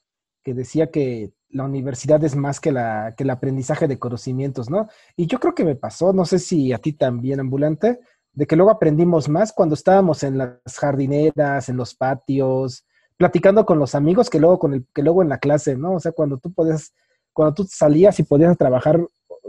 que 0.44 0.56
decía 0.56 0.89
que 0.89 1.34
la 1.50 1.65
universidad 1.65 2.24
es 2.24 2.36
más 2.36 2.60
que, 2.60 2.72
la, 2.72 3.13
que 3.15 3.24
el 3.24 3.30
aprendizaje 3.30 3.88
de 3.88 4.00
conocimientos, 4.00 4.70
¿no? 4.70 4.88
Y 5.15 5.28
yo 5.28 5.39
creo 5.39 5.54
que 5.54 5.65
me 5.65 5.76
pasó, 5.76 6.13
no 6.13 6.26
sé 6.26 6.39
si 6.39 6.74
a 6.74 6.78
ti 6.78 6.94
también, 6.94 7.39
ambulante, 7.39 8.00
de 8.39 8.47
que 8.47 8.56
luego 8.56 8.71
aprendimos 8.71 9.28
más 9.28 9.52
cuando 9.52 9.75
estábamos 9.75 10.23
en 10.23 10.38
las 10.38 10.62
jardineras, 10.80 11.67
en 11.67 11.75
los 11.75 11.93
patios, 11.93 12.86
platicando 13.17 13.65
con 13.65 13.80
los 13.80 13.95
amigos 13.95 14.30
que 14.30 14.39
luego 14.39 14.60
con 14.60 14.73
el 14.73 14.86
que 14.95 15.04
luego 15.04 15.21
en 15.21 15.28
la 15.28 15.39
clase, 15.39 15.75
¿no? 15.75 15.95
O 15.95 15.99
sea, 15.99 16.13
cuando 16.13 16.38
tú 16.38 16.54
podías 16.54 16.93
cuando 17.34 17.54
tú 17.54 17.65
salías 17.69 18.17
y 18.17 18.23
podías 18.23 18.58
trabajar 18.58 19.06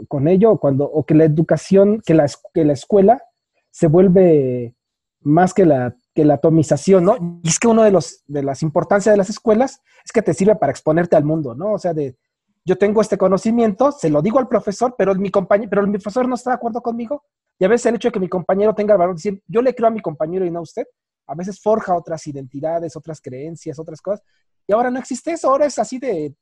con 0.09 0.27
ello, 0.27 0.57
cuando 0.57 0.83
o 0.83 1.05
que 1.05 1.15
la 1.15 1.23
educación, 1.23 2.01
que 2.05 2.13
la, 2.13 2.25
que 2.53 2.65
la 2.65 2.73
escuela 2.73 3.23
se 3.69 3.87
vuelve 3.87 4.75
más 5.21 5.53
que 5.53 5.65
la 5.65 5.95
que 6.13 6.25
la 6.25 6.33
atomización, 6.33 7.05
¿no? 7.05 7.39
Y 7.43 7.47
es 7.47 7.59
que 7.59 7.69
uno 7.69 7.83
de 7.83 7.91
los 7.91 8.25
de 8.27 8.43
las 8.43 8.61
importancias 8.61 9.13
de 9.13 9.17
las 9.17 9.29
escuelas 9.29 9.81
es 10.03 10.11
que 10.11 10.21
te 10.21 10.33
sirve 10.33 10.57
para 10.57 10.73
exponerte 10.73 11.15
al 11.15 11.23
mundo, 11.23 11.55
¿no? 11.55 11.71
O 11.71 11.79
sea, 11.79 11.93
de 11.93 12.17
yo 12.65 12.77
tengo 12.77 12.99
este 12.99 13.17
conocimiento, 13.17 13.93
se 13.93 14.09
lo 14.09 14.21
digo 14.21 14.37
al 14.37 14.49
profesor, 14.49 14.95
pero 14.97 15.15
mi 15.15 15.31
compañero, 15.31 15.69
pero 15.69 15.87
mi 15.87 15.97
profesor 15.97 16.27
no 16.27 16.35
está 16.35 16.49
de 16.49 16.55
acuerdo 16.55 16.81
conmigo. 16.81 17.23
Y 17.61 17.63
a 17.65 17.67
veces 17.67 17.85
el 17.85 17.95
hecho 17.95 18.07
de 18.07 18.13
que 18.13 18.19
mi 18.19 18.27
compañero 18.27 18.73
tenga 18.73 18.95
el 18.95 18.97
valor 18.97 19.13
de 19.13 19.19
decir, 19.19 19.43
yo 19.45 19.61
le 19.61 19.75
creo 19.75 19.89
a 19.89 19.91
mi 19.91 20.01
compañero 20.01 20.43
y 20.47 20.49
no 20.49 20.57
a 20.57 20.63
usted, 20.63 20.83
a 21.27 21.35
veces 21.35 21.61
forja 21.61 21.95
otras 21.95 22.25
identidades, 22.25 22.95
otras 22.95 23.21
creencias, 23.21 23.77
otras 23.77 24.01
cosas. 24.01 24.25
Y 24.65 24.73
ahora 24.73 24.89
no 24.89 24.97
existe 24.97 25.33
eso, 25.33 25.47
ahora 25.47 25.67
es 25.67 25.77
así 25.77 25.99
de, 25.99 26.33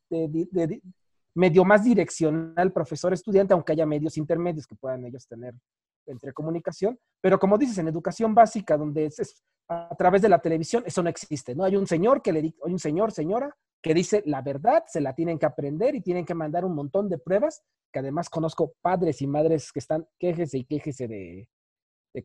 medio 1.34 1.62
más 1.62 1.84
direccional 1.84 2.72
profesor-estudiante, 2.72 3.52
aunque 3.52 3.72
haya 3.72 3.84
medios 3.84 4.16
intermedios 4.16 4.66
que 4.66 4.76
puedan 4.76 5.04
ellos 5.04 5.28
tener 5.28 5.52
entre 6.06 6.32
comunicación. 6.32 6.98
Pero 7.20 7.38
como 7.38 7.58
dices, 7.58 7.76
en 7.76 7.88
educación 7.88 8.34
básica, 8.34 8.78
donde 8.78 9.04
es, 9.04 9.44
a 9.68 9.94
través 9.98 10.22
de 10.22 10.30
la 10.30 10.38
televisión, 10.38 10.84
eso 10.86 11.02
no 11.02 11.10
existe, 11.10 11.54
¿no? 11.54 11.64
Hay 11.64 11.76
un 11.76 11.86
señor 11.86 12.22
que 12.22 12.32
le 12.32 12.40
hay 12.40 12.54
un 12.72 12.78
señor, 12.78 13.12
señora, 13.12 13.54
que 13.82 13.94
dice 13.94 14.22
la 14.26 14.42
verdad, 14.42 14.84
se 14.86 15.00
la 15.00 15.14
tienen 15.14 15.38
que 15.38 15.46
aprender 15.46 15.94
y 15.94 16.00
tienen 16.00 16.24
que 16.24 16.34
mandar 16.34 16.64
un 16.64 16.74
montón 16.74 17.08
de 17.08 17.18
pruebas, 17.18 17.62
que 17.92 17.98
además 17.98 18.28
conozco 18.28 18.74
padres 18.80 19.22
y 19.22 19.26
madres 19.26 19.72
que 19.72 19.78
están 19.78 20.06
quejese 20.18 20.58
y 20.58 20.64
quejese 20.64 21.08
de, 21.08 21.48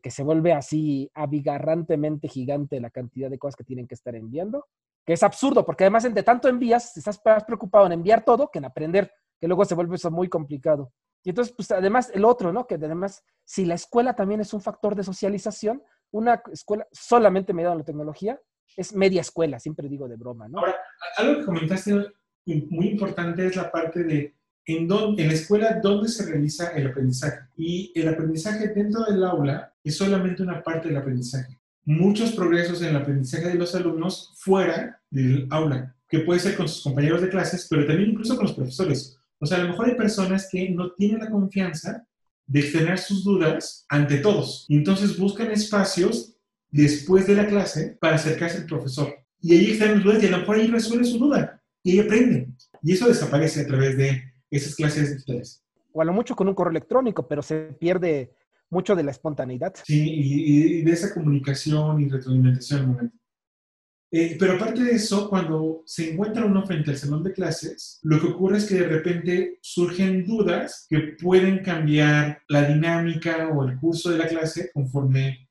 que 0.00 0.10
se 0.10 0.22
vuelve 0.22 0.52
así 0.52 1.10
abigarrantemente 1.14 2.28
gigante 2.28 2.80
la 2.80 2.90
cantidad 2.90 3.30
de 3.30 3.38
cosas 3.38 3.56
que 3.56 3.64
tienen 3.64 3.86
que 3.86 3.94
estar 3.94 4.14
enviando, 4.14 4.66
que 5.04 5.12
es 5.12 5.22
absurdo, 5.22 5.64
porque 5.64 5.84
además 5.84 6.02
de 6.02 6.22
tanto 6.22 6.48
envías, 6.48 6.96
estás 6.96 7.20
más 7.24 7.44
preocupado 7.44 7.86
en 7.86 7.92
enviar 7.92 8.24
todo 8.24 8.50
que 8.50 8.58
en 8.58 8.64
aprender, 8.64 9.12
que 9.40 9.46
luego 9.46 9.64
se 9.64 9.74
vuelve 9.74 9.96
eso 9.96 10.10
muy 10.10 10.28
complicado. 10.28 10.92
Y 11.22 11.30
entonces, 11.30 11.54
pues 11.56 11.70
además 11.70 12.10
el 12.14 12.24
otro, 12.24 12.52
¿no? 12.52 12.66
Que 12.66 12.76
además, 12.76 13.24
si 13.44 13.64
la 13.64 13.74
escuela 13.74 14.14
también 14.14 14.40
es 14.40 14.52
un 14.54 14.60
factor 14.60 14.94
de 14.94 15.02
socialización, 15.02 15.82
una 16.12 16.42
escuela 16.52 16.86
solamente 16.92 17.52
mediada 17.52 17.74
a 17.74 17.78
la 17.78 17.84
tecnología 17.84 18.40
es 18.76 18.94
media 18.94 19.20
escuela, 19.20 19.58
siempre 19.58 19.88
digo 19.88 20.08
de 20.08 20.16
broma, 20.16 20.48
¿no? 20.48 20.58
Ahora, 20.58 20.76
algo 21.16 21.40
que 21.40 21.44
comentaste 21.44 21.94
muy 22.44 22.88
importante 22.88 23.46
es 23.46 23.56
la 23.56 23.70
parte 23.70 24.04
de 24.04 24.36
en, 24.66 24.88
en 24.90 25.28
la 25.28 25.34
escuela 25.34 25.80
dónde 25.82 26.08
se 26.08 26.26
realiza 26.26 26.68
el 26.70 26.88
aprendizaje. 26.88 27.38
Y 27.56 27.92
el 27.94 28.08
aprendizaje 28.08 28.68
dentro 28.68 29.04
del 29.04 29.24
aula 29.24 29.72
es 29.82 29.96
solamente 29.96 30.42
una 30.42 30.62
parte 30.62 30.88
del 30.88 30.96
aprendizaje. 30.96 31.58
Muchos 31.84 32.32
progresos 32.32 32.82
en 32.82 32.88
el 32.88 32.96
aprendizaje 32.96 33.48
de 33.48 33.54
los 33.54 33.74
alumnos 33.74 34.32
fuera 34.36 35.00
del 35.08 35.46
aula, 35.50 35.94
que 36.08 36.20
puede 36.20 36.40
ser 36.40 36.56
con 36.56 36.68
sus 36.68 36.82
compañeros 36.82 37.22
de 37.22 37.28
clases, 37.28 37.66
pero 37.70 37.86
también 37.86 38.10
incluso 38.10 38.34
con 38.34 38.46
los 38.46 38.56
profesores. 38.56 39.16
O 39.38 39.46
sea, 39.46 39.58
a 39.58 39.62
lo 39.62 39.68
mejor 39.68 39.86
hay 39.86 39.94
personas 39.94 40.48
que 40.50 40.68
no 40.70 40.92
tienen 40.92 41.20
la 41.20 41.30
confianza 41.30 42.04
de 42.46 42.60
externar 42.60 42.98
sus 42.98 43.22
dudas 43.22 43.86
ante 43.88 44.18
todos. 44.18 44.66
Entonces 44.68 45.16
buscan 45.16 45.50
espacios 45.50 46.35
después 46.76 47.26
de 47.26 47.34
la 47.34 47.46
clase 47.46 47.96
para 48.00 48.16
acercarse 48.16 48.58
al 48.58 48.66
profesor. 48.66 49.14
Y 49.40 49.54
ahí 49.54 49.70
están 49.72 49.94
los 49.94 50.04
dudas 50.04 50.22
y 50.22 50.26
a 50.26 50.30
lo 50.30 50.38
mejor 50.38 50.56
ahí 50.56 50.66
resuelve 50.66 51.04
su 51.04 51.18
duda 51.18 51.62
y 51.82 51.92
ahí 51.92 52.00
aprende. 52.00 52.48
Y 52.82 52.92
eso 52.92 53.08
desaparece 53.08 53.62
a 53.62 53.66
través 53.66 53.96
de 53.96 54.22
esas 54.50 54.74
clases 54.74 55.14
digitales. 55.14 55.62
O 55.92 56.02
a 56.02 56.04
lo 56.04 56.12
mucho 56.12 56.36
con 56.36 56.48
un 56.48 56.54
correo 56.54 56.72
electrónico, 56.72 57.26
pero 57.26 57.42
se 57.42 57.74
pierde 57.78 58.32
mucho 58.70 58.94
de 58.94 59.04
la 59.04 59.12
espontaneidad. 59.12 59.74
Sí, 59.84 60.04
y, 60.08 60.82
de 60.82 60.92
esa 60.92 61.14
comunicación 61.14 62.00
y 62.00 62.08
retroalimentación 62.08 63.12
eh, 64.12 64.36
pero 64.38 64.54
aparte 64.54 64.84
de 64.84 64.92
eso, 64.92 65.28
cuando 65.28 65.82
se 65.84 66.12
encuentra 66.12 66.44
uno 66.44 66.64
frente 66.64 66.90
al 66.90 66.96
salón 66.96 67.24
de 67.24 67.32
clases, 67.32 67.98
lo 68.02 68.20
que 68.20 68.28
ocurre 68.28 68.58
es 68.58 68.66
que 68.66 68.76
de 68.76 68.86
repente 68.86 69.58
surgen 69.60 70.24
dudas 70.24 70.86
que 70.88 71.16
pueden 71.20 71.58
cambiar 71.62 72.40
la 72.48 72.62
dinámica 72.68 73.48
o 73.48 73.68
el 73.68 73.76
curso 73.78 74.10
de 74.10 74.18
la 74.18 74.28
clase 74.28 74.70
conforme 74.72 75.45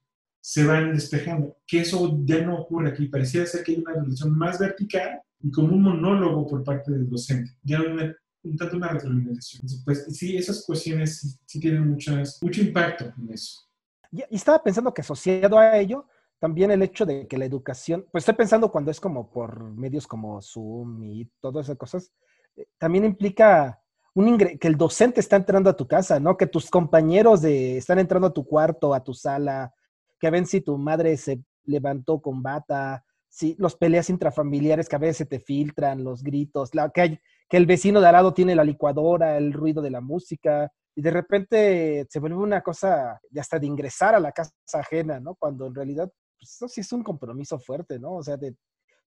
se 0.45 0.63
van 0.63 0.93
despejando. 0.93 1.57
Que 1.65 1.79
eso 1.79 2.19
ya 2.23 2.39
no 2.45 2.59
ocurre 2.59 2.89
aquí. 2.89 3.07
Parecía 3.07 3.43
ser 3.47 3.63
que 3.63 3.71
hay 3.71 3.79
una 3.79 3.93
relación 3.93 4.37
más 4.37 4.59
vertical 4.59 5.19
y 5.39 5.49
como 5.49 5.73
un 5.73 5.81
monólogo 5.81 6.45
por 6.45 6.63
parte 6.63 6.91
del 6.91 7.09
docente. 7.09 7.51
Ya 7.63 7.79
no 7.79 8.13
un 8.43 8.55
tanto 8.55 8.77
una 8.77 8.89
retroalimentación. 8.89 9.63
Pues 9.83 10.05
sí, 10.15 10.37
esas 10.37 10.63
cuestiones 10.63 11.39
sí, 11.47 11.59
tienen 11.59 11.89
muchas, 11.89 12.37
mucho 12.43 12.61
impacto 12.61 13.11
en 13.17 13.33
eso. 13.33 13.63
Y, 14.11 14.23
estaba 14.35 14.61
pensando 14.61 14.93
que 14.93 15.01
asociado 15.01 15.57
a 15.57 15.79
ello, 15.79 16.05
también 16.37 16.69
el 16.69 16.83
hecho 16.83 17.07
de 17.07 17.25
que 17.25 17.39
la 17.39 17.45
educación, 17.45 18.05
pues 18.11 18.21
estoy 18.21 18.35
pensando 18.35 18.71
cuando 18.71 18.91
es 18.91 18.99
como 18.99 19.31
por 19.31 19.63
medios 19.73 20.05
como 20.05 20.39
Zoom 20.43 21.05
y 21.05 21.25
todas 21.41 21.65
esas 21.65 21.77
cosas, 21.77 22.11
eh, 22.55 22.67
también 22.77 23.03
implica 23.03 23.81
un 24.13 24.37
que 24.37 24.67
el 24.67 24.77
docente 24.77 25.21
está 25.21 25.37
entrando 25.37 25.71
a 25.71 25.75
tu 25.75 25.87
casa, 25.87 26.19
¿no? 26.19 26.37
Que 26.37 26.45
tus 26.45 26.69
compañeros 26.69 27.41
de, 27.41 27.77
están 27.77 27.97
entrando 27.97 28.27
a 28.27 28.33
tu 28.33 28.45
cuarto, 28.45 28.93
a 28.93 29.03
tu 29.03 29.15
sala, 29.15 29.73
que 30.19 30.29
ven 30.29 30.45
si 30.45 30.61
tu 30.61 30.77
madre 30.77 31.17
se 31.17 31.41
levantó 31.63 32.21
con 32.21 32.41
bata, 32.41 33.03
sí, 33.29 33.55
los 33.59 33.75
peleas 33.75 34.09
intrafamiliares 34.09 34.87
que 34.87 34.95
a 34.95 34.99
veces 34.99 35.17
se 35.17 35.25
te 35.25 35.39
filtran, 35.39 36.03
los 36.03 36.23
gritos, 36.23 36.71
que, 36.93 37.01
hay, 37.01 37.19
que 37.49 37.57
el 37.57 37.65
vecino 37.65 37.99
de 37.99 38.07
al 38.07 38.13
lado 38.13 38.33
tiene 38.33 38.55
la 38.55 38.63
licuadora, 38.63 39.37
el 39.37 39.53
ruido 39.53 39.81
de 39.81 39.91
la 39.91 40.01
música, 40.01 40.71
y 40.95 41.01
de 41.01 41.11
repente 41.11 42.07
se 42.09 42.19
vuelve 42.19 42.37
una 42.37 42.61
cosa 42.61 43.19
de 43.29 43.41
hasta 43.41 43.59
de 43.59 43.67
ingresar 43.67 44.15
a 44.15 44.19
la 44.19 44.31
casa 44.31 44.53
ajena, 44.73 45.19
¿no? 45.19 45.35
Cuando 45.35 45.67
en 45.67 45.75
realidad 45.75 46.09
pues, 46.39 46.53
eso 46.53 46.67
sí 46.67 46.81
es 46.81 46.91
un 46.93 47.03
compromiso 47.03 47.59
fuerte, 47.59 47.99
¿no? 47.99 48.13
O 48.13 48.23
sea, 48.23 48.37
de, 48.37 48.55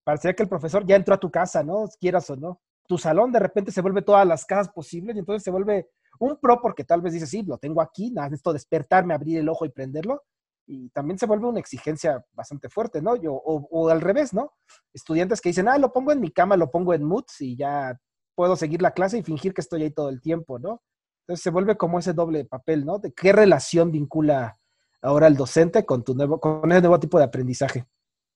parecería 0.05 0.35
que 0.35 0.43
el 0.43 0.49
profesor 0.49 0.87
ya 0.87 0.97
entró 0.97 1.15
a 1.15 1.21
tu 1.21 1.31
casa, 1.31 1.63
¿no? 1.63 1.89
Quieras 1.99 2.29
o 2.29 2.37
no. 2.37 2.61
Tu 2.87 2.99
salón 2.99 3.33
de 3.33 3.39
repente 3.39 3.73
se 3.73 3.81
vuelve 3.81 4.03
todas 4.03 4.27
las 4.27 4.45
casas 4.45 4.71
posibles 4.73 5.17
y 5.17 5.21
entonces 5.21 5.43
se 5.43 5.51
vuelve 5.51 5.89
un 6.19 6.37
pro 6.39 6.61
porque 6.61 6.85
tal 6.85 7.01
vez 7.01 7.15
dices, 7.15 7.31
sí, 7.31 7.43
lo 7.43 7.59
tengo 7.59 7.81
aquí, 7.81 8.11
necesito 8.11 8.53
despertarme, 8.53 9.15
abrir 9.15 9.39
el 9.39 9.49
ojo 9.49 9.65
y 9.65 9.71
prenderlo. 9.71 10.23
Y 10.71 10.91
también 10.91 11.19
se 11.19 11.25
vuelve 11.25 11.47
una 11.47 11.61
exigencia 11.61 12.23
bastante 12.33 12.69
fuerte, 12.69 13.01
¿no? 13.01 13.17
Yo, 13.17 13.33
o, 13.33 13.67
o 13.71 13.89
al 13.89 14.03
revés, 14.03 14.35
¿no? 14.35 14.53
Estudiantes 14.93 15.41
que 15.41 15.49
dicen, 15.49 15.67
ah, 15.67 15.79
lo 15.79 15.93
pongo 15.95 16.13
en 16.13 16.21
mi 16.21 16.31
cama, 16.31 16.59
lo 16.59 16.71
pongo 16.71 16.93
en 16.93 17.05
moods 17.05 17.41
y 17.41 17.57
ya 17.57 17.99
puedo 18.35 18.55
seguir 18.55 18.83
la 18.83 18.93
clase 18.93 19.17
y 19.17 19.23
fingir 19.23 19.55
que 19.55 19.63
estoy 19.63 19.83
ahí 19.83 19.91
todo 19.91 20.11
el 20.11 20.21
tiempo, 20.21 20.59
¿no? 20.59 20.83
Entonces 21.23 21.43
se 21.43 21.51
vuelve 21.51 21.77
como 21.77 21.99
ese 21.99 22.13
doble 22.13 22.45
papel, 22.45 22.85
¿no? 22.85 22.99
De 22.99 23.13
qué 23.13 23.33
relación 23.33 23.91
vincula 23.91 24.59
ahora 25.01 25.27
el 25.27 25.37
docente 25.37 25.85
con 25.87 26.05
tu 26.05 26.15
nuevo, 26.15 26.39
con 26.39 26.71
ese 26.71 26.81
nuevo 26.81 27.01
tipo 27.01 27.19
de 27.19 27.25
aprendizaje. 27.25 27.87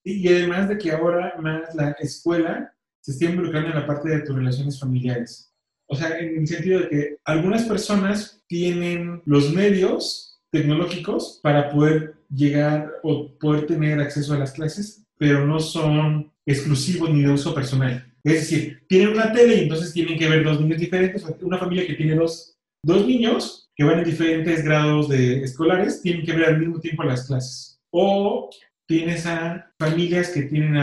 Y 0.04 0.26
además 0.28 0.68
de 0.68 0.78
que 0.78 0.90
ahora 0.90 1.34
más 1.38 1.74
la 1.74 1.90
escuela 2.00 2.74
se 3.00 3.12
está 3.12 3.26
involucrando 3.26 3.70
en 3.70 3.76
la 3.76 3.86
parte 3.86 4.08
de 4.08 4.20
tus 4.22 4.34
relaciones 4.34 4.80
familiares. 4.80 5.54
O 5.86 5.94
sea, 5.94 6.18
en 6.18 6.38
el 6.38 6.46
sentido 6.46 6.80
de 6.80 6.88
que 6.88 7.18
algunas 7.24 7.64
personas 7.64 8.42
tienen 8.46 9.22
los 9.24 9.52
medios 9.52 10.40
tecnológicos 10.50 11.40
para 11.42 11.70
poder 11.70 12.14
llegar 12.34 12.90
o 13.02 13.36
poder 13.38 13.66
tener 13.66 14.00
acceso 14.00 14.34
a 14.34 14.38
las 14.38 14.52
clases, 14.52 15.04
pero 15.18 15.46
no 15.46 15.60
son 15.60 16.32
exclusivos 16.46 17.10
ni 17.10 17.22
de 17.22 17.30
uso 17.30 17.54
personal. 17.54 18.12
Es 18.24 18.34
decir, 18.34 18.82
tienen 18.88 19.08
una 19.08 19.32
tele 19.32 19.56
y 19.56 19.60
entonces 19.60 19.92
tienen 19.92 20.18
que 20.18 20.28
ver 20.28 20.44
dos 20.44 20.60
niños 20.60 20.78
diferentes, 20.78 21.24
una 21.42 21.58
familia 21.58 21.86
que 21.86 21.94
tiene 21.94 22.14
dos 22.14 22.52
dos 22.84 23.06
niños 23.06 23.70
que 23.74 23.84
van 23.84 24.00
en 24.00 24.04
diferentes 24.04 24.64
grados 24.64 25.08
de 25.08 25.42
escolares 25.42 26.02
tienen 26.02 26.24
que 26.24 26.32
ver 26.32 26.46
al 26.46 26.58
mismo 26.58 26.80
tiempo 26.80 27.04
las 27.04 27.26
clases. 27.26 27.80
O 27.90 28.50
tienes 28.86 29.24
a 29.26 29.72
familias 29.78 30.30
que 30.30 30.42
tienen 30.42 30.74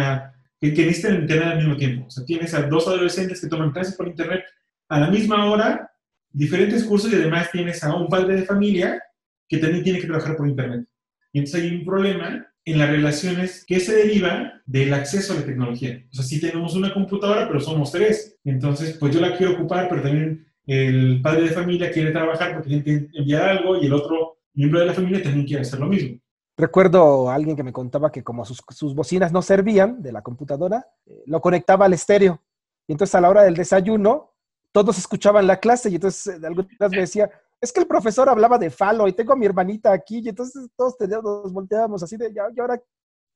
que, 0.59 0.73
que 0.73 0.85
necesitan 0.85 1.21
internet 1.21 1.47
al 1.47 1.57
mismo 1.57 1.77
tiempo. 1.77 2.07
O 2.07 2.09
sea, 2.09 2.25
tienes 2.25 2.53
a 2.53 2.63
dos 2.63 2.87
adolescentes 2.87 3.41
que 3.41 3.47
toman 3.47 3.71
clases 3.71 3.95
por 3.95 4.07
internet 4.07 4.43
a 4.87 4.99
la 4.99 5.09
misma 5.09 5.49
hora, 5.49 5.91
diferentes 6.31 6.83
cursos 6.83 7.11
y 7.11 7.15
además 7.15 7.51
tienes 7.51 7.83
a 7.83 7.95
un 7.95 8.07
padre 8.07 8.35
de 8.35 8.45
familia 8.45 9.01
que 9.47 9.57
también 9.57 9.83
tiene 9.83 9.99
que 9.99 10.07
trabajar 10.07 10.35
por 10.35 10.47
internet. 10.47 10.87
Y 11.31 11.39
entonces 11.39 11.63
hay 11.63 11.77
un 11.77 11.85
problema 11.85 12.47
en 12.65 12.77
las 12.77 12.89
relaciones 12.89 13.65
que 13.65 13.79
se 13.79 13.95
deriva 13.95 14.53
del 14.65 14.93
acceso 14.93 15.33
a 15.33 15.37
la 15.37 15.45
tecnología. 15.45 16.03
O 16.11 16.15
sea, 16.15 16.23
sí 16.23 16.39
tenemos 16.39 16.75
una 16.75 16.93
computadora, 16.93 17.47
pero 17.47 17.59
somos 17.59 17.91
tres. 17.91 18.37
Entonces, 18.43 18.97
pues 18.99 19.13
yo 19.13 19.21
la 19.21 19.35
quiero 19.35 19.53
ocupar, 19.53 19.89
pero 19.89 20.01
también 20.01 20.45
el 20.65 21.21
padre 21.21 21.43
de 21.43 21.49
familia 21.49 21.91
quiere 21.91 22.11
trabajar 22.11 22.53
porque 22.53 22.69
tiene 22.69 22.83
que 22.83 23.17
enviar 23.17 23.49
algo 23.49 23.81
y 23.81 23.87
el 23.87 23.93
otro 23.93 24.37
miembro 24.53 24.79
de 24.79 24.85
la 24.85 24.93
familia 24.93 25.23
también 25.23 25.47
quiere 25.47 25.61
hacer 25.61 25.79
lo 25.79 25.87
mismo. 25.87 26.19
Recuerdo 26.57 27.29
a 27.29 27.35
alguien 27.35 27.55
que 27.55 27.63
me 27.63 27.73
contaba 27.73 28.11
que 28.11 28.23
como 28.23 28.45
sus, 28.45 28.93
bocinas 28.93 29.31
no 29.31 29.41
servían 29.41 30.01
de 30.01 30.11
la 30.11 30.21
computadora, 30.21 30.85
eh, 31.05 31.23
lo 31.25 31.41
conectaba 31.41 31.85
al 31.85 31.93
estéreo. 31.93 32.41
Y 32.87 32.91
entonces 32.91 33.15
a 33.15 33.21
la 33.21 33.29
hora 33.29 33.43
del 33.43 33.55
desayuno, 33.55 34.33
todos 34.71 34.97
escuchaban 34.97 35.47
la 35.47 35.59
clase 35.59 35.89
y 35.89 35.95
entonces 35.95 36.27
eh, 36.27 36.45
algunas 36.45 36.91
me 36.91 36.99
decía, 36.99 37.31
es 37.61 37.73
que 37.73 37.81
el 37.81 37.87
profesor 37.87 38.29
hablaba 38.29 38.57
de 38.57 38.69
falo 38.69 39.07
y 39.07 39.13
tengo 39.13 39.33
a 39.33 39.35
mi 39.35 39.45
hermanita 39.45 39.91
aquí 39.91 40.19
y 40.19 40.29
entonces 40.29 40.69
todos 40.75 40.95
nos 40.99 41.51
volteábamos 41.51 42.01
así 42.03 42.15
de, 42.15 42.31
¿y 42.33 42.59
ahora 42.59 42.81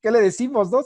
qué 0.00 0.10
le 0.10 0.20
decimos? 0.20 0.72
O 0.72 0.84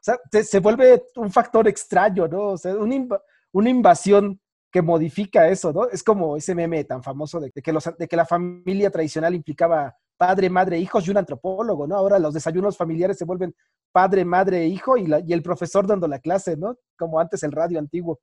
sea, 0.00 0.18
se 0.42 0.60
vuelve 0.60 1.04
un 1.16 1.30
factor 1.30 1.66
extraño, 1.68 2.26
¿no? 2.28 2.50
O 2.50 2.58
sea, 2.58 2.74
una, 2.74 3.20
una 3.52 3.70
invasión 3.70 4.40
que 4.70 4.82
modifica 4.82 5.48
eso, 5.48 5.72
¿no? 5.72 5.88
Es 5.88 6.02
como 6.02 6.36
ese 6.36 6.54
meme 6.54 6.82
tan 6.82 7.02
famoso 7.02 7.38
de, 7.38 7.52
que, 7.52 7.72
los, 7.72 7.88
de 7.96 8.08
que 8.08 8.16
la 8.16 8.26
familia 8.26 8.90
tradicional 8.90 9.34
implicaba 9.34 9.96
padre, 10.16 10.50
madre, 10.50 10.78
hijos 10.78 11.06
y 11.06 11.12
un 11.12 11.18
antropólogo, 11.18 11.86
¿no? 11.86 11.94
Ahora 11.94 12.18
los 12.18 12.34
desayunos 12.34 12.76
familiares 12.76 13.16
se 13.16 13.24
vuelven 13.24 13.54
padre, 13.92 14.24
madre, 14.24 14.66
hijo 14.66 14.96
y, 14.96 15.08
y 15.26 15.32
el 15.32 15.42
profesor 15.42 15.86
dando 15.86 16.08
la 16.08 16.18
clase, 16.18 16.56
¿no? 16.56 16.76
Como 16.98 17.20
antes 17.20 17.44
el 17.44 17.52
radio 17.52 17.78
antiguo. 17.78 18.18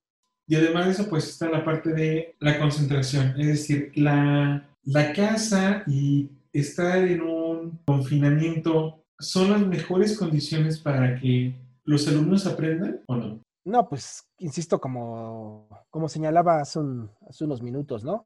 Y 0.47 0.55
además 0.55 0.85
de 0.85 0.91
eso, 0.91 1.09
pues 1.09 1.29
está 1.29 1.49
la 1.49 1.63
parte 1.63 1.93
de 1.93 2.35
la 2.39 2.59
concentración, 2.59 3.39
es 3.39 3.47
decir, 3.47 3.91
la, 3.95 4.67
la 4.83 5.13
casa 5.13 5.83
y 5.87 6.29
estar 6.51 6.97
en 6.97 7.21
un 7.21 7.79
confinamiento 7.85 9.03
son 9.19 9.51
las 9.51 9.61
mejores 9.61 10.17
condiciones 10.17 10.79
para 10.79 11.19
que 11.19 11.55
los 11.85 12.07
alumnos 12.07 12.45
aprendan 12.45 13.01
o 13.05 13.15
no? 13.15 13.39
No, 13.63 13.87
pues, 13.87 14.27
insisto, 14.39 14.81
como, 14.81 15.67
como 15.89 16.09
señalaba 16.09 16.61
hace, 16.61 16.79
unos 16.79 17.61
minutos, 17.61 18.03
¿no? 18.03 18.25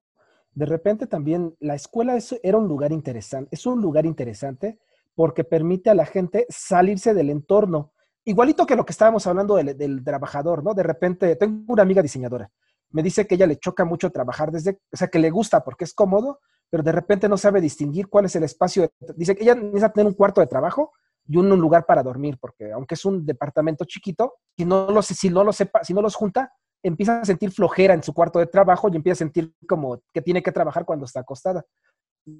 De 0.53 0.65
repente 0.65 1.07
también 1.07 1.53
la 1.59 1.75
escuela 1.75 2.17
era 2.41 2.57
un 2.57 2.67
lugar 2.67 2.93
interesante, 2.93 3.49
es 3.51 3.65
un 3.65 3.81
lugar 3.81 4.05
interesante 4.05 4.79
porque 5.13 5.43
permite 5.43 5.89
a 5.89 5.95
la 5.95 6.05
gente 6.05 6.45
salirse 6.49 7.13
del 7.13 7.29
entorno. 7.29 7.91
Igualito 8.25 8.65
que 8.65 8.75
lo 8.75 8.85
que 8.85 8.91
estábamos 8.91 9.25
hablando 9.27 9.55
del, 9.55 10.03
trabajador, 10.03 10.63
¿no? 10.63 10.73
De 10.73 10.83
repente, 10.83 11.35
tengo 11.35 11.73
una 11.73 11.83
amiga 11.83 12.01
diseñadora, 12.01 12.49
me 12.89 13.03
dice 13.03 13.27
que 13.27 13.35
ella 13.35 13.45
le 13.45 13.57
choca 13.57 13.85
mucho 13.85 14.11
trabajar 14.11 14.51
desde, 14.51 14.79
o 14.91 14.97
sea, 14.97 15.09
que 15.09 15.19
le 15.19 15.29
gusta 15.29 15.63
porque 15.63 15.83
es 15.83 15.93
cómodo, 15.93 16.39
pero 16.69 16.81
de 16.81 16.91
repente 16.91 17.29
no 17.29 17.37
sabe 17.37 17.61
distinguir 17.61 18.07
cuál 18.07 18.25
es 18.25 18.35
el 18.35 18.43
espacio. 18.43 18.89
dice 19.15 19.35
que 19.35 19.43
ella 19.43 19.53
necesita 19.53 19.93
tener 19.93 20.07
un 20.07 20.13
cuarto 20.13 20.41
de 20.41 20.47
trabajo 20.47 20.91
y 21.27 21.37
un, 21.37 21.49
lugar 21.49 21.85
para 21.85 22.03
dormir, 22.03 22.37
porque 22.39 22.71
aunque 22.71 22.95
es 22.95 23.05
un 23.05 23.25
departamento 23.25 23.85
chiquito, 23.85 24.35
si 24.57 24.65
no, 24.65 24.89
lo, 24.89 25.01
si 25.01 25.29
no 25.29 25.43
lo 25.43 25.53
sepa, 25.53 25.83
si 25.83 25.93
no 25.93 26.01
los 26.01 26.15
junta, 26.15 26.51
empieza 26.83 27.19
a 27.19 27.25
sentir 27.25 27.51
flojera 27.51 27.93
en 27.93 28.03
su 28.03 28.13
cuarto 28.13 28.39
de 28.39 28.47
trabajo 28.47 28.89
y 28.91 28.95
empieza 28.95 29.13
a 29.13 29.25
sentir 29.25 29.53
como 29.67 30.01
que 30.13 30.21
tiene 30.21 30.43
que 30.43 30.51
trabajar 30.51 30.85
cuando 30.85 31.05
está 31.05 31.21
acostada. 31.21 31.63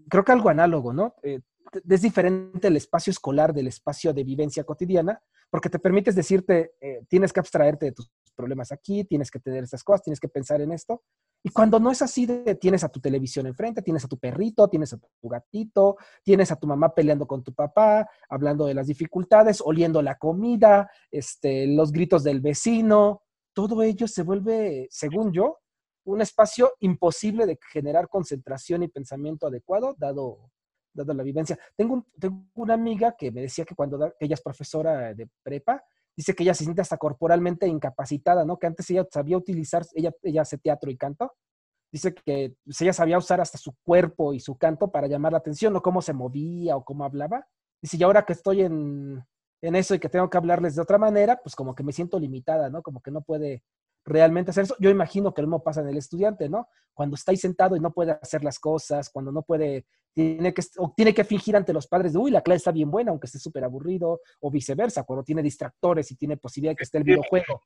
Creo 0.10 0.24
que 0.24 0.32
algo 0.32 0.50
análogo, 0.50 0.94
¿no? 0.94 1.16
Eh, 1.24 1.42
es 1.90 2.02
diferente 2.02 2.68
el 2.68 2.78
espacio 2.78 3.12
escolar 3.12 3.54
del 3.54 3.68
espacio 3.68 4.14
de 4.14 4.24
vivencia 4.24 4.64
cotidiana, 4.64 5.22
porque 5.50 5.70
te 5.70 5.80
permites 5.80 6.16
decirte, 6.16 6.74
eh, 6.82 7.06
tienes 7.08 7.32
que 7.34 7.40
abstraerte 7.40 7.88
de 7.88 7.92
tus 7.92 8.10
problemas 8.36 8.72
aquí, 8.72 9.04
tienes 9.06 9.32
que 9.32 9.40
tener 9.40 9.64
estas 9.64 9.84
cosas, 9.84 10.04
tienes 10.04 10.20
que 10.20 10.28
pensar 10.28 10.62
en 10.62 10.72
esto. 10.72 11.04
Y 11.44 11.50
cuando 11.50 11.80
no 11.80 11.92
es 11.92 12.02
así, 12.02 12.28
tienes 12.60 12.84
a 12.84 12.90
tu 12.90 13.00
televisión 13.00 13.46
enfrente, 13.46 13.82
tienes 13.82 14.04
a 14.04 14.08
tu 14.08 14.18
perrito, 14.18 14.68
tienes 14.68 14.94
a 14.94 14.98
tu 14.98 15.30
gatito, 15.30 15.96
tienes 16.24 16.52
a 16.52 16.56
tu 16.56 16.66
mamá 16.66 16.94
peleando 16.94 17.28
con 17.28 17.44
tu 17.44 17.54
papá, 17.54 18.10
hablando 18.30 18.66
de 18.66 18.74
las 18.74 18.88
dificultades, 18.88 19.62
oliendo 19.64 20.02
la 20.02 20.18
comida, 20.18 20.90
este, 21.12 21.68
los 21.68 21.92
gritos 21.92 22.24
del 22.24 22.42
vecino, 22.42 23.22
todo 23.54 23.84
ello 23.84 24.08
se 24.08 24.24
vuelve, 24.24 24.88
según 24.90 25.32
yo, 25.32 25.60
un 26.06 26.22
espacio 26.22 26.74
imposible 26.80 27.46
de 27.46 27.60
generar 27.72 28.08
concentración 28.08 28.84
y 28.84 28.88
pensamiento 28.88 29.48
adecuado, 29.48 29.96
dado, 29.98 30.52
dado 30.94 31.14
la 31.14 31.24
vivencia. 31.24 31.58
Tengo, 31.76 32.06
tengo 32.20 32.46
una 32.56 32.76
amiga 32.76 33.16
que 33.18 33.32
me 33.32 33.42
decía 33.42 33.66
que 33.66 33.76
cuando 33.76 34.14
ella 34.20 34.34
es 34.34 34.42
profesora 34.42 35.14
de 35.14 35.30
prepa, 35.44 35.84
dice 36.16 36.34
que 36.34 36.44
ella 36.44 36.54
se 36.54 36.64
siente 36.64 36.82
hasta 36.82 36.98
corporalmente 36.98 37.68
incapacitada, 37.68 38.46
¿no? 38.46 38.58
Que 38.58 38.68
antes 38.68 38.90
ella 38.90 39.06
sabía 39.12 39.38
utilizar, 39.38 39.86
ella, 39.94 40.12
ella 40.22 40.44
hace 40.44 40.58
teatro 40.58 40.90
y 40.90 40.98
canto, 40.98 41.34
dice 41.92 42.14
que 42.14 42.56
pues, 42.64 42.82
ella 42.82 42.94
sabía 42.94 43.18
usar 43.18 43.42
hasta 43.42 43.58
su 43.58 43.74
cuerpo 43.84 44.34
y 44.34 44.40
su 44.40 44.58
canto 44.58 44.92
para 44.92 45.08
llamar 45.08 45.34
la 45.34 45.40
atención, 45.40 45.76
o 45.76 45.82
cómo 45.82 46.02
se 46.02 46.14
movía 46.14 46.78
o 46.78 46.86
cómo 46.86 47.04
hablaba. 47.04 47.48
Dice, 47.82 47.98
y 47.98 48.04
ahora 48.04 48.26
que 48.26 48.34
estoy 48.34 48.62
en, 48.62 49.24
en 49.62 49.76
eso 49.76 49.96
y 49.96 50.00
que 50.00 50.10
tengo 50.10 50.30
que 50.30 50.38
hablarles 50.38 50.76
de 50.76 50.82
otra 50.82 50.98
manera, 50.98 51.40
pues 51.42 51.56
como 51.56 51.74
que 51.76 51.84
me 51.84 51.92
siento 51.92 52.20
limitada, 52.20 52.70
¿no? 52.70 52.82
Como 52.82 53.02
que 53.02 53.12
no 53.12 53.22
puede 53.22 53.64
realmente 54.06 54.52
hacer 54.52 54.66
eso. 54.66 54.76
Yo 54.80 54.90
imagino 54.90 55.34
que 55.34 55.42
lo 55.42 55.48
mismo 55.48 55.64
pasa 55.64 55.82
en 55.82 55.90
el 55.90 55.98
estudiante, 55.98 56.48
¿no? 56.48 56.70
Cuando 56.94 57.16
está 57.16 57.32
ahí 57.32 57.38
sentado 57.38 57.76
y 57.76 57.80
no 57.80 57.92
puede 57.92 58.12
hacer 58.12 58.44
las 58.44 58.60
cosas, 58.60 59.10
cuando 59.10 59.32
no 59.32 59.42
puede, 59.42 59.86
tiene 60.14 60.54
que, 60.54 60.62
o 60.78 60.94
tiene 60.96 61.14
que 61.14 61.26
fingir 61.26 61.56
ante 61.56 61.74
los 61.74 61.88
padres 61.88 62.14
de, 62.14 62.20
uy, 62.20 62.32
la 62.32 62.42
clase 62.42 62.58
está 62.58 62.72
bien 62.72 62.90
buena, 62.90 63.12
aunque 63.12 63.26
esté 63.26 63.40
súper 63.40 63.64
aburrido, 63.64 64.22
o 64.40 64.52
viceversa, 64.52 65.04
cuando 65.04 65.24
tiene 65.24 65.44
distractores 65.44 66.10
y 66.12 66.16
tiene 66.16 66.38
posibilidad 66.38 66.72
de 66.72 66.76
que 66.78 66.84
esté 66.84 67.00
el 67.00 67.04
videojuego 67.04 67.62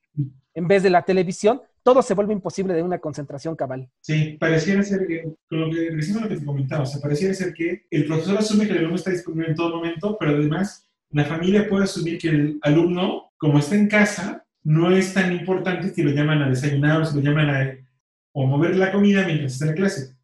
en 0.56 0.68
vez 0.68 0.82
de 0.82 0.90
la 0.90 1.04
televisión, 1.04 1.62
todo 1.84 2.02
se 2.02 2.14
vuelve 2.14 2.34
imposible 2.34 2.74
de 2.74 2.84
una 2.84 3.00
concentración 3.00 3.56
cabal. 3.56 3.90
Sí, 4.02 4.38
pareciera 4.40 4.82
ser, 4.82 5.06
que, 5.06 5.24
con 5.48 5.62
lo 5.62 5.70
que 5.70 6.36
te 6.36 6.46
comentaba, 6.46 6.86
pareciera 7.02 7.34
ser 7.34 7.54
que 7.54 7.86
el 7.92 8.06
profesor 8.06 8.38
asume 8.38 8.66
que 8.66 8.74
el 8.74 8.80
alumno 8.80 8.96
está 8.96 9.12
disponible 9.12 9.50
en 9.50 9.56
todo 9.56 9.76
momento, 9.76 10.18
pero 10.20 10.32
además 10.32 10.90
la 11.12 11.26
familia 11.26 11.68
puede 11.68 11.86
asumir 11.86 12.18
que 12.18 12.30
el 12.30 12.60
alumno, 12.62 13.32
como 13.38 13.60
está 13.60 13.76
en 13.76 13.88
casa, 13.88 14.46
no 14.64 14.91
es 14.91 15.14
tan 15.14 15.32
importante 15.32 15.93
si 15.93 16.03
lo 16.03 16.12
llaman 16.12 16.41
a 16.41 16.49
desayunar 16.49 17.01
o 17.01 17.05
si 17.05 17.16
lo 17.16 17.22
llaman 17.22 17.49
a 17.49 17.78
o 18.32 18.45
mover 18.45 18.76
la 18.76 18.91
comida 18.91 19.26
mientras 19.26 19.53
está 19.53 19.66
en 19.66 19.72
la 19.72 19.76
clase. 19.76 20.16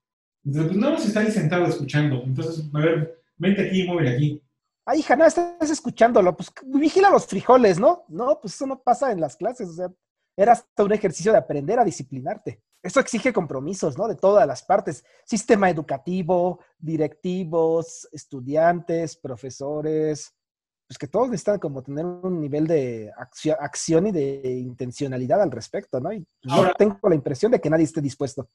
Entonces, 0.44 0.72
pues 0.72 0.80
no 0.80 0.92
vas 0.92 1.04
a 1.04 1.08
estar 1.08 1.26
ahí 1.26 1.32
sentado 1.32 1.66
escuchando. 1.66 2.22
Entonces, 2.24 2.64
a 2.74 2.80
ver, 2.80 3.22
vente 3.38 3.68
aquí 3.68 3.82
y 3.82 3.88
mueve 3.88 4.10
aquí. 4.10 4.42
Ay, 4.86 5.00
hija, 5.00 5.16
no 5.16 5.26
estás 5.26 5.70
escuchándolo. 5.70 6.36
Pues 6.38 6.52
vigila 6.66 7.10
los 7.10 7.26
frijoles, 7.26 7.80
¿no? 7.80 8.06
No, 8.08 8.40
pues 8.40 8.54
eso 8.54 8.68
no 8.68 8.80
pasa 8.80 9.12
en 9.12 9.20
las 9.20 9.36
clases. 9.36 9.70
O 9.70 9.74
sea, 9.74 9.88
era 10.38 10.52
hasta 10.52 10.84
un 10.84 10.94
ejercicio 10.94 11.32
de 11.32 11.40
aprender 11.40 11.80
a 11.80 11.86
disciplinarte. 11.86 12.62
Eso 12.84 13.00
exige 13.00 13.34
compromisos, 13.34 13.98
¿no? 13.98 14.08
De 14.08 14.16
todas 14.16 14.46
las 14.46 14.62
partes. 14.62 15.04
Sistema 15.26 15.72
educativo, 15.72 16.60
directivos, 16.78 18.08
estudiantes, 18.12 19.18
profesores, 19.18 20.35
pues 20.88 20.98
que 20.98 21.08
todos 21.08 21.30
necesitan 21.30 21.60
como 21.60 21.82
tener 21.82 22.06
un 22.06 22.40
nivel 22.40 22.68
de 22.68 23.12
acción 23.60 24.08
y 24.08 24.12
de 24.12 24.52
intencionalidad 24.60 25.42
al 25.42 25.52
respecto, 25.52 26.00
¿no? 26.00 26.14
Y 26.14 26.20
yo 26.44 26.52
Ahora- 26.52 26.74
tengo 26.78 26.98
la 27.10 27.16
impresión 27.16 27.52
de 27.52 27.60
que 27.60 27.70
nadie 27.70 27.86
esté 27.86 28.02
dispuesto. 28.02 28.48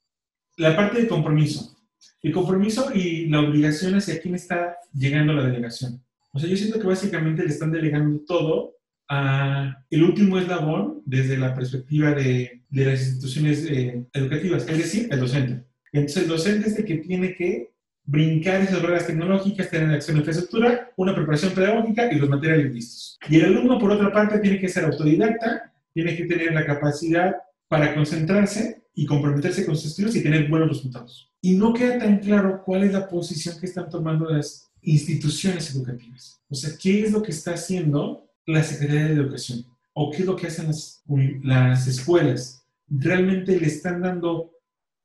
La 0.57 0.77
parte 0.77 1.03
de 1.03 1.09
compromiso. 1.09 1.77
El 2.23 2.33
compromiso 2.33 2.91
y 2.95 3.27
la 3.27 3.41
obligación 3.41 3.95
hacia 3.95 4.21
quién 4.21 4.35
está 4.35 4.77
llegando 4.93 5.33
la 5.33 5.43
delegación. 5.47 6.03
O 6.33 6.39
sea, 6.39 6.49
yo 6.49 6.57
siento 6.57 6.79
que 6.79 6.87
básicamente 6.87 7.43
le 7.43 7.49
están 7.49 7.73
delegando 7.73 8.21
todo 8.27 8.77
a 9.09 9.85
el 9.91 10.03
último 10.05 10.39
eslabón 10.39 11.03
desde 11.05 11.37
la 11.37 11.53
perspectiva 11.55 12.13
de, 12.13 12.63
de 12.69 12.85
las 12.85 13.01
instituciones 13.01 13.65
eh, 13.69 14.05
educativas, 14.13 14.69
es 14.69 14.79
decir, 14.79 15.09
el 15.11 15.19
docente. 15.21 15.65
Entonces, 15.93 16.23
el 16.23 16.29
docente 16.29 16.69
es 16.69 16.79
el 16.79 16.85
que 16.85 16.99
tiene 16.99 17.35
que 17.35 17.73
brincar 18.11 18.61
esas 18.61 18.83
barreras 18.83 19.07
tecnológicas, 19.07 19.71
tener 19.71 19.95
acceso 19.95 20.17
a 20.17 20.19
infraestructura, 20.19 20.91
una 20.97 21.15
preparación 21.15 21.53
pedagógica 21.53 22.13
y 22.13 22.17
los 22.17 22.29
materiales 22.29 22.75
listos. 22.75 23.19
Y 23.29 23.37
el 23.37 23.45
alumno, 23.45 23.79
por 23.79 23.93
otra 23.93 24.13
parte, 24.13 24.41
tiene 24.41 24.59
que 24.59 24.69
ser 24.69 24.85
autodidacta, 24.85 25.73
tiene 25.95 26.17
que 26.17 26.25
tener 26.25 26.53
la 26.53 26.67
capacidad 26.67 27.37
para 27.69 27.95
concentrarse 27.95 28.83
y 28.97 29.07
comprometerse 29.07 29.65
con 29.65 29.77
sus 29.77 29.93
estudios 29.93 30.17
y 30.17 30.25
tener 30.25 30.49
buenos 30.49 30.71
resultados. 30.71 31.31
Y 31.41 31.55
no 31.55 31.73
queda 31.73 32.01
tan 32.01 32.19
claro 32.19 32.65
cuál 32.65 32.83
es 32.83 32.93
la 32.93 33.09
posición 33.09 33.61
que 33.61 33.67
están 33.67 33.89
tomando 33.89 34.29
las 34.29 34.73
instituciones 34.83 35.73
educativas. 35.73 36.43
O 36.49 36.57
sea, 36.57 36.71
¿qué 36.83 37.05
es 37.05 37.13
lo 37.13 37.23
que 37.23 37.31
está 37.31 37.55
haciendo 37.55 38.29
la 38.45 38.65
Secretaría 38.65 39.07
de 39.07 39.13
Educación? 39.13 39.65
¿O 39.93 40.11
qué 40.11 40.19
es 40.19 40.27
lo 40.27 40.35
que 40.35 40.49
hacen 40.49 40.67
las, 40.67 41.05
las 41.45 41.87
escuelas? 41.87 42.67
¿Realmente 42.89 43.61
le 43.61 43.69
están 43.69 44.03
dando 44.03 44.50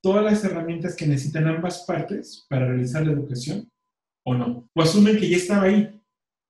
todas 0.05 0.23
las 0.23 0.43
herramientas 0.43 0.95
que 0.95 1.07
necesitan 1.07 1.47
ambas 1.47 1.83
partes 1.83 2.45
para 2.47 2.67
realizar 2.67 3.03
la 3.03 3.13
educación 3.13 3.67
o 4.23 4.35
no? 4.35 4.69
¿O 4.75 4.81
asumen 4.83 5.17
que 5.17 5.27
ya 5.27 5.37
estaba 5.37 5.63
ahí 5.63 5.99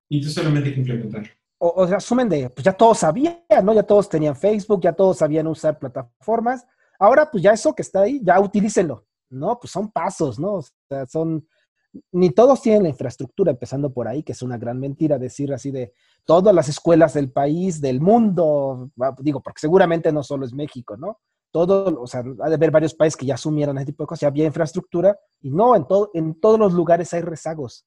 y 0.10 0.18
entonces 0.18 0.34
solamente 0.34 0.68
hay 0.68 0.76
que 0.76 0.82
implementarlo? 0.82 1.30
O, 1.60 1.84
o 1.84 1.88
sea, 1.88 1.96
asumen 1.96 2.28
de, 2.28 2.50
pues 2.50 2.66
ya 2.66 2.74
todos 2.74 2.98
sabían, 2.98 3.40
¿no? 3.64 3.74
Ya 3.74 3.84
todos 3.84 4.10
tenían 4.10 4.36
Facebook, 4.36 4.82
ya 4.82 4.92
todos 4.92 5.20
sabían 5.20 5.48
usar 5.48 5.80
plataformas. 5.80 6.68
Ahora, 7.00 7.32
pues 7.32 7.42
ya 7.42 7.54
eso 7.54 7.74
que 7.74 7.82
está 7.82 8.02
ahí, 8.02 8.20
ya 8.22 8.38
utilícenlo, 8.42 9.06
¿no? 9.30 9.58
Pues 9.58 9.72
son 9.72 9.90
pasos, 9.90 10.38
¿no? 10.38 10.56
O 10.56 10.64
sea, 10.90 11.06
son, 11.06 11.48
ni 12.12 12.32
todos 12.32 12.62
tienen 12.62 12.84
la 12.84 12.90
infraestructura, 12.90 13.52
empezando 13.52 13.94
por 13.94 14.10
ahí, 14.10 14.22
que 14.22 14.34
es 14.34 14.42
una 14.42 14.58
gran 14.58 14.82
mentira 14.82 15.18
decir 15.18 15.54
así 15.54 15.72
de 15.72 15.94
todas 16.26 16.54
las 16.54 16.68
escuelas 16.68 17.14
del 17.14 17.32
país, 17.32 17.80
del 17.80 18.02
mundo, 18.02 18.92
va, 19.02 19.16
digo, 19.22 19.42
porque 19.42 19.62
seguramente 19.62 20.12
no 20.12 20.24
solo 20.24 20.46
es 20.46 20.52
México, 20.52 20.98
¿no? 20.98 21.22
Todo, 21.56 22.02
o 22.02 22.06
sea, 22.06 22.20
ha 22.20 22.50
de 22.50 22.56
haber 22.56 22.70
varios 22.70 22.94
países 22.94 23.16
que 23.16 23.26
ya 23.26 23.36
asumieron 23.36 23.78
ese 23.78 23.86
tipo 23.86 24.04
de 24.04 24.08
cosas, 24.08 24.20
ya 24.24 24.28
había 24.28 24.44
infraestructura, 24.44 25.18
y 25.40 25.52
no, 25.52 25.74
en, 25.78 25.88
todo, 25.88 26.12
en 26.14 26.38
todos 26.42 26.60
los 26.60 26.74
lugares 26.74 27.14
hay 27.14 27.22
rezagos. 27.22 27.86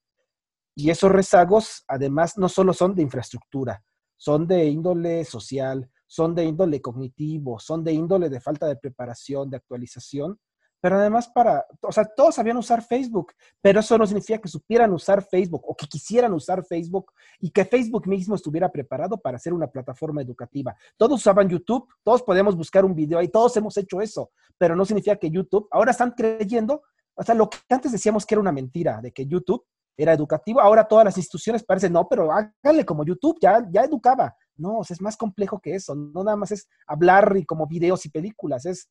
Y 0.75 0.89
esos 0.89 1.11
rezagos, 1.11 1.83
además, 1.87 2.35
no 2.35 2.49
solo 2.49 2.73
son 2.73 2.95
de 2.95 3.03
infraestructura, 3.03 3.83
son 4.17 4.47
de 4.47 4.65
índole 4.65 5.23
social, 5.23 5.87
son 6.07 6.33
de 6.33 6.45
índole 6.45 6.81
cognitivo, 6.81 7.59
son 7.59 7.83
de 7.83 7.93
índole 7.93 8.27
de 8.27 8.41
falta 8.41 8.65
de 8.65 8.75
preparación, 8.75 9.51
de 9.51 9.57
actualización, 9.57 10.39
pero 10.81 10.97
además 10.97 11.27
para, 11.27 11.65
o 11.81 11.91
sea, 11.91 12.05
todos 12.05 12.35
sabían 12.35 12.57
usar 12.57 12.81
Facebook, 12.81 13.33
pero 13.61 13.79
eso 13.79 13.97
no 13.97 14.07
significa 14.07 14.39
que 14.39 14.47
supieran 14.47 14.91
usar 14.93 15.23
Facebook 15.23 15.63
o 15.65 15.75
que 15.75 15.87
quisieran 15.87 16.33
usar 16.33 16.63
Facebook 16.65 17.11
y 17.39 17.51
que 17.51 17.65
Facebook 17.65 18.07
mismo 18.07 18.35
estuviera 18.35 18.71
preparado 18.71 19.17
para 19.17 19.37
hacer 19.37 19.53
una 19.53 19.67
plataforma 19.67 20.21
educativa. 20.21 20.75
Todos 20.97 21.19
usaban 21.19 21.49
YouTube, 21.49 21.87
todos 22.03 22.23
podemos 22.23 22.55
buscar 22.55 22.85
un 22.85 22.95
video 22.95 23.19
ahí, 23.19 23.27
todos 23.27 23.55
hemos 23.57 23.75
hecho 23.77 24.01
eso, 24.01 24.31
pero 24.57 24.75
no 24.75 24.85
significa 24.85 25.15
que 25.17 25.29
YouTube, 25.29 25.67
ahora 25.71 25.91
están 25.91 26.11
creyendo, 26.11 26.83
o 27.15 27.23
sea, 27.23 27.35
lo 27.35 27.49
que 27.49 27.57
antes 27.69 27.91
decíamos 27.91 28.25
que 28.25 28.35
era 28.35 28.41
una 28.41 28.51
mentira, 28.51 29.01
de 29.01 29.11
que 29.11 29.25
YouTube 29.25 29.65
era 29.97 30.13
educativo, 30.13 30.61
ahora 30.61 30.87
todas 30.87 31.03
las 31.03 31.17
instituciones 31.17 31.63
parecen, 31.63 31.91
no, 31.91 32.07
pero 32.07 32.31
háganle 32.31 32.85
como 32.85 33.03
YouTube, 33.03 33.37
ya, 33.41 33.67
ya 33.69 33.83
educaba. 33.83 34.33
No, 34.55 34.79
o 34.79 34.83
sea, 34.83 34.93
es 34.93 35.01
más 35.01 35.17
complejo 35.17 35.59
que 35.59 35.75
eso, 35.75 35.95
no 35.95 36.23
nada 36.23 36.37
más 36.37 36.51
es 36.51 36.67
hablar 36.87 37.35
y 37.37 37.45
como 37.45 37.67
videos 37.67 38.05
y 38.05 38.09
películas, 38.09 38.65
es 38.65 38.89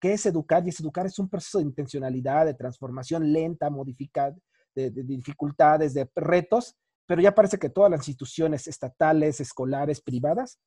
qué 0.00 0.14
es 0.14 0.26
educar, 0.26 0.64
y 0.64 0.70
es 0.70 0.80
educar 0.80 1.06
es 1.06 1.18
un 1.18 1.28
proceso 1.28 1.58
de 1.58 1.64
intencionalidad, 1.64 2.46
de 2.46 2.54
transformación 2.54 3.32
lenta, 3.32 3.70
modificar, 3.70 4.34
de, 4.74 4.90
de 4.90 5.02
dificultades, 5.02 5.94
de 5.94 6.08
retos, 6.14 6.76
pero 7.06 7.20
ya 7.20 7.34
parece 7.34 7.58
que 7.58 7.68
todas 7.68 7.90
las 7.90 8.00
instituciones 8.00 8.66
estatales, 8.66 9.40
escolares, 9.40 10.00
privadas, 10.00 10.60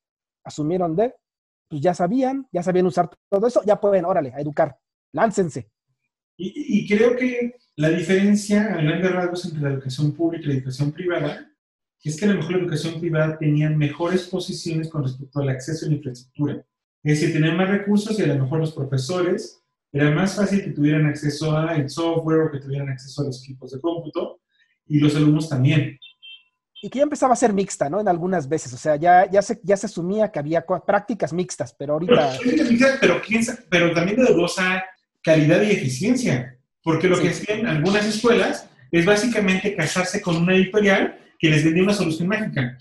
asumieron 0.43 0.95
de, 0.95 1.15
pues 1.69 1.81
ya 1.81 1.93
sabían, 1.93 2.47
ya 2.51 2.61
sabían 2.61 2.85
usar 2.85 3.09
todo 3.29 3.47
eso, 3.47 3.61
ya 3.65 3.79
pueden, 3.79 4.05
órale, 4.05 4.33
a 4.33 4.41
educar, 4.41 4.77
láncense. 5.13 5.71
Y, 6.37 6.79
y 6.79 6.87
creo 6.87 7.15
que 7.15 7.55
la 7.75 7.89
diferencia 7.89 8.73
a 8.73 8.81
grandes 8.81 9.11
rasgos 9.11 9.45
entre 9.45 9.61
la 9.61 9.69
educación 9.69 10.11
pública 10.11 10.45
y 10.45 10.47
la 10.47 10.53
educación 10.55 10.91
privada 10.91 11.49
es 12.03 12.19
que 12.19 12.25
a 12.25 12.27
lo 12.29 12.35
mejor 12.35 12.51
la 12.51 12.63
educación 12.63 12.99
privada 12.99 13.37
tenía 13.37 13.69
mejores 13.69 14.27
posiciones 14.27 14.89
con 14.89 15.03
respecto 15.03 15.39
al 15.39 15.49
acceso 15.49 15.85
a 15.85 15.89
la 15.89 15.95
infraestructura. 15.95 16.65
Es 17.03 17.19
decir, 17.19 17.33
tenían 17.33 17.57
más 17.57 17.69
recursos 17.69 18.17
y 18.17 18.23
a 18.23 18.27
lo 18.27 18.43
mejor 18.43 18.59
los 18.59 18.71
profesores 18.71 19.61
era 19.91 20.09
más 20.11 20.35
fácil 20.35 20.63
que 20.63 20.71
tuvieran 20.71 21.05
acceso 21.05 21.55
al 21.55 21.89
software 21.89 22.39
o 22.47 22.51
que 22.51 22.59
tuvieran 22.59 22.89
acceso 22.89 23.21
a 23.21 23.25
los 23.25 23.43
equipos 23.43 23.71
de 23.71 23.81
cómputo 23.81 24.39
y 24.87 24.99
los 24.99 25.15
alumnos 25.15 25.49
también. 25.49 25.99
Y 26.81 26.89
que 26.89 26.99
ya 26.99 27.03
empezaba 27.03 27.33
a 27.33 27.37
ser 27.37 27.53
mixta, 27.53 27.89
¿no? 27.89 28.01
En 28.01 28.07
algunas 28.07 28.47
veces, 28.49 28.73
o 28.73 28.77
sea, 28.77 28.95
ya, 28.97 29.29
ya, 29.29 29.41
se, 29.41 29.59
ya 29.63 29.77
se 29.77 29.85
asumía 29.85 30.31
que 30.31 30.39
había 30.39 30.65
prácticas 30.85 31.31
mixtas, 31.31 31.73
pero 31.77 31.93
ahorita... 31.93 32.37
Pero, 32.99 33.21
pero, 33.21 33.21
pero 33.69 33.93
también 33.93 34.17
de 34.17 34.33
dudosa 34.33 34.83
calidad 35.21 35.61
y 35.61 35.71
eficiencia, 35.71 36.57
porque 36.83 37.07
lo 37.07 37.15
Sí. 37.15 37.21
que 37.23 37.29
hacían 37.29 37.67
algunas 37.67 38.05
escuelas 38.05 38.69
es 38.91 39.05
básicamente 39.05 39.75
casarse 39.75 40.21
con 40.21 40.35
una 40.37 40.55
editorial 40.55 41.17
que 41.39 41.49
les 41.49 41.63
vendía 41.63 41.83
una 41.83 41.93
solución 41.93 42.27
mágica. 42.27 42.77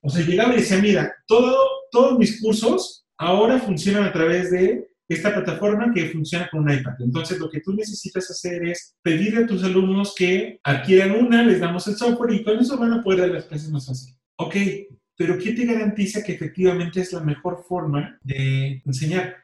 O 0.00 0.08
sea, 0.08 0.24
llegaba 0.24 0.54
y 0.54 0.58
decía, 0.58 0.78
mira, 0.78 1.12
todo, 1.26 1.56
todos 1.90 2.18
mis 2.18 2.40
cursos 2.40 3.06
ahora 3.18 3.58
funcionan 3.58 4.04
a 4.04 4.12
través 4.12 4.50
de 4.50 4.88
esta 5.08 5.32
plataforma 5.32 5.92
que 5.92 6.10
funciona 6.10 6.48
con 6.50 6.60
un 6.60 6.70
iPad. 6.70 6.94
Entonces, 7.00 7.38
lo 7.38 7.48
que 7.48 7.60
tú 7.60 7.72
necesitas 7.72 8.30
hacer 8.30 8.66
es 8.66 8.96
pedirle 9.02 9.44
a 9.44 9.46
tus 9.46 9.64
alumnos 9.64 10.14
que 10.16 10.60
adquieran 10.62 11.12
una, 11.12 11.42
les 11.42 11.60
damos 11.60 11.86
el 11.88 11.96
software 11.96 12.34
y 12.34 12.44
con 12.44 12.58
eso 12.58 12.76
van 12.76 12.92
a 12.92 13.02
poder 13.02 13.20
dar 13.20 13.30
las 13.30 13.46
clases 13.46 13.70
más 13.70 13.86
fácil. 13.86 14.14
Ok, 14.36 14.54
pero 15.16 15.38
¿qué 15.38 15.52
te 15.52 15.64
garantiza 15.64 16.22
que 16.22 16.32
efectivamente 16.32 17.00
es 17.00 17.12
la 17.12 17.20
mejor 17.20 17.64
forma 17.66 18.18
de 18.22 18.82
enseñar? 18.84 19.34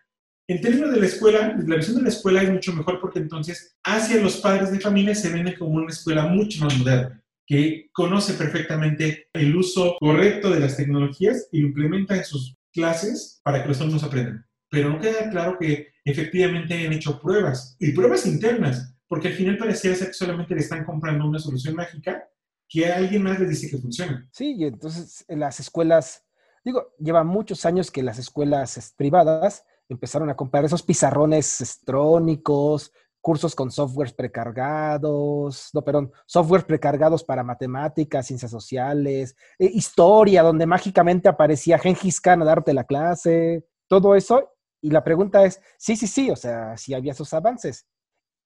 En 0.47 0.61
términos 0.61 0.92
de 0.92 1.01
la 1.01 1.07
escuela, 1.07 1.57
la 1.66 1.76
visión 1.76 1.97
de 1.97 2.03
la 2.03 2.11
escuela 2.11 2.42
es 2.42 2.51
mucho 2.53 2.74
mejor 2.74 3.01
porque 3.01 3.18
entonces 3.18 3.76
hacia 3.82 4.20
los 4.20 4.36
padres 4.36 4.70
de 4.70 4.78
familia 4.78 5.14
se 5.14 5.30
vende 5.30 5.57
como 5.57 5.76
una 5.76 5.88
escuela 5.88 6.26
mucho 6.26 6.62
más 6.62 6.78
moderna, 6.78 7.24
que 7.47 7.90
conoce 7.92 8.34
perfectamente 8.34 9.28
el 9.32 9.55
uso 9.55 9.97
correcto 10.01 10.51
de 10.51 10.61
las 10.61 10.76
tecnologías 10.76 11.49
y 11.53 11.61
implementa 11.61 12.16
en 12.16 12.24
sus 12.24 12.57
clases 12.72 13.40
para 13.45 13.62
que 13.62 13.68
los 13.68 13.80
alumnos 13.80 14.05
aprendan. 14.05 14.47
Pero 14.70 14.90
no 14.90 14.99
queda 14.99 15.30
claro 15.30 15.57
que 15.59 15.88
efectivamente 16.05 16.74
hayan 16.74 16.92
hecho 16.92 17.20
pruebas, 17.20 17.76
y 17.78 17.92
pruebas 17.92 18.26
internas, 18.26 18.95
porque 19.07 19.28
al 19.28 19.34
final 19.34 19.57
pareciera 19.57 19.97
ser 19.97 20.09
que 20.09 20.14
solamente 20.14 20.55
le 20.55 20.61
están 20.61 20.84
comprando 20.84 21.26
una 21.26 21.38
solución 21.38 21.76
mágica 21.76 22.28
que 22.68 22.86
a 22.90 22.97
alguien 22.97 23.22
más 23.22 23.38
les 23.38 23.51
dice 23.51 23.70
que 23.70 23.78
funciona. 23.78 24.28
Sí, 24.32 24.57
y 24.59 24.64
entonces 24.64 25.24
en 25.28 25.40
las 25.40 25.61
escuelas, 25.61 26.24
digo, 26.64 26.95
lleva 26.99 27.24
muchos 27.24 27.64
años 27.66 27.90
que 27.90 28.03
las 28.03 28.18
escuelas 28.18 28.76
es, 28.76 28.92
privadas 28.92 29.64
empezaron 29.88 30.30
a 30.30 30.36
comprar 30.36 30.64
esos 30.64 30.82
pizarrones 30.82 31.61
estrónicos, 31.61 32.92
cursos 33.25 33.55
con 33.55 33.70
softwares 33.70 34.12
precargados, 34.12 35.70
no, 35.72 35.83
perdón, 35.83 36.12
softwares 36.27 36.66
precargados 36.66 37.25
para 37.25 37.43
matemáticas, 37.43 38.27
ciencias 38.27 38.51
sociales, 38.51 39.35
eh, 39.59 39.70
historia, 39.72 40.43
donde 40.43 40.66
mágicamente 40.66 41.27
aparecía 41.31 41.79
Gengis 41.79 42.20
Khan 42.20 42.43
a 42.43 42.45
darte 42.45 42.75
la 42.75 42.85
clase, 42.85 43.64
todo 43.89 44.14
eso. 44.14 44.53
Y 44.83 44.91
la 44.91 45.03
pregunta 45.03 45.43
es, 45.47 45.59
sí, 45.79 45.97
sí, 45.97 46.07
sí, 46.07 46.31
o 46.31 46.37
sea, 46.37 46.77
si 46.77 46.93
había 46.93 47.12
esos 47.12 47.33
avances. 47.33 47.87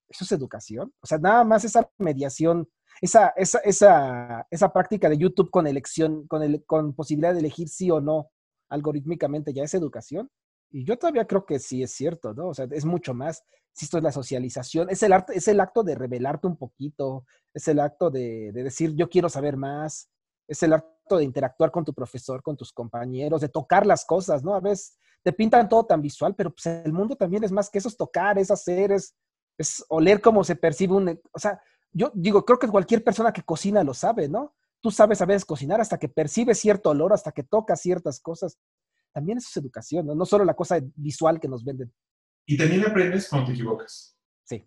¿Eso 0.08 0.22
es 0.22 0.30
educación? 0.30 0.94
O 1.02 1.06
sea, 1.08 1.18
nada 1.18 1.42
más 1.42 1.64
esa 1.64 1.90
mediación 1.98 2.68
esa, 3.00 3.32
esa, 3.36 3.58
esa, 3.58 4.46
esa 4.48 4.72
práctica 4.72 5.08
de 5.08 5.18
YouTube 5.18 5.50
con 5.50 5.66
elección, 5.66 6.28
con, 6.28 6.44
el, 6.44 6.64
con 6.64 6.94
posibilidad 6.94 7.32
de 7.32 7.40
elegir 7.40 7.68
sí 7.68 7.90
o 7.90 8.00
no 8.00 8.30
algorítmicamente, 8.68 9.52
ya 9.52 9.64
es 9.64 9.74
educación. 9.74 10.30
Y 10.70 10.84
yo 10.84 10.98
todavía 10.98 11.26
creo 11.26 11.46
que 11.46 11.58
sí 11.58 11.82
es 11.82 11.92
cierto, 11.92 12.34
¿no? 12.34 12.48
O 12.48 12.54
sea, 12.54 12.66
es 12.70 12.84
mucho 12.84 13.14
más. 13.14 13.42
Si 13.72 13.84
esto 13.84 13.98
es 13.98 14.04
la 14.04 14.12
socialización, 14.12 14.90
es 14.90 15.02
el, 15.02 15.12
arte, 15.12 15.36
es 15.36 15.46
el 15.46 15.60
acto 15.60 15.84
de 15.84 15.94
revelarte 15.94 16.46
un 16.46 16.56
poquito, 16.56 17.24
es 17.54 17.68
el 17.68 17.78
acto 17.78 18.10
de, 18.10 18.50
de 18.52 18.64
decir 18.64 18.94
yo 18.96 19.08
quiero 19.08 19.28
saber 19.28 19.56
más, 19.56 20.10
es 20.48 20.62
el 20.64 20.72
acto 20.72 21.16
de 21.16 21.24
interactuar 21.24 21.70
con 21.70 21.84
tu 21.84 21.94
profesor, 21.94 22.42
con 22.42 22.56
tus 22.56 22.72
compañeros, 22.72 23.40
de 23.40 23.48
tocar 23.48 23.86
las 23.86 24.04
cosas, 24.04 24.42
¿no? 24.42 24.54
A 24.54 24.60
veces 24.60 24.96
te 25.22 25.32
pintan 25.32 25.68
todo 25.68 25.84
tan 25.84 26.00
visual, 26.00 26.34
pero 26.34 26.50
pues 26.50 26.66
el 26.66 26.92
mundo 26.92 27.16
también 27.16 27.44
es 27.44 27.52
más 27.52 27.70
que 27.70 27.78
eso, 27.78 27.88
es 27.88 27.96
tocar, 27.96 28.38
es 28.38 28.50
hacer, 28.50 28.92
es, 28.92 29.14
es 29.56 29.84
oler 29.88 30.20
cómo 30.20 30.44
se 30.44 30.56
percibe 30.56 30.94
un... 30.94 31.20
O 31.32 31.38
sea, 31.38 31.60
yo 31.92 32.10
digo, 32.14 32.44
creo 32.44 32.58
que 32.58 32.68
cualquier 32.68 33.02
persona 33.02 33.32
que 33.32 33.42
cocina 33.42 33.82
lo 33.84 33.94
sabe, 33.94 34.28
¿no? 34.28 34.54
Tú 34.80 34.90
sabes 34.90 35.20
a 35.20 35.26
veces 35.26 35.44
cocinar 35.44 35.80
hasta 35.80 35.98
que 35.98 36.08
percibes 36.08 36.58
cierto 36.58 36.90
olor, 36.90 37.12
hasta 37.12 37.32
que 37.32 37.42
tocas 37.42 37.80
ciertas 37.80 38.20
cosas. 38.20 38.58
También 39.18 39.38
eso 39.38 39.48
es 39.50 39.56
educación, 39.56 40.06
¿no? 40.06 40.14
No 40.14 40.24
solo 40.24 40.44
la 40.44 40.54
cosa 40.54 40.78
visual 40.94 41.40
que 41.40 41.48
nos 41.48 41.64
venden. 41.64 41.92
Y 42.46 42.56
también 42.56 42.86
aprendes 42.86 43.28
cuando 43.28 43.48
te 43.48 43.52
equivocas. 43.54 44.16
Sí. 44.44 44.64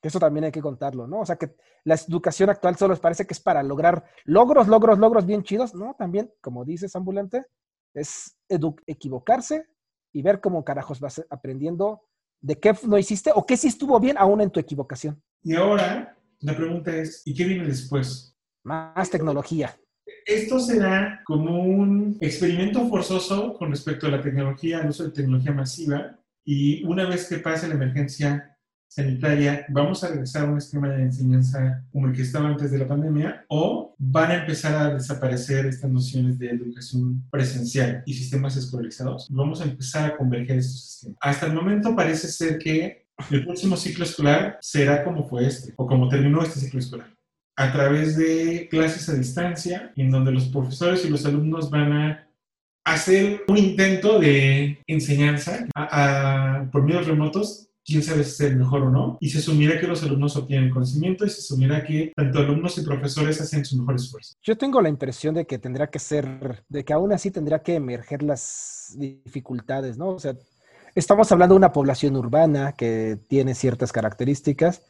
Eso 0.00 0.20
también 0.20 0.44
hay 0.44 0.52
que 0.52 0.62
contarlo, 0.62 1.08
¿no? 1.08 1.22
O 1.22 1.26
sea, 1.26 1.34
que 1.34 1.56
la 1.82 1.96
educación 1.96 2.50
actual 2.50 2.76
solo 2.76 2.94
les 2.94 3.00
parece 3.00 3.26
que 3.26 3.34
es 3.34 3.40
para 3.40 3.64
lograr 3.64 4.04
logros, 4.26 4.68
logros, 4.68 4.96
logros 4.96 5.26
bien 5.26 5.42
chidos. 5.42 5.74
No, 5.74 5.96
también, 5.98 6.32
como 6.40 6.64
dices, 6.64 6.94
ambulante, 6.94 7.44
es 7.94 8.38
equivocarse 8.86 9.66
y 10.12 10.22
ver 10.22 10.40
cómo 10.40 10.64
carajos 10.64 11.00
vas 11.00 11.20
aprendiendo 11.28 12.02
de 12.40 12.60
qué 12.60 12.76
no 12.84 12.96
hiciste 12.96 13.32
o 13.34 13.44
qué 13.44 13.56
sí 13.56 13.66
estuvo 13.66 13.98
bien 13.98 14.16
aún 14.18 14.40
en 14.40 14.52
tu 14.52 14.60
equivocación. 14.60 15.20
Y 15.42 15.56
ahora 15.56 16.16
la 16.38 16.54
pregunta 16.54 16.94
es, 16.94 17.22
¿y 17.24 17.34
qué 17.34 17.44
viene 17.44 17.66
después? 17.66 18.38
Más 18.62 19.10
tecnología. 19.10 19.76
Esto 20.26 20.60
será 20.60 21.20
como 21.24 21.62
un 21.62 22.16
experimento 22.20 22.88
forzoso 22.88 23.54
con 23.54 23.70
respecto 23.70 24.06
a 24.06 24.10
la 24.10 24.20
tecnología, 24.20 24.80
al 24.80 24.90
uso 24.90 25.04
de 25.04 25.10
tecnología 25.10 25.52
masiva, 25.52 26.18
y 26.44 26.84
una 26.84 27.08
vez 27.08 27.28
que 27.28 27.38
pase 27.38 27.68
la 27.68 27.74
emergencia 27.74 28.56
sanitaria, 28.88 29.64
¿vamos 29.70 30.04
a 30.04 30.08
regresar 30.08 30.44
a 30.44 30.50
un 30.50 30.58
esquema 30.58 30.88
de 30.90 31.02
enseñanza 31.02 31.82
como 31.92 32.08
el 32.08 32.12
que 32.12 32.22
estaba 32.22 32.48
antes 32.48 32.70
de 32.70 32.78
la 32.78 32.86
pandemia? 32.86 33.44
¿O 33.48 33.94
van 33.98 34.30
a 34.30 34.40
empezar 34.40 34.74
a 34.74 34.94
desaparecer 34.94 35.66
estas 35.66 35.90
nociones 35.90 36.38
de 36.38 36.50
educación 36.50 37.24
presencial 37.30 38.02
y 38.04 38.12
sistemas 38.12 38.56
escolarizados? 38.56 39.28
Vamos 39.30 39.60
a 39.60 39.64
empezar 39.64 40.10
a 40.10 40.16
converger 40.16 40.58
estos 40.58 40.82
sistemas. 40.82 41.16
Hasta 41.20 41.46
el 41.46 41.54
momento 41.54 41.96
parece 41.96 42.28
ser 42.28 42.58
que 42.58 43.06
el 43.30 43.44
próximo 43.44 43.76
ciclo 43.76 44.04
escolar 44.04 44.58
será 44.60 45.04
como 45.04 45.26
fue 45.26 45.46
este, 45.46 45.72
o 45.76 45.86
como 45.86 46.08
terminó 46.08 46.42
este 46.42 46.60
ciclo 46.60 46.80
escolar 46.80 47.08
a 47.56 47.72
través 47.72 48.16
de 48.16 48.68
clases 48.70 49.08
a 49.08 49.14
distancia, 49.14 49.92
en 49.96 50.10
donde 50.10 50.32
los 50.32 50.46
profesores 50.46 51.04
y 51.04 51.08
los 51.08 51.26
alumnos 51.26 51.70
van 51.70 51.92
a 51.92 52.28
hacer 52.84 53.42
un 53.46 53.58
intento 53.58 54.18
de 54.18 54.78
enseñanza 54.86 55.66
por 56.72 56.82
medios 56.82 57.06
remotos 57.06 57.68
quién 57.84 58.02
sabe 58.02 58.24
si 58.24 58.30
es 58.30 58.40
el 58.52 58.56
mejor 58.56 58.82
o 58.82 58.90
no, 58.90 59.18
y 59.20 59.28
se 59.28 59.38
asumirá 59.38 59.80
que 59.80 59.86
los 59.86 60.02
alumnos 60.02 60.36
obtienen 60.36 60.70
conocimiento 60.70 61.24
y 61.24 61.30
se 61.30 61.40
asumirá 61.40 61.84
que 61.84 62.12
tanto 62.14 62.38
alumnos 62.38 62.78
y 62.78 62.82
profesores 62.82 63.40
hacen 63.40 63.64
su 63.64 63.76
mejor 63.76 63.96
esfuerzo. 63.96 64.34
Yo 64.42 64.56
tengo 64.56 64.80
la 64.80 64.88
impresión 64.88 65.34
de 65.34 65.46
que 65.46 65.58
tendrá 65.58 65.88
que 65.88 65.98
ser, 65.98 66.64
de 66.68 66.84
que 66.84 66.92
aún 66.92 67.12
así 67.12 67.30
tendrá 67.30 67.62
que 67.62 67.74
emerger 67.74 68.22
las 68.22 68.94
dificultades, 68.96 69.98
¿no? 69.98 70.10
O 70.10 70.18
sea, 70.20 70.36
estamos 70.94 71.32
hablando 71.32 71.54
de 71.54 71.58
una 71.58 71.72
población 71.72 72.16
urbana 72.16 72.72
que 72.72 73.18
tiene 73.28 73.54
ciertas 73.54 73.92
características. 73.92 74.82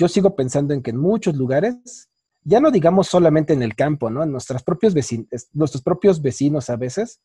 Yo 0.00 0.08
sigo 0.08 0.34
pensando 0.34 0.72
en 0.72 0.82
que 0.82 0.92
en 0.92 0.96
muchos 0.96 1.36
lugares, 1.36 2.08
ya 2.42 2.58
no 2.58 2.70
digamos 2.70 3.08
solamente 3.08 3.52
en 3.52 3.62
el 3.62 3.74
campo, 3.74 4.08
¿no? 4.08 4.24
Nuestros 4.24 4.62
propios 4.62 4.94
vecinos, 4.94 5.28
nuestros 5.52 5.82
propios 5.82 6.22
vecinos 6.22 6.70
a 6.70 6.76
veces, 6.76 7.20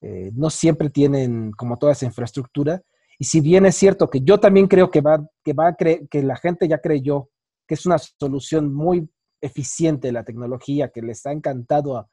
eh, 0.00 0.30
no 0.34 0.48
siempre 0.48 0.90
tienen 0.90 1.50
como 1.50 1.76
toda 1.76 1.90
esa 1.90 2.06
infraestructura 2.06 2.82
y 3.18 3.24
si 3.24 3.40
bien 3.40 3.66
es 3.66 3.74
cierto 3.74 4.08
que 4.08 4.20
yo 4.20 4.38
también 4.38 4.68
creo 4.68 4.92
que 4.92 5.00
va, 5.00 5.18
que 5.44 5.52
va 5.54 5.68
a 5.68 5.74
que 5.74 6.22
la 6.22 6.36
gente 6.36 6.68
ya 6.68 6.78
creyó 6.78 7.28
que 7.66 7.74
es 7.74 7.84
una 7.84 7.98
solución 7.98 8.72
muy 8.72 9.10
eficiente 9.40 10.12
la 10.12 10.24
tecnología, 10.24 10.90
que 10.90 11.02
les 11.02 11.26
ha 11.26 11.32
encantado 11.32 11.98
a, 11.98 12.08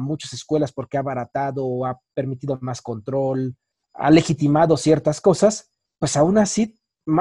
muchas 0.00 0.34
escuelas 0.34 0.70
porque 0.70 0.98
ha 0.98 1.00
abaratado, 1.00 1.86
ha 1.86 1.98
permitido 2.12 2.58
más 2.60 2.82
control, 2.82 3.56
ha 3.94 4.10
legitimado 4.10 4.76
ciertas 4.76 5.18
cosas, 5.20 5.70
pues 5.98 6.14
aún 6.16 6.36
así 6.36 6.78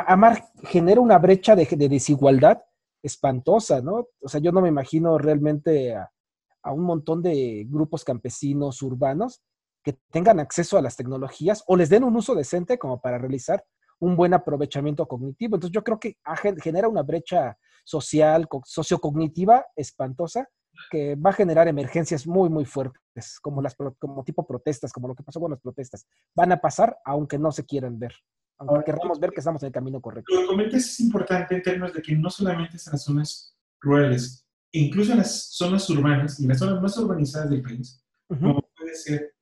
Amar 0.08 0.50
genera 0.64 1.00
una 1.00 1.18
brecha 1.18 1.56
de, 1.56 1.66
desigualdad 1.66 2.62
espantosa, 3.02 3.82
¿no? 3.82 4.08
O 4.22 4.28
sea, 4.28 4.42
yo 4.42 4.52
no 4.52 4.62
me 4.62 4.70
imagino 4.70 5.18
realmente 5.18 5.96
a 5.96 6.74
un 6.74 6.84
montón 6.84 7.22
de 7.22 7.66
grupos 7.70 8.04
campesinos 8.04 8.82
urbanos 8.82 9.42
que 9.84 9.98
tengan 10.12 10.40
acceso 10.40 10.78
a 10.78 10.82
las 10.82 10.98
tecnologías 10.98 11.64
o 11.68 11.78
les 11.78 11.90
den 11.90 12.04
un 12.04 12.18
uso 12.18 12.36
decente 12.36 12.78
como 12.78 13.00
para 13.00 13.18
realizar 13.18 13.64
un 14.00 14.16
buen 14.18 14.34
aprovechamiento 14.34 15.08
cognitivo. 15.08 15.56
Entonces 15.56 15.74
yo 15.74 15.84
creo 15.84 16.00
que 16.00 16.18
genera 16.62 16.90
una 16.90 17.04
brecha 17.04 17.58
social, 17.86 18.48
sociocognitiva 18.66 19.66
espantosa 19.76 20.50
que 20.90 21.16
va 21.16 21.32
a 21.32 21.34
generar 21.34 21.68
emergencias 21.68 22.26
muy, 22.28 22.50
muy 22.50 22.66
fuertes, 22.66 23.40
como, 23.42 23.62
las, 23.62 23.76
como 24.00 24.24
tipo 24.24 24.46
protestas, 24.46 24.92
como 24.92 25.08
lo 25.08 25.16
que 25.16 25.24
pasó 25.24 25.40
con 25.40 25.52
las 25.52 25.60
protestas. 25.60 26.06
Van 26.36 26.52
a 26.52 26.58
pasar 26.58 26.98
aunque 27.06 27.38
no 27.38 27.52
se 27.52 27.66
quieran 27.66 28.00
ver, 28.00 28.14
aunque 28.58 28.92
queramos 28.92 29.20
ver 29.20 29.32
que 29.32 29.40
estamos 29.40 29.62
en 29.64 29.68
el 29.68 29.74
camino 29.74 30.02
correcto. 30.02 30.34
Lo 30.34 30.42
que 30.42 30.48
comentas 30.48 30.86
es 30.86 31.00
importante 31.00 31.56
en 31.56 31.62
términos 31.62 31.94
de 31.94 32.02
que 32.02 32.16
no 32.16 32.30
solamente 32.30 32.78
en 32.78 32.92
las 32.92 33.04
zonas 33.04 33.56
rurales, 33.82 34.46
incluso 34.72 35.12
en 35.12 35.20
las 35.20 35.50
zonas 35.52 35.90
urbanas 35.90 36.40
y 36.40 36.48
las 36.48 36.60
zonas 36.60 36.82
más 36.82 36.98
urbanizadas 36.98 37.50
del 37.50 37.62
país, 37.62 38.04
como 38.28 38.62
puede 38.76 38.96
ser 38.96 39.34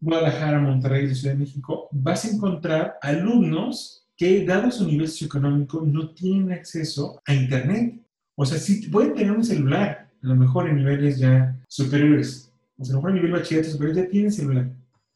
Guadalajara, 0.00 0.60
Monterrey 0.60 1.06
y 1.06 1.14
Ciudad 1.14 1.34
de 1.34 1.40
México, 1.40 1.88
vas 1.90 2.24
a 2.24 2.28
encontrar 2.28 2.98
alumnos 3.02 4.06
que, 4.16 4.44
dado 4.44 4.70
su 4.70 4.84
nivel 4.84 5.08
socioeconómico, 5.08 5.82
no 5.82 6.12
tienen 6.14 6.52
acceso 6.52 7.20
a 7.24 7.34
Internet. 7.34 8.00
O 8.34 8.44
sea, 8.44 8.58
sí 8.58 8.88
pueden 8.88 9.14
tener 9.14 9.32
un 9.32 9.44
celular, 9.44 10.07
a 10.22 10.26
lo 10.26 10.36
mejor 10.36 10.68
en 10.68 10.76
niveles 10.76 11.18
ya 11.18 11.56
superiores. 11.68 12.52
O 12.76 12.84
sea, 12.84 12.92
a 12.92 12.96
lo 12.96 13.02
mejor 13.02 13.10
en 13.10 13.16
nivel 13.16 13.40
bachillerato 13.40 13.70
superior 13.70 13.96
ya 13.96 14.08
tienen 14.08 14.32
celular. 14.32 14.70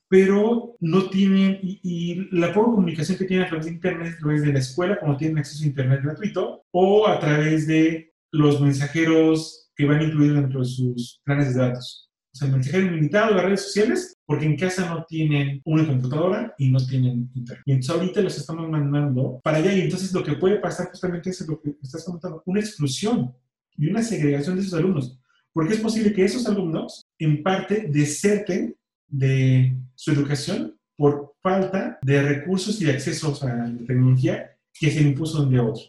Pero 0.08 0.76
no 0.80 1.08
tienen, 1.08 1.58
y, 1.62 2.28
la 2.36 2.52
poca 2.52 2.72
comunicación 2.72 3.16
que 3.16 3.24
tienen 3.24 3.46
a 3.46 3.48
través 3.48 3.66
de 3.66 3.72
Internet, 3.72 4.14
a 4.16 4.20
través 4.20 4.42
de 4.42 4.52
la 4.52 4.58
escuela, 4.58 5.00
como 5.00 5.16
tienen 5.16 5.38
acceso 5.38 5.64
a 5.64 5.68
Internet 5.68 6.00
gratuito, 6.02 6.64
o 6.70 7.06
a 7.08 7.18
través 7.18 7.66
de 7.66 8.12
los 8.30 8.60
mensajeros 8.60 9.70
que 9.74 9.86
van 9.86 10.02
incluidos 10.02 10.36
dentro 10.36 10.60
de 10.60 10.66
sus 10.66 11.20
planes 11.24 11.54
de 11.54 11.60
datos. 11.60 12.10
O 12.34 12.38
sea, 12.38 12.48
el 12.48 12.54
mensajero 12.54 12.86
ilimitado 12.86 13.28
de 13.28 13.34
las 13.34 13.44
redes 13.44 13.62
sociales 13.62 14.16
porque 14.24 14.46
en 14.46 14.56
casa 14.56 14.88
no 14.88 15.04
tienen 15.04 15.60
una 15.66 15.86
computadora 15.86 16.54
y 16.56 16.70
no 16.70 16.78
tienen 16.78 17.30
internet. 17.34 17.62
Y 17.66 17.72
entonces 17.72 17.94
ahorita 17.94 18.22
los 18.22 18.38
estamos 18.38 18.66
mandando 18.70 19.40
para 19.44 19.58
allá 19.58 19.74
y 19.74 19.82
entonces 19.82 20.10
lo 20.14 20.24
que 20.24 20.32
puede 20.32 20.58
pasar 20.58 20.88
justamente 20.88 21.28
es 21.28 21.46
lo 21.46 21.60
que 21.60 21.76
estás 21.82 22.02
comentando, 22.02 22.42
una 22.46 22.60
exclusión 22.60 23.34
y 23.76 23.88
una 23.88 24.02
segregación 24.02 24.56
de 24.56 24.62
esos 24.62 24.74
alumnos. 24.74 25.18
Porque 25.52 25.74
es 25.74 25.80
posible 25.80 26.12
que 26.12 26.24
esos 26.24 26.46
alumnos 26.46 27.06
en 27.18 27.42
parte 27.42 27.86
deserten 27.90 28.74
de 29.06 29.76
su 29.94 30.12
educación 30.12 30.78
por 30.96 31.34
falta 31.42 31.98
de 32.02 32.22
recursos 32.22 32.80
y 32.80 32.84
de 32.84 32.92
acceso 32.92 33.36
a 33.42 33.46
la 33.46 33.86
tecnología 33.86 34.56
que 34.72 34.90
se 34.90 35.02
impuso 35.02 35.44
de 35.44 35.60
otro. 35.60 35.82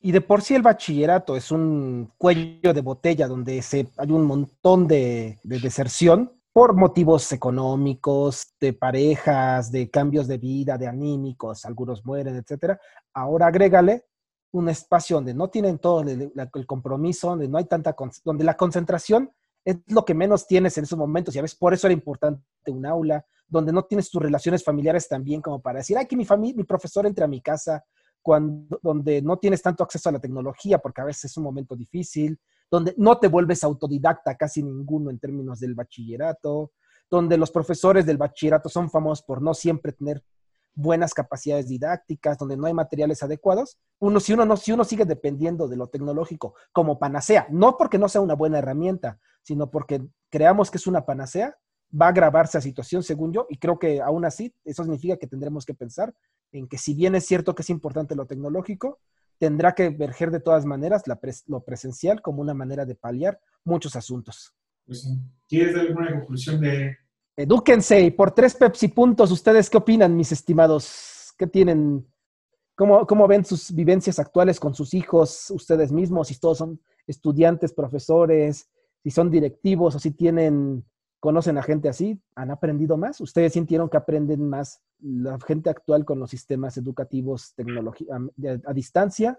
Y 0.00 0.12
de 0.12 0.22
por 0.22 0.40
sí 0.40 0.54
el 0.54 0.62
bachillerato 0.62 1.36
es 1.36 1.50
un 1.50 2.10
cuello 2.16 2.72
de 2.72 2.80
botella 2.80 3.28
donde 3.28 3.62
hay 3.72 4.10
un 4.10 4.24
montón 4.24 4.88
de, 4.88 5.38
de 5.44 5.58
deserción 5.58 6.32
por 6.52 6.74
motivos 6.74 7.30
económicos, 7.32 8.54
de 8.60 8.72
parejas, 8.72 9.70
de 9.70 9.90
cambios 9.90 10.26
de 10.26 10.38
vida, 10.38 10.78
de 10.78 10.88
anímicos, 10.88 11.64
algunos 11.64 12.04
mueren, 12.04 12.36
etcétera. 12.36 12.80
Ahora 13.12 13.46
agrégale 13.46 14.04
un 14.52 14.68
espacio 14.68 15.16
donde 15.16 15.34
no 15.34 15.48
tienen 15.48 15.78
todo 15.78 16.02
el, 16.02 16.66
compromiso, 16.66 17.28
donde 17.30 17.48
no 17.48 17.58
hay 17.58 17.64
tanta, 17.64 17.94
donde 18.24 18.44
la 18.44 18.56
concentración 18.56 19.30
es 19.64 19.76
lo 19.86 20.04
que 20.04 20.14
menos 20.14 20.46
tienes 20.46 20.76
en 20.78 20.84
esos 20.84 20.98
momentos, 20.98 21.34
y 21.34 21.38
a 21.38 21.42
veces 21.42 21.58
por 21.58 21.74
eso 21.74 21.86
era 21.86 21.94
importante 21.94 22.42
un 22.68 22.86
aula, 22.86 23.24
donde 23.46 23.72
no 23.72 23.84
tienes 23.84 24.10
tus 24.10 24.22
relaciones 24.22 24.64
familiares 24.64 25.08
también 25.08 25.40
como 25.42 25.60
para 25.60 25.78
decir, 25.78 25.98
ay, 25.98 26.06
que 26.06 26.16
mi, 26.16 26.26
mi 26.54 26.64
profesor 26.64 27.06
entre 27.06 27.24
a 27.24 27.28
mi 27.28 27.40
casa, 27.40 27.84
cuando, 28.22 28.78
donde 28.82 29.22
no 29.22 29.38
tienes 29.38 29.62
tanto 29.62 29.84
acceso 29.84 30.08
a 30.08 30.12
la 30.12 30.20
tecnología, 30.20 30.78
porque 30.78 31.00
a 31.00 31.04
veces 31.04 31.26
es 31.26 31.36
un 31.36 31.44
momento 31.44 31.76
difícil, 31.76 32.38
donde 32.70 32.94
no 32.96 33.18
te 33.18 33.28
vuelves 33.28 33.64
autodidacta 33.64 34.36
casi 34.36 34.62
ninguno 34.62 35.10
en 35.10 35.18
términos 35.18 35.60
del 35.60 35.74
bachillerato, 35.74 36.72
donde 37.10 37.36
los 37.36 37.50
profesores 37.50 38.06
del 38.06 38.16
bachillerato 38.16 38.68
son 38.68 38.88
famosos 38.88 39.24
por 39.24 39.42
no 39.42 39.52
siempre 39.52 39.92
tener 39.92 40.22
buenas 40.74 41.14
capacidades 41.14 41.68
didácticas, 41.68 42.38
donde 42.38 42.56
no 42.56 42.66
hay 42.66 42.74
materiales 42.74 43.22
adecuados, 43.22 43.78
uno, 43.98 44.20
si, 44.20 44.32
uno 44.32 44.46
no, 44.46 44.56
si 44.56 44.72
uno 44.72 44.84
sigue 44.84 45.04
dependiendo 45.04 45.68
de 45.68 45.76
lo 45.76 45.88
tecnológico 45.88 46.54
como 46.72 46.98
panacea, 46.98 47.46
no 47.50 47.76
porque 47.76 47.98
no 47.98 48.08
sea 48.08 48.20
una 48.20 48.34
buena 48.34 48.58
herramienta, 48.58 49.18
sino 49.42 49.70
porque 49.70 50.02
creamos 50.30 50.70
que 50.70 50.78
es 50.78 50.86
una 50.86 51.04
panacea, 51.04 51.56
va 52.00 52.06
a 52.06 52.10
agravarse 52.10 52.58
la 52.58 52.62
situación, 52.62 53.02
según 53.02 53.32
yo, 53.32 53.46
y 53.48 53.58
creo 53.58 53.78
que 53.78 54.00
aún 54.00 54.24
así 54.24 54.54
eso 54.64 54.84
significa 54.84 55.16
que 55.16 55.26
tendremos 55.26 55.64
que 55.66 55.74
pensar 55.74 56.14
en 56.52 56.68
que 56.68 56.78
si 56.78 56.94
bien 56.94 57.14
es 57.14 57.26
cierto 57.26 57.54
que 57.54 57.62
es 57.62 57.70
importante 57.70 58.14
lo 58.14 58.26
tecnológico, 58.26 59.00
tendrá 59.38 59.74
que 59.74 59.90
verger 59.90 60.30
de 60.30 60.40
todas 60.40 60.64
maneras 60.66 61.02
lo 61.46 61.64
presencial 61.64 62.20
como 62.22 62.42
una 62.42 62.54
manera 62.54 62.84
de 62.84 62.94
paliar 62.94 63.40
muchos 63.64 63.96
asuntos. 63.96 64.54
Pues 64.86 65.08
¿Quieres 65.48 65.74
dar 65.74 65.86
alguna 65.86 66.12
conclusión 66.12 66.60
de...? 66.60 66.96
Edúquense 67.40 68.02
y 68.02 68.10
por 68.10 68.32
tres 68.32 68.54
Pepsi 68.54 68.88
puntos, 68.88 69.30
¿ustedes 69.30 69.70
qué 69.70 69.78
opinan, 69.78 70.14
mis 70.14 70.30
estimados? 70.30 71.32
¿Qué 71.38 71.46
tienen? 71.46 72.06
¿Cómo, 72.74 73.06
¿Cómo 73.06 73.26
ven 73.26 73.46
sus 73.46 73.72
vivencias 73.72 74.18
actuales 74.18 74.60
con 74.60 74.74
sus 74.74 74.92
hijos, 74.92 75.50
ustedes 75.50 75.90
mismos? 75.90 76.28
Si 76.28 76.38
todos 76.38 76.58
son 76.58 76.82
estudiantes, 77.06 77.72
profesores, 77.72 78.68
si 79.02 79.10
son 79.10 79.30
directivos 79.30 79.94
o 79.94 79.98
si 79.98 80.10
tienen 80.10 80.84
conocen 81.18 81.56
a 81.56 81.62
gente 81.62 81.88
así, 81.88 82.20
han 82.34 82.50
aprendido 82.50 82.98
más. 82.98 83.22
Ustedes 83.22 83.54
sintieron 83.54 83.88
que 83.88 83.96
aprenden 83.96 84.46
más 84.46 84.82
la 84.98 85.38
gente 85.40 85.70
actual 85.70 86.04
con 86.04 86.18
los 86.18 86.28
sistemas 86.28 86.76
educativos 86.76 87.54
a, 88.66 88.72
distancia. 88.74 89.38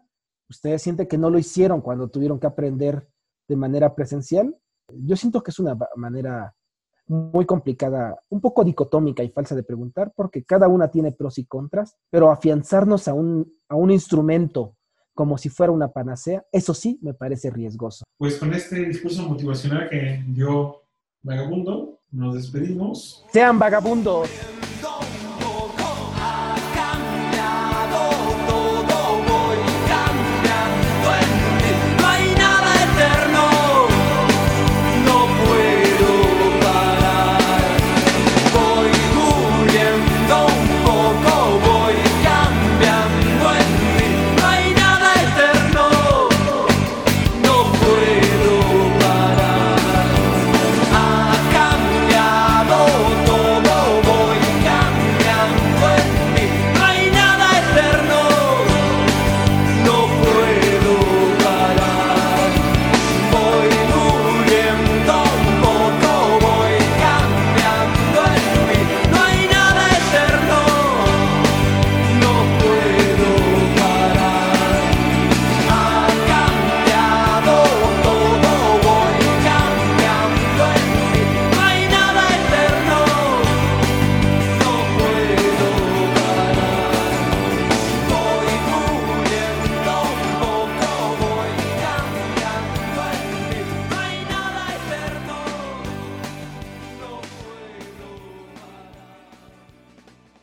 Ustedes 0.50 0.82
sienten 0.82 1.08
que 1.08 1.20
no 1.20 1.30
lo 1.30 1.38
hicieron 1.38 1.82
cuando 1.82 2.08
tuvieron 2.08 2.40
que 2.40 2.48
aprender 2.48 3.08
de 3.48 3.56
manera 3.56 3.94
presencial. 3.94 4.56
Yo 4.92 5.16
siento 5.16 5.44
que 5.44 5.52
es 5.52 5.60
una 5.60 5.78
manera 5.96 6.56
muy 7.12 7.46
complicada, 7.46 8.18
un 8.30 8.40
poco 8.40 8.64
dicotómica 8.64 9.22
y 9.22 9.30
falsa 9.30 9.54
de 9.54 9.64
preguntar, 9.64 10.14
porque 10.16 10.44
cada 10.44 10.70
una 10.70 10.90
tiene 10.90 11.12
pros 11.12 11.38
y 11.38 11.46
contras, 11.46 11.98
pero 12.10 12.32
afianzarnos 12.32 13.08
a 13.10 13.14
un, 13.14 13.52
a 13.68 13.76
un 13.76 13.92
instrumento 13.92 14.78
como 15.14 15.38
si 15.38 15.50
fuera 15.50 15.74
una 15.74 15.90
panacea, 15.90 16.46
eso 16.54 16.74
sí 16.74 16.98
me 17.02 17.14
parece 17.14 17.50
riesgoso. 17.50 18.06
Pues 18.18 18.38
con 18.38 18.54
este 18.54 18.86
discurso 18.86 19.28
motivacional 19.28 19.90
que 19.90 20.24
dio 20.28 20.84
Vagabundo, 21.22 22.00
nos 22.12 22.36
despedimos. 22.36 23.26
Sean 23.32 23.60
vagabundos. 23.60 24.30